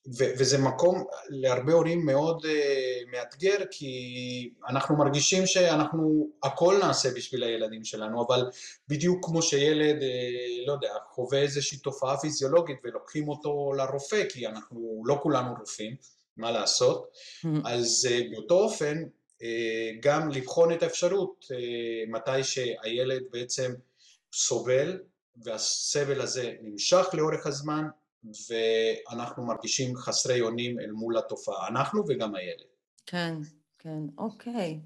ו- 0.07 0.33
וזה 0.39 0.59
מקום 0.59 1.05
להרבה 1.29 1.73
הורים 1.73 2.07
מאוד 2.07 2.45
uh, 2.45 3.11
מאתגר 3.11 3.57
כי 3.71 4.51
אנחנו 4.69 4.97
מרגישים 4.97 5.47
שאנחנו 5.47 6.29
הכל 6.43 6.79
נעשה 6.83 7.11
בשביל 7.15 7.43
הילדים 7.43 7.85
שלנו 7.85 8.27
אבל 8.27 8.51
בדיוק 8.89 9.25
כמו 9.25 9.43
שילד 9.43 10.01
uh, 10.01 10.67
לא 10.67 10.73
יודע 10.73 10.93
חווה 11.11 11.39
איזושהי 11.39 11.79
תופעה 11.79 12.19
פיזיולוגית 12.19 12.77
ולוקחים 12.85 13.29
אותו 13.29 13.73
לרופא 13.77 14.25
כי 14.29 14.47
אנחנו 14.47 15.03
לא 15.07 15.19
כולנו 15.23 15.55
רופאים 15.61 15.97
מה 16.37 16.51
לעשות 16.51 17.11
mm-hmm. 17.13 17.49
אז 17.65 18.09
uh, 18.11 18.35
באותו 18.35 18.55
אופן 18.55 19.03
uh, 19.03 19.45
גם 20.01 20.31
לבחון 20.31 20.73
את 20.73 20.83
האפשרות 20.83 21.45
uh, 21.45 22.11
מתי 22.11 22.45
שהילד 22.45 23.23
בעצם 23.31 23.73
סובל 24.35 24.99
והסבל 25.37 26.21
הזה 26.21 26.53
נמשך 26.63 27.07
לאורך 27.13 27.47
הזמן 27.47 27.85
ואנחנו 28.25 29.47
מרגישים 29.47 29.97
חסרי 29.97 30.41
אונים 30.41 30.81
אל 30.81 30.91
מול 30.91 31.19
התופעה, 31.19 31.69
אנחנו 31.69 32.03
וגם 32.09 32.35
הילד. 32.35 32.67
כן, 33.07 33.35
כן, 33.79 34.01
אוקיי. 34.19 34.81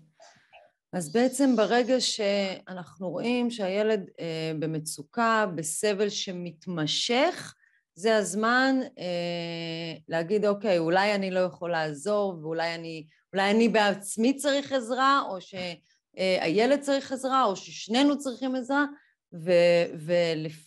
אז 0.93 1.12
בעצם 1.12 1.57
ברגע 1.57 2.01
שאנחנו 2.01 3.11
רואים 3.11 3.51
שהילד 3.51 4.11
אה, 4.20 4.53
במצוקה, 4.59 5.47
בסבל 5.55 6.09
שמתמשך, 6.09 7.55
זה 7.95 8.16
הזמן 8.16 8.76
אה, 8.99 9.95
להגיד, 10.09 10.47
אוקיי, 10.47 10.78
אולי 10.78 11.14
אני 11.14 11.30
לא 11.30 11.41
יכול 11.41 11.70
לעזור, 11.70 12.39
ואולי 12.43 12.74
אני, 12.74 13.07
אני 13.34 13.68
בעצמי 13.68 14.37
צריך 14.37 14.72
עזרה, 14.72 15.22
או 15.28 15.39
שהילד 15.41 16.80
צריך 16.80 17.12
עזרה, 17.12 17.45
או 17.45 17.57
ששנינו 17.57 18.18
צריכים 18.18 18.55
עזרה, 18.55 18.84
ופשוט 19.32 20.65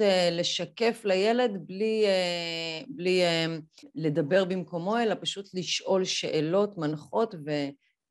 אה, 0.00 0.28
לשקף 0.32 1.00
לילד 1.04 1.66
בלי, 1.66 2.04
אה, 2.06 2.82
בלי 2.88 3.22
אה, 3.22 3.46
לדבר 3.94 4.44
במקומו, 4.44 4.98
אלא 4.98 5.14
פשוט 5.20 5.54
לשאול 5.54 6.04
שאלות 6.04 6.78
מנחות 6.78 7.34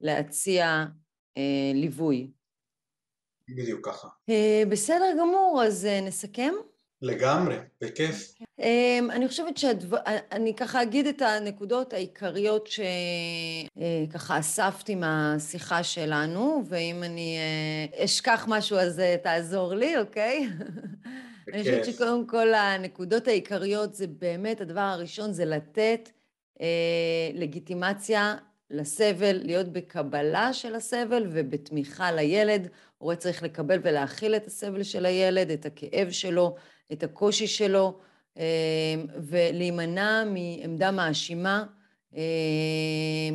ולהציע 0.01 0.85
ליווי. 1.73 2.31
בדיוק 3.49 3.89
ככה. 3.89 4.07
בסדר 4.69 5.13
גמור, 5.19 5.63
אז 5.65 5.87
נסכם? 6.01 6.53
לגמרי, 7.01 7.57
בכיף. 7.81 8.33
אמ, 8.59 9.11
אני 9.11 9.27
חושבת 9.27 9.57
שאני 9.57 10.55
ככה 10.55 10.81
אגיד 10.81 11.07
את 11.07 11.21
הנקודות 11.21 11.93
העיקריות 11.93 12.67
שככה 12.67 14.39
אספתי 14.39 14.95
מהשיחה 14.95 15.83
שלנו, 15.83 16.63
ואם 16.65 17.03
אני 17.03 17.37
אשכח 17.95 18.45
משהו 18.47 18.77
אז 18.77 19.01
תעזור 19.23 19.73
לי, 19.73 19.97
אוקיי? 19.97 20.47
אני 21.53 21.59
חושבת 21.59 21.85
שקודם 21.85 22.27
כל 22.27 22.53
הנקודות 22.53 23.27
העיקריות 23.27 23.95
זה 23.95 24.07
באמת, 24.07 24.61
הדבר 24.61 24.79
הראשון 24.79 25.33
זה 25.33 25.45
לתת 25.45 26.09
לגיטימציה 27.33 28.35
לסבל, 28.71 29.41
להיות 29.43 29.67
בקבלה 29.67 30.53
של 30.53 30.75
הסבל 30.75 31.27
ובתמיכה 31.31 32.11
לילד. 32.11 32.67
הורה 32.97 33.15
צריך 33.15 33.43
לקבל 33.43 33.79
ולהכיל 33.83 34.35
את 34.35 34.47
הסבל 34.47 34.83
של 34.83 35.05
הילד, 35.05 35.51
את 35.51 35.65
הכאב 35.65 36.11
שלו, 36.11 36.55
את 36.91 37.03
הקושי 37.03 37.47
שלו, 37.47 37.99
אה, 37.99 38.06
ולהימנע 39.15 40.23
מעמדה 40.25 40.91
מאשימה, 40.91 41.63
אה, 42.15 42.21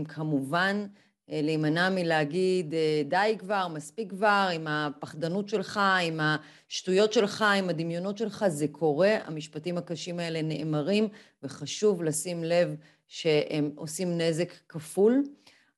כמובן, 0.09 0.87
אה, 1.31 1.41
להימנע 1.43 1.91
מלהגיד 1.91 2.75
די 3.09 3.37
כבר, 3.39 3.69
מספיק 3.69 4.11
כבר, 4.11 4.49
עם 4.55 4.67
הפחדנות 4.67 5.49
שלך, 5.49 5.81
עם 6.03 6.21
השטויות 6.21 7.13
שלך, 7.13 7.45
עם 7.59 7.69
הדמיונות 7.69 8.19
שלך, 8.19 8.45
זה 8.49 8.67
קורה, 8.69 9.19
המשפטים 9.25 9.79
הקשים 9.79 10.19
האלה 10.19 10.43
נאמרים, 10.43 11.09
וחשוב 11.43 12.03
לשים 12.03 12.45
לב 12.45 12.75
שהם 13.07 13.71
עושים 13.77 14.19
נזק 14.19 14.53
כפול. 14.69 15.23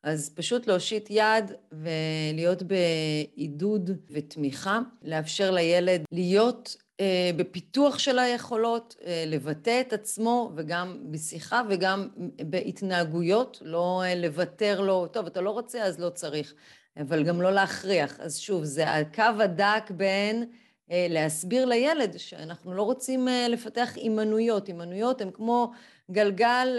אז 0.05 0.30
פשוט 0.34 0.66
להושיט 0.66 1.07
יד 1.11 1.52
ולהיות 1.72 2.62
בעידוד 2.62 3.90
ותמיכה, 4.11 4.80
לאפשר 5.02 5.50
לילד 5.50 6.02
להיות 6.12 6.76
אה, 7.00 7.30
בפיתוח 7.36 7.98
של 7.98 8.18
היכולות, 8.18 8.96
אה, 9.07 9.24
לבטא 9.26 9.80
את 9.80 9.92
עצמו 9.92 10.52
וגם 10.57 10.98
בשיחה 11.11 11.62
וגם 11.68 12.09
בהתנהגויות, 12.50 13.59
לא 13.64 14.02
אה, 14.05 14.14
לוותר 14.14 14.80
לו, 14.80 15.07
טוב, 15.07 15.26
אתה 15.26 15.40
לא 15.40 15.50
רוצה 15.50 15.82
אז 15.82 16.00
לא 16.00 16.11
צריך, 16.11 16.55
אבל 17.00 17.24
גם 17.24 17.42
לא 17.42 17.52
להכריח. 17.52 18.20
אז 18.20 18.38
שוב, 18.38 18.64
זה 18.64 18.90
הקו 18.90 19.22
הדק 19.40 19.90
בין 19.90 20.44
להסביר 20.90 21.64
לילד 21.64 22.18
שאנחנו 22.18 22.74
לא 22.74 22.82
רוצים 22.82 23.28
לפתח 23.48 23.92
הימנויות, 23.96 24.66
הימנויות 24.66 25.20
הן 25.20 25.30
כמו 25.30 25.72
גלגל, 26.11 26.78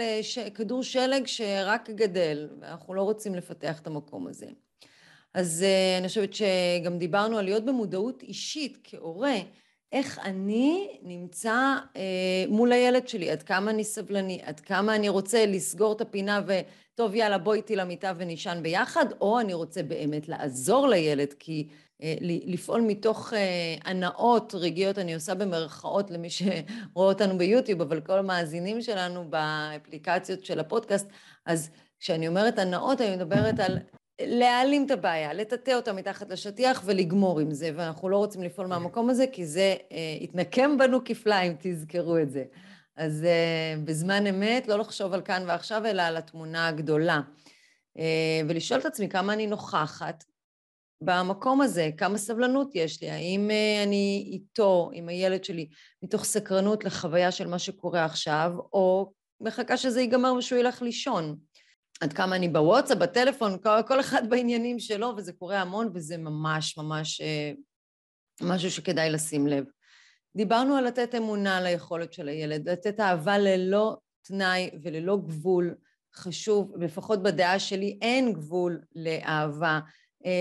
כדור 0.54 0.82
שלג 0.82 1.26
שרק 1.26 1.90
גדל, 1.90 2.48
ואנחנו 2.60 2.94
לא 2.94 3.02
רוצים 3.02 3.34
לפתח 3.34 3.80
את 3.80 3.86
המקום 3.86 4.26
הזה. 4.26 4.46
אז 5.34 5.64
אני 5.98 6.08
חושבת 6.08 6.34
שגם 6.34 6.98
דיברנו 6.98 7.38
על 7.38 7.44
להיות 7.44 7.64
במודעות 7.64 8.22
אישית 8.22 8.78
כהורה, 8.84 9.36
איך 9.92 10.18
אני 10.18 10.98
נמצא 11.02 11.74
אה, 11.96 12.44
מול 12.48 12.72
הילד 12.72 13.08
שלי, 13.08 13.30
עד 13.30 13.42
כמה 13.42 13.70
אני 13.70 13.84
סבלני, 13.84 14.40
עד 14.42 14.60
כמה 14.60 14.94
אני 14.96 15.08
רוצה 15.08 15.46
לסגור 15.46 15.92
את 15.92 16.00
הפינה 16.00 16.40
וטוב 16.46 17.14
יאללה 17.14 17.38
בוא 17.38 17.54
איתי 17.54 17.76
למיטה 17.76 18.12
ונישן 18.16 18.58
ביחד, 18.62 19.06
או 19.20 19.40
אני 19.40 19.54
רוצה 19.54 19.82
באמת 19.82 20.28
לעזור 20.28 20.88
לילד, 20.88 21.32
כי 21.38 21.68
אה, 21.70 21.74
לפעול 22.20 22.80
מתוך 22.80 23.32
אה, 23.32 23.74
הנאות 23.84 24.54
רגעיות, 24.54 24.98
אני 24.98 25.14
עושה 25.14 25.34
במרכאות 25.34 26.10
למי 26.10 26.30
שרואה 26.30 27.08
אותנו 27.08 27.38
ביוטיוב, 27.38 27.80
אבל 27.80 28.00
כל 28.00 28.18
המאזינים 28.18 28.82
שלנו 28.82 29.30
באפליקציות 29.30 30.44
של 30.44 30.60
הפודקאסט, 30.60 31.08
אז 31.46 31.70
כשאני 32.00 32.28
אומרת 32.28 32.58
הנאות, 32.58 33.00
אני 33.00 33.16
מדברת 33.16 33.60
על 33.60 33.78
להעלים 34.20 34.86
את 34.86 34.90
הבעיה, 34.90 35.32
לטאטא 35.32 35.70
אותה 35.70 35.92
מתחת 35.92 36.30
לשטיח 36.30 36.82
ולגמור 36.84 37.40
עם 37.40 37.52
זה, 37.52 37.70
ואנחנו 37.76 38.08
לא 38.08 38.16
רוצים 38.16 38.42
לפעול 38.42 38.66
מהמקום 38.66 39.10
הזה, 39.10 39.24
כי 39.32 39.46
זה 39.46 39.74
אה, 39.92 40.18
יתנקם 40.20 40.78
בנו 40.78 41.04
כפליים, 41.04 41.56
תזכרו 41.60 42.18
את 42.18 42.30
זה. 42.30 42.44
אז 42.96 43.24
אה, 43.24 43.74
בזמן 43.84 44.26
אמת, 44.26 44.68
לא 44.68 44.78
לחשוב 44.78 45.12
על 45.12 45.22
כאן 45.22 45.44
ועכשיו, 45.46 45.86
אלא 45.86 46.02
על 46.02 46.16
התמונה 46.16 46.68
הגדולה. 46.68 47.20
אה, 47.98 48.40
ולשאול 48.48 48.80
את 48.80 48.86
עצמי 48.86 49.08
כמה 49.08 49.32
אני 49.32 49.46
נוכחת 49.46 50.24
במקום 51.00 51.60
הזה, 51.60 51.90
כמה 51.98 52.18
סבלנות 52.18 52.70
יש 52.74 53.02
לי, 53.02 53.10
האם 53.10 53.50
אה, 53.50 53.82
אני 53.82 54.28
איתו, 54.32 54.90
עם 54.92 55.08
הילד 55.08 55.44
שלי, 55.44 55.68
מתוך 56.02 56.24
סקרנות 56.24 56.84
לחוויה 56.84 57.32
של 57.32 57.46
מה 57.46 57.58
שקורה 57.58 58.04
עכשיו, 58.04 58.52
או 58.72 59.12
מחכה 59.40 59.76
שזה 59.76 60.00
ייגמר 60.00 60.34
ושהוא 60.34 60.58
ילך 60.58 60.82
לישון. 60.82 61.38
עד 62.00 62.12
כמה 62.12 62.36
אני 62.36 62.48
בוואטסאפ, 62.48 62.98
בטלפון, 62.98 63.58
כל, 63.86 64.00
אחד 64.00 64.30
בעניינים 64.30 64.78
שלו, 64.78 65.14
וזה 65.16 65.32
קורה 65.32 65.60
המון, 65.60 65.90
וזה 65.94 66.16
ממש 66.16 66.78
ממש 66.78 67.20
אה, 67.20 67.52
משהו 68.42 68.70
שכדאי 68.70 69.10
לשים 69.10 69.46
לב. 69.46 69.64
דיברנו 70.36 70.76
על 70.76 70.84
לתת 70.84 71.14
אמונה 71.14 71.60
ליכולת 71.60 72.12
של 72.12 72.28
הילד, 72.28 72.68
לתת 72.68 73.00
אהבה 73.00 73.38
ללא 73.38 73.96
תנאי 74.22 74.70
וללא 74.82 75.16
גבול, 75.16 75.74
חשוב, 76.14 76.72
לפחות 76.80 77.22
בדעה 77.22 77.58
שלי, 77.58 77.98
אין 78.02 78.32
גבול 78.32 78.80
לאהבה, 78.94 79.74
אה, 79.74 79.80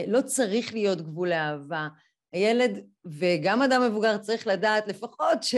לא 0.07 0.21
צריך 0.21 0.73
להיות 0.73 1.01
גבול 1.01 1.29
לאהבה. 1.29 1.87
הילד 2.33 2.79
וגם 3.05 3.61
אדם 3.61 3.81
מבוגר 3.89 4.17
צריך 4.17 4.47
לדעת 4.47 4.87
לפחות 4.87 5.43
ש... 5.43 5.55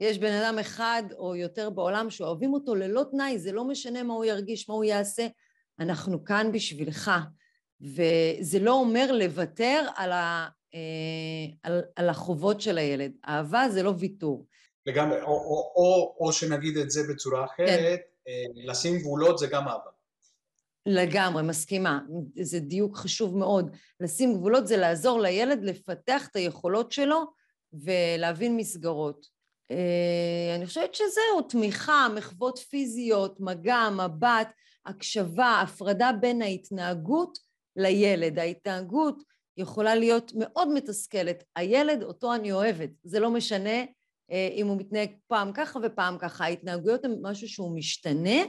יש 0.00 0.18
בן 0.18 0.32
אדם 0.32 0.58
אחד 0.58 1.02
או 1.18 1.36
יותר 1.36 1.70
בעולם 1.70 2.10
שאוהבים 2.10 2.54
אותו 2.54 2.74
ללא 2.74 3.04
תנאי, 3.10 3.38
זה 3.38 3.52
לא 3.52 3.64
משנה 3.64 4.02
מה 4.02 4.14
הוא 4.14 4.24
ירגיש, 4.24 4.68
מה 4.68 4.74
הוא 4.74 4.84
יעשה, 4.84 5.26
אנחנו 5.80 6.24
כאן 6.24 6.52
בשבילך. 6.52 7.10
וזה 7.80 8.58
לא 8.60 8.72
אומר 8.72 9.12
לוותר 9.12 9.86
על, 9.96 10.12
ה, 10.12 10.48
אה, 10.74 10.80
על, 11.62 11.82
על 11.96 12.08
החובות 12.08 12.60
של 12.60 12.78
הילד. 12.78 13.12
אהבה 13.28 13.68
זה 13.70 13.82
לא 13.82 13.94
ויתור. 13.98 14.46
לגמרי, 14.86 15.20
או, 15.20 15.26
או, 15.26 15.72
או, 15.76 16.16
או 16.20 16.32
שנגיד 16.32 16.76
את 16.76 16.90
זה 16.90 17.00
בצורה 17.12 17.44
אחרת, 17.44 18.00
כן. 18.00 18.28
אה, 18.28 18.64
לשים 18.64 18.98
גבולות 18.98 19.38
זה 19.38 19.46
גם 19.46 19.68
אהבה. 19.68 19.90
לגמרי, 20.88 21.42
מסכימה. 21.42 22.00
זה 22.40 22.60
דיוק 22.60 22.96
חשוב 22.96 23.36
מאוד. 23.36 23.76
לשים 24.00 24.34
גבולות 24.34 24.66
זה 24.66 24.76
לעזור 24.76 25.20
לילד 25.20 25.64
לפתח 25.64 26.28
את 26.28 26.36
היכולות 26.36 26.92
שלו 26.92 27.24
ולהבין 27.72 28.56
מסגרות. 28.56 29.26
אה, 29.70 30.54
אני 30.56 30.66
חושבת 30.66 30.94
שזהו, 30.94 31.42
תמיכה, 31.48 32.06
מחוות 32.16 32.58
פיזיות, 32.58 33.40
מגע, 33.40 33.88
מבט, 33.90 34.52
הקשבה, 34.86 35.60
הפרדה 35.62 36.10
בין 36.20 36.42
ההתנהגות 36.42 37.38
לילד. 37.76 38.38
ההתנהגות 38.38 39.22
יכולה 39.56 39.94
להיות 39.94 40.32
מאוד 40.34 40.68
מתסכלת. 40.68 41.44
הילד, 41.56 42.02
אותו 42.02 42.34
אני 42.34 42.52
אוהבת, 42.52 42.90
זה 43.04 43.20
לא 43.20 43.30
משנה 43.30 43.84
אה, 44.30 44.48
אם 44.54 44.66
הוא 44.66 44.76
מתנהג 44.76 45.10
פעם 45.26 45.52
ככה 45.52 45.80
ופעם 45.82 46.18
ככה. 46.18 46.44
ההתנהגויות 46.44 47.04
הן 47.04 47.14
משהו 47.22 47.48
שהוא 47.48 47.76
משתנה, 47.76 48.40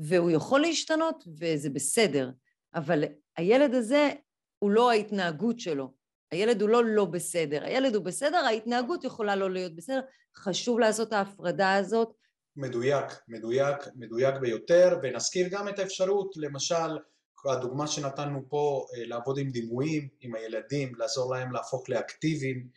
והוא 0.00 0.30
יכול 0.30 0.60
להשתנות, 0.60 1.24
וזה 1.40 1.70
בסדר. 1.70 2.30
אבל 2.74 3.04
הילד 3.36 3.74
הזה 3.74 4.10
הוא 4.58 4.70
לא 4.70 4.90
ההתנהגות 4.90 5.60
שלו. 5.60 5.92
הילד 6.30 6.62
הוא 6.62 6.70
לא 6.70 6.84
לא 6.84 7.04
בסדר, 7.04 7.64
הילד 7.64 7.94
הוא 7.94 8.04
בסדר, 8.04 8.36
ההתנהגות 8.36 9.04
יכולה 9.04 9.36
לא 9.36 9.50
להיות 9.50 9.76
בסדר, 9.76 10.00
חשוב 10.36 10.78
לעשות 10.78 11.12
ההפרדה 11.12 11.74
הזאת. 11.74 12.08
מדויק, 12.56 13.04
מדויק, 13.28 13.76
מדויק 13.96 14.34
ביותר, 14.40 14.98
ונזכיר 15.02 15.48
גם 15.50 15.68
את 15.68 15.78
האפשרות, 15.78 16.36
למשל, 16.36 16.98
הדוגמה 17.44 17.86
שנתנו 17.86 18.42
פה, 18.48 18.86
אה, 18.94 19.06
לעבוד 19.06 19.38
עם 19.38 19.50
דימויים, 19.50 20.08
עם 20.20 20.34
הילדים, 20.34 20.94
לעזור 20.94 21.34
להם 21.34 21.52
להפוך 21.52 21.88
לאקטיביים 21.88 22.68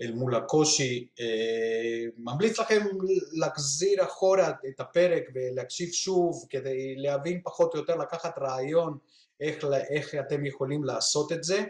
אל 0.00 0.12
מול 0.12 0.34
הקושי. 0.34 1.08
אה, 1.20 2.04
ממליץ 2.18 2.58
לכם 2.58 2.86
להחזיר 3.32 4.04
אחורה 4.04 4.52
את 4.68 4.80
הפרק 4.80 5.22
ולהקשיב 5.34 5.88
שוב 5.92 6.46
כדי 6.50 6.94
להבין 6.96 7.40
פחות 7.44 7.74
או 7.74 7.78
יותר, 7.78 7.96
לקחת 7.96 8.38
רעיון 8.38 8.98
איך, 9.40 9.64
איך 9.90 10.14
אתם 10.14 10.46
יכולים 10.46 10.84
לעשות 10.84 11.32
את 11.32 11.44
זה. 11.44 11.64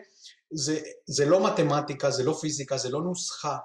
זה, 0.51 0.81
זה 1.07 1.27
לא 1.27 1.47
מתמטיקה, 1.47 2.11
זה 2.11 2.25
לא 2.25 2.33
פיזיקה, 2.33 2.77
זה 2.77 2.91
לא 2.91 3.03
נוסחה, 3.03 3.57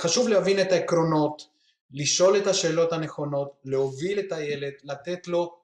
חשוב 0.00 0.28
להבין 0.28 0.60
את 0.60 0.72
העקרונות, 0.72 1.42
לשאול 1.90 2.36
את 2.36 2.46
השאלות 2.46 2.92
הנכונות, 2.92 3.52
להוביל 3.64 4.18
את 4.18 4.32
הילד, 4.32 4.72
לתת 4.84 5.28
לו, 5.28 5.56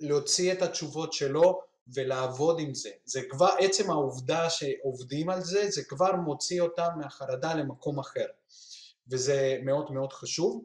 להוציא 0.00 0.52
את 0.52 0.62
התשובות 0.62 1.12
שלו 1.12 1.60
ולעבוד 1.94 2.60
עם 2.60 2.74
זה. 2.74 2.90
זה 3.04 3.20
כבר, 3.30 3.50
עצם 3.58 3.90
העובדה 3.90 4.50
שעובדים 4.50 5.30
על 5.30 5.40
זה, 5.40 5.70
זה 5.70 5.84
כבר 5.84 6.16
מוציא 6.16 6.60
אותם 6.60 6.88
מהחרדה 6.96 7.54
למקום 7.54 7.98
אחר. 7.98 8.26
וזה 9.10 9.58
מאוד 9.62 9.92
מאוד 9.92 10.12
חשוב. 10.12 10.64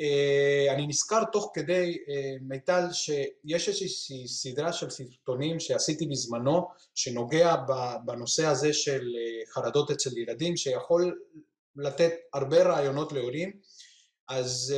אה, 0.00 0.74
אני 0.74 0.86
נזכר 0.86 1.24
תוך 1.32 1.50
כדי 1.54 1.98
אה, 2.08 2.36
מיטל 2.40 2.84
שיש 2.92 3.68
איזושהי 3.68 4.28
סדרה 4.28 4.72
של 4.72 4.90
סרטונים 4.90 5.60
שעשיתי 5.60 6.06
בזמנו 6.06 6.68
שנוגע 6.94 7.56
בנושא 8.04 8.46
הזה 8.46 8.72
של 8.72 9.02
אה, 9.16 9.52
חרדות 9.52 9.90
אצל 9.90 10.18
ילדים 10.18 10.56
שיכול 10.56 11.18
לתת 11.76 12.12
הרבה 12.34 12.62
רעיונות 12.62 13.12
להורים 13.12 13.52
אז 14.28 14.74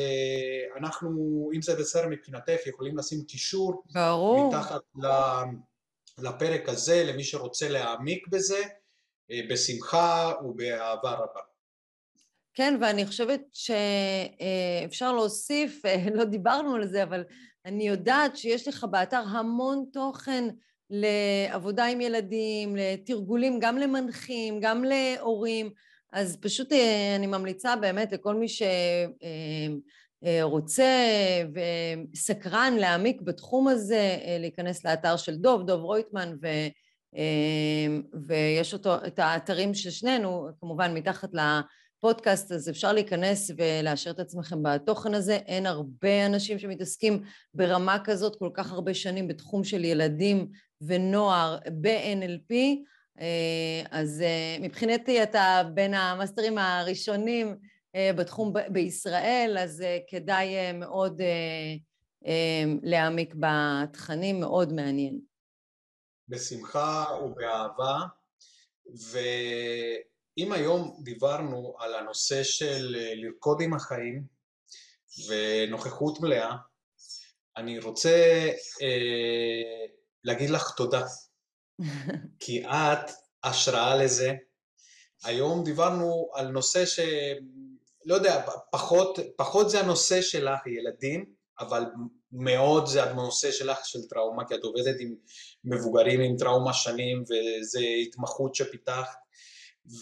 אנחנו 0.77 1.51
אם 1.55 1.63
זה 1.63 1.77
בסדר 1.77 2.09
מבחינתך 2.09 2.67
יכולים 2.67 2.99
לשים 2.99 3.25
קישור 3.25 3.83
ברור. 3.95 4.49
מתחת 4.49 4.81
לפרק 6.19 6.69
הזה 6.69 7.05
למי 7.05 7.25
שרוצה 7.25 7.69
להעמיק 7.69 8.29
בזה 8.29 8.63
בשמחה 9.51 10.33
ובאהבה 10.45 11.13
רבה 11.13 11.41
כן, 12.55 12.79
ואני 12.81 13.07
חושבת 13.07 13.41
שאפשר 13.53 15.13
להוסיף, 15.13 15.83
לא 16.17 16.25
דיברנו 16.25 16.75
על 16.75 16.87
זה, 16.87 17.03
אבל 17.03 17.25
אני 17.65 17.89
יודעת 17.89 18.37
שיש 18.37 18.69
לך 18.69 18.87
באתר 18.91 19.23
המון 19.29 19.85
תוכן 19.93 20.45
לעבודה 20.91 21.87
עם 21.87 22.01
ילדים, 22.01 22.77
לתרגולים, 22.77 23.59
גם 23.61 23.79
למנחים, 23.79 24.61
גם 24.61 24.85
להורים, 24.85 25.71
אז 26.13 26.37
פשוט 26.41 26.73
אה, 26.73 27.17
אני 27.17 27.27
ממליצה 27.27 27.77
באמת 27.77 28.13
לכל 28.13 28.35
מי 28.35 28.47
שרוצה 30.25 30.93
וסקרן 32.13 32.75
להעמיק 32.81 33.21
בתחום 33.21 33.69
הזה, 33.69 34.19
אה, 34.25 34.37
להיכנס 34.41 34.85
לאתר 34.85 35.17
של 35.17 35.37
דוב, 35.37 35.67
דוב 35.67 35.83
רויטמן, 35.83 36.37
ו... 36.43 36.47
ויש 38.27 38.73
אותו, 38.73 38.95
את 39.07 39.19
האתרים 39.19 39.75
של 39.75 39.91
שנינו, 39.91 40.49
כמובן 40.61 40.95
מתחת 40.95 41.35
ל... 41.35 41.39
פודקאסט, 42.01 42.53
אז 42.53 42.69
אפשר 42.69 42.93
להיכנס 42.93 43.51
ולאשר 43.57 44.11
את 44.11 44.19
עצמכם 44.19 44.63
בתוכן 44.63 45.15
הזה. 45.15 45.35
אין 45.35 45.67
הרבה 45.67 46.27
אנשים 46.27 46.59
שמתעסקים 46.59 47.23
ברמה 47.55 47.99
כזאת 48.05 48.37
כל 48.39 48.51
כך 48.55 48.73
הרבה 48.73 48.95
שנים 48.95 49.29
בתחום 49.29 49.65
של 49.65 49.85
ילדים 49.85 50.49
ונוער 50.81 51.59
ב-NLP, 51.81 52.53
אה, 52.53 52.75
אז 53.91 54.23
אה, 54.23 54.57
מבחינתי 54.61 55.23
אתה 55.23 55.63
בין 55.75 55.95
המאסטרים 55.95 56.59
הראשונים 56.59 57.57
אה, 57.95 58.11
בתחום 58.17 58.53
בישראל, 58.69 59.57
אז 59.61 59.85
כדאי 60.09 60.73
מאוד 60.73 61.23
להעמיק 62.83 63.35
בתכנים, 63.35 64.41
מאוד 64.41 64.73
מעניין. 64.73 65.21
בשמחה 66.29 67.05
ובאהבה, 67.25 67.99
ו... 69.13 69.19
אם 70.39 70.53
היום 70.53 70.97
דיברנו 71.03 71.75
על 71.79 71.95
הנושא 71.95 72.43
של 72.43 72.97
אה, 72.99 73.15
לרקוד 73.15 73.61
עם 73.61 73.75
החיים 73.75 74.23
ונוכחות 75.29 76.21
מלאה, 76.21 76.57
אני 77.57 77.79
רוצה 77.79 78.49
אה, 78.83 79.87
להגיד 80.25 80.51
לך 80.51 80.71
תודה, 80.77 81.07
כי 82.41 82.67
את 82.67 83.11
השראה 83.45 83.97
לזה. 83.97 84.35
היום 85.25 85.65
דיברנו 85.65 86.29
על 86.35 86.49
נושא 86.49 86.87
ש... 86.87 87.01
לא 88.05 88.15
יודע, 88.15 88.47
פחות, 88.71 89.19
פחות 89.37 89.71
זה 89.71 89.81
הנושא 89.81 90.23
שלך, 90.23 90.67
ילדים, 90.67 91.25
אבל 91.61 91.85
מאוד 92.33 92.87
זה 92.87 93.03
הנושא 93.03 93.53
שלך 93.53 93.79
של 93.85 93.99
טראומה, 94.11 94.45
כי 94.49 94.55
את 94.55 94.63
עובדת 94.63 94.97
עם 95.01 95.15
מבוגרים 95.65 96.21
עם 96.21 96.37
טראומה 96.37 96.73
שנים, 96.73 97.23
וזה 97.23 97.81
התמחות 98.03 98.55
שפיתחת. 98.55 99.19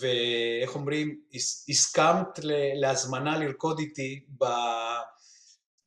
ואיך 0.01 0.75
אומרים, 0.75 1.21
הסכמת 1.69 2.39
להזמנה 2.75 3.39
לרקוד 3.39 3.79
איתי 3.79 4.25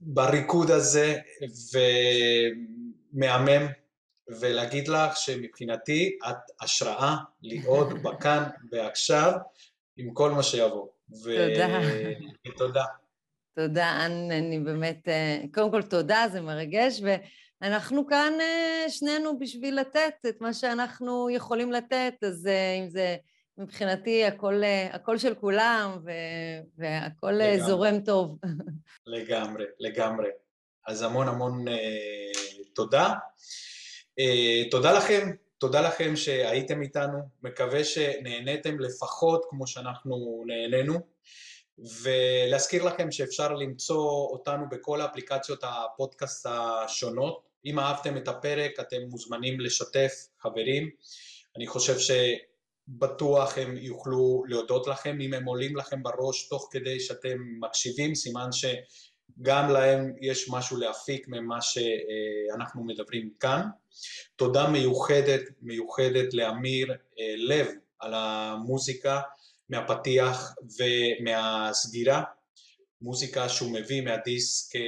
בריקוד 0.02 0.72
הזה 0.72 1.20
ומהמם 3.14 3.68
ולהגיד 4.40 4.88
לך 4.88 5.18
שמבחינתי 5.18 6.18
את 6.30 6.62
השראה 6.62 7.16
להיות 7.42 7.88
בכאן 8.04 8.44
ועכשיו 8.72 9.34
עם 9.98 10.14
כל 10.14 10.32
מה 10.32 10.44
שיבוא. 10.44 10.88
תודה. 11.12 11.80
תודה. 12.58 12.84
תודה, 13.56 14.06
אני, 14.06 14.40
אני 14.40 14.60
באמת, 14.60 15.08
אה, 15.08 15.42
קודם 15.54 15.72
כל 15.72 15.82
תודה, 15.82 16.26
זה 16.32 16.42
מרגש, 16.42 17.02
ואנחנו 17.62 18.08
כאן 18.08 18.34
אה, 18.42 18.90
שנינו 18.90 19.40
בשביל 19.40 19.80
לתת 19.80 20.14
את 20.30 20.42
מה 20.42 20.54
שאנחנו 20.54 21.30
יכולים 21.30 21.72
לתת, 21.72 22.14
אז 22.28 22.48
אה, 22.48 22.74
אם 22.74 22.90
זה 22.90 23.16
מבחינתי 23.58 24.26
הכל, 24.26 24.62
הכל 24.92 25.18
של 25.18 25.36
כולם 25.36 25.98
והכל 26.78 27.32
לגמרי. 27.32 27.62
זורם 27.62 28.00
טוב. 28.00 28.38
לגמרי, 29.06 29.66
לגמרי. 29.80 30.30
אז 30.88 31.02
המון 31.02 31.28
המון 31.28 31.66
תודה. 32.76 33.14
אה, 34.20 34.70
תודה 34.72 34.92
לכם, 34.92 35.30
תודה 35.58 35.82
לכם 35.82 36.16
שהייתם 36.16 36.82
איתנו, 36.82 37.20
מקווה 37.44 37.84
שנהניתם 37.84 38.80
לפחות 38.80 39.46
כמו 39.50 39.68
שאנחנו 39.68 40.44
נהנינו, 40.48 41.00
ולהזכיר 42.02 42.84
לכם 42.84 43.12
שאפשר 43.12 43.54
למצוא 43.54 44.28
אותנו 44.32 44.70
בכל 44.72 45.02
האפליקציות 45.02 45.64
הפודקאסט 45.64 46.48
השונות. 46.50 47.42
אם 47.66 47.80
אהבתם 47.80 48.18
את 48.18 48.28
הפרק 48.28 48.80
אתם 48.80 49.02
מוזמנים 49.10 49.60
לשתף 49.60 50.14
חברים. 50.40 50.90
אני 51.56 51.68
חושב 51.68 52.00
ש... 52.00 52.12
בטוח 52.98 53.58
הם 53.58 53.78
יוכלו 53.78 54.44
להודות 54.48 54.88
לכם, 54.88 55.18
אם 55.22 55.34
הם 55.34 55.46
עולים 55.46 55.76
לכם 55.76 56.04
בראש 56.04 56.48
תוך 56.48 56.68
כדי 56.72 57.00
שאתם 57.00 57.38
מקשיבים, 57.60 58.16
סימן 58.16 58.50
שגם 58.52 59.70
להם 59.70 60.14
יש 60.22 60.50
משהו 60.50 60.78
להפיק 60.78 61.28
ממה 61.28 61.58
שאנחנו 61.62 62.84
מדברים 62.84 63.30
כאן. 63.40 63.62
תודה 64.36 64.68
מיוחדת, 64.68 65.42
מיוחדת 65.62 66.34
לאמיר 66.34 66.92
אה, 66.92 67.34
לב 67.38 67.68
על 68.00 68.14
המוזיקה 68.16 69.22
מהפתיח 69.70 70.56
ומהסגירה, 70.80 72.24
מוזיקה 73.02 73.50
שהוא 73.50 73.72
מביא 73.72 74.02
מהדיסק 74.02 74.76
אה, 74.76 74.82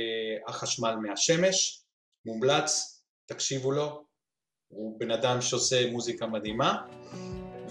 החשמל 0.47 0.95
מהשמש, 0.95 1.83
מומלץ, 2.25 3.01
תקשיבו 3.25 3.71
לו, 3.71 4.05
הוא 4.67 4.99
בן 4.99 5.11
אדם 5.11 5.41
שעושה 5.41 5.91
מוזיקה 5.91 6.27
מדהימה. 6.27 6.81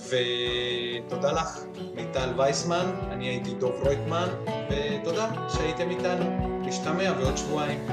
ותודה 0.09 1.33
לך, 1.33 1.61
מיטל 1.95 2.35
וייסמן, 2.37 3.01
אני 3.11 3.29
הייתי 3.29 3.55
דוב 3.55 3.83
רויטמן, 3.83 4.29
ותודה 4.71 5.49
שהייתם 5.55 5.91
איתנו. 5.91 6.51
נשתמע 6.67 7.13
בעוד 7.13 7.37
שבועיים. 7.37 7.87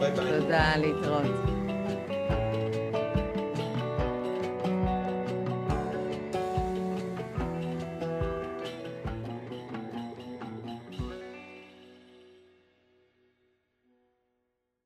ביי 0.00 0.10
ביי. 0.12 0.40
תודה, 0.40 0.76
להתראות. 0.76 1.63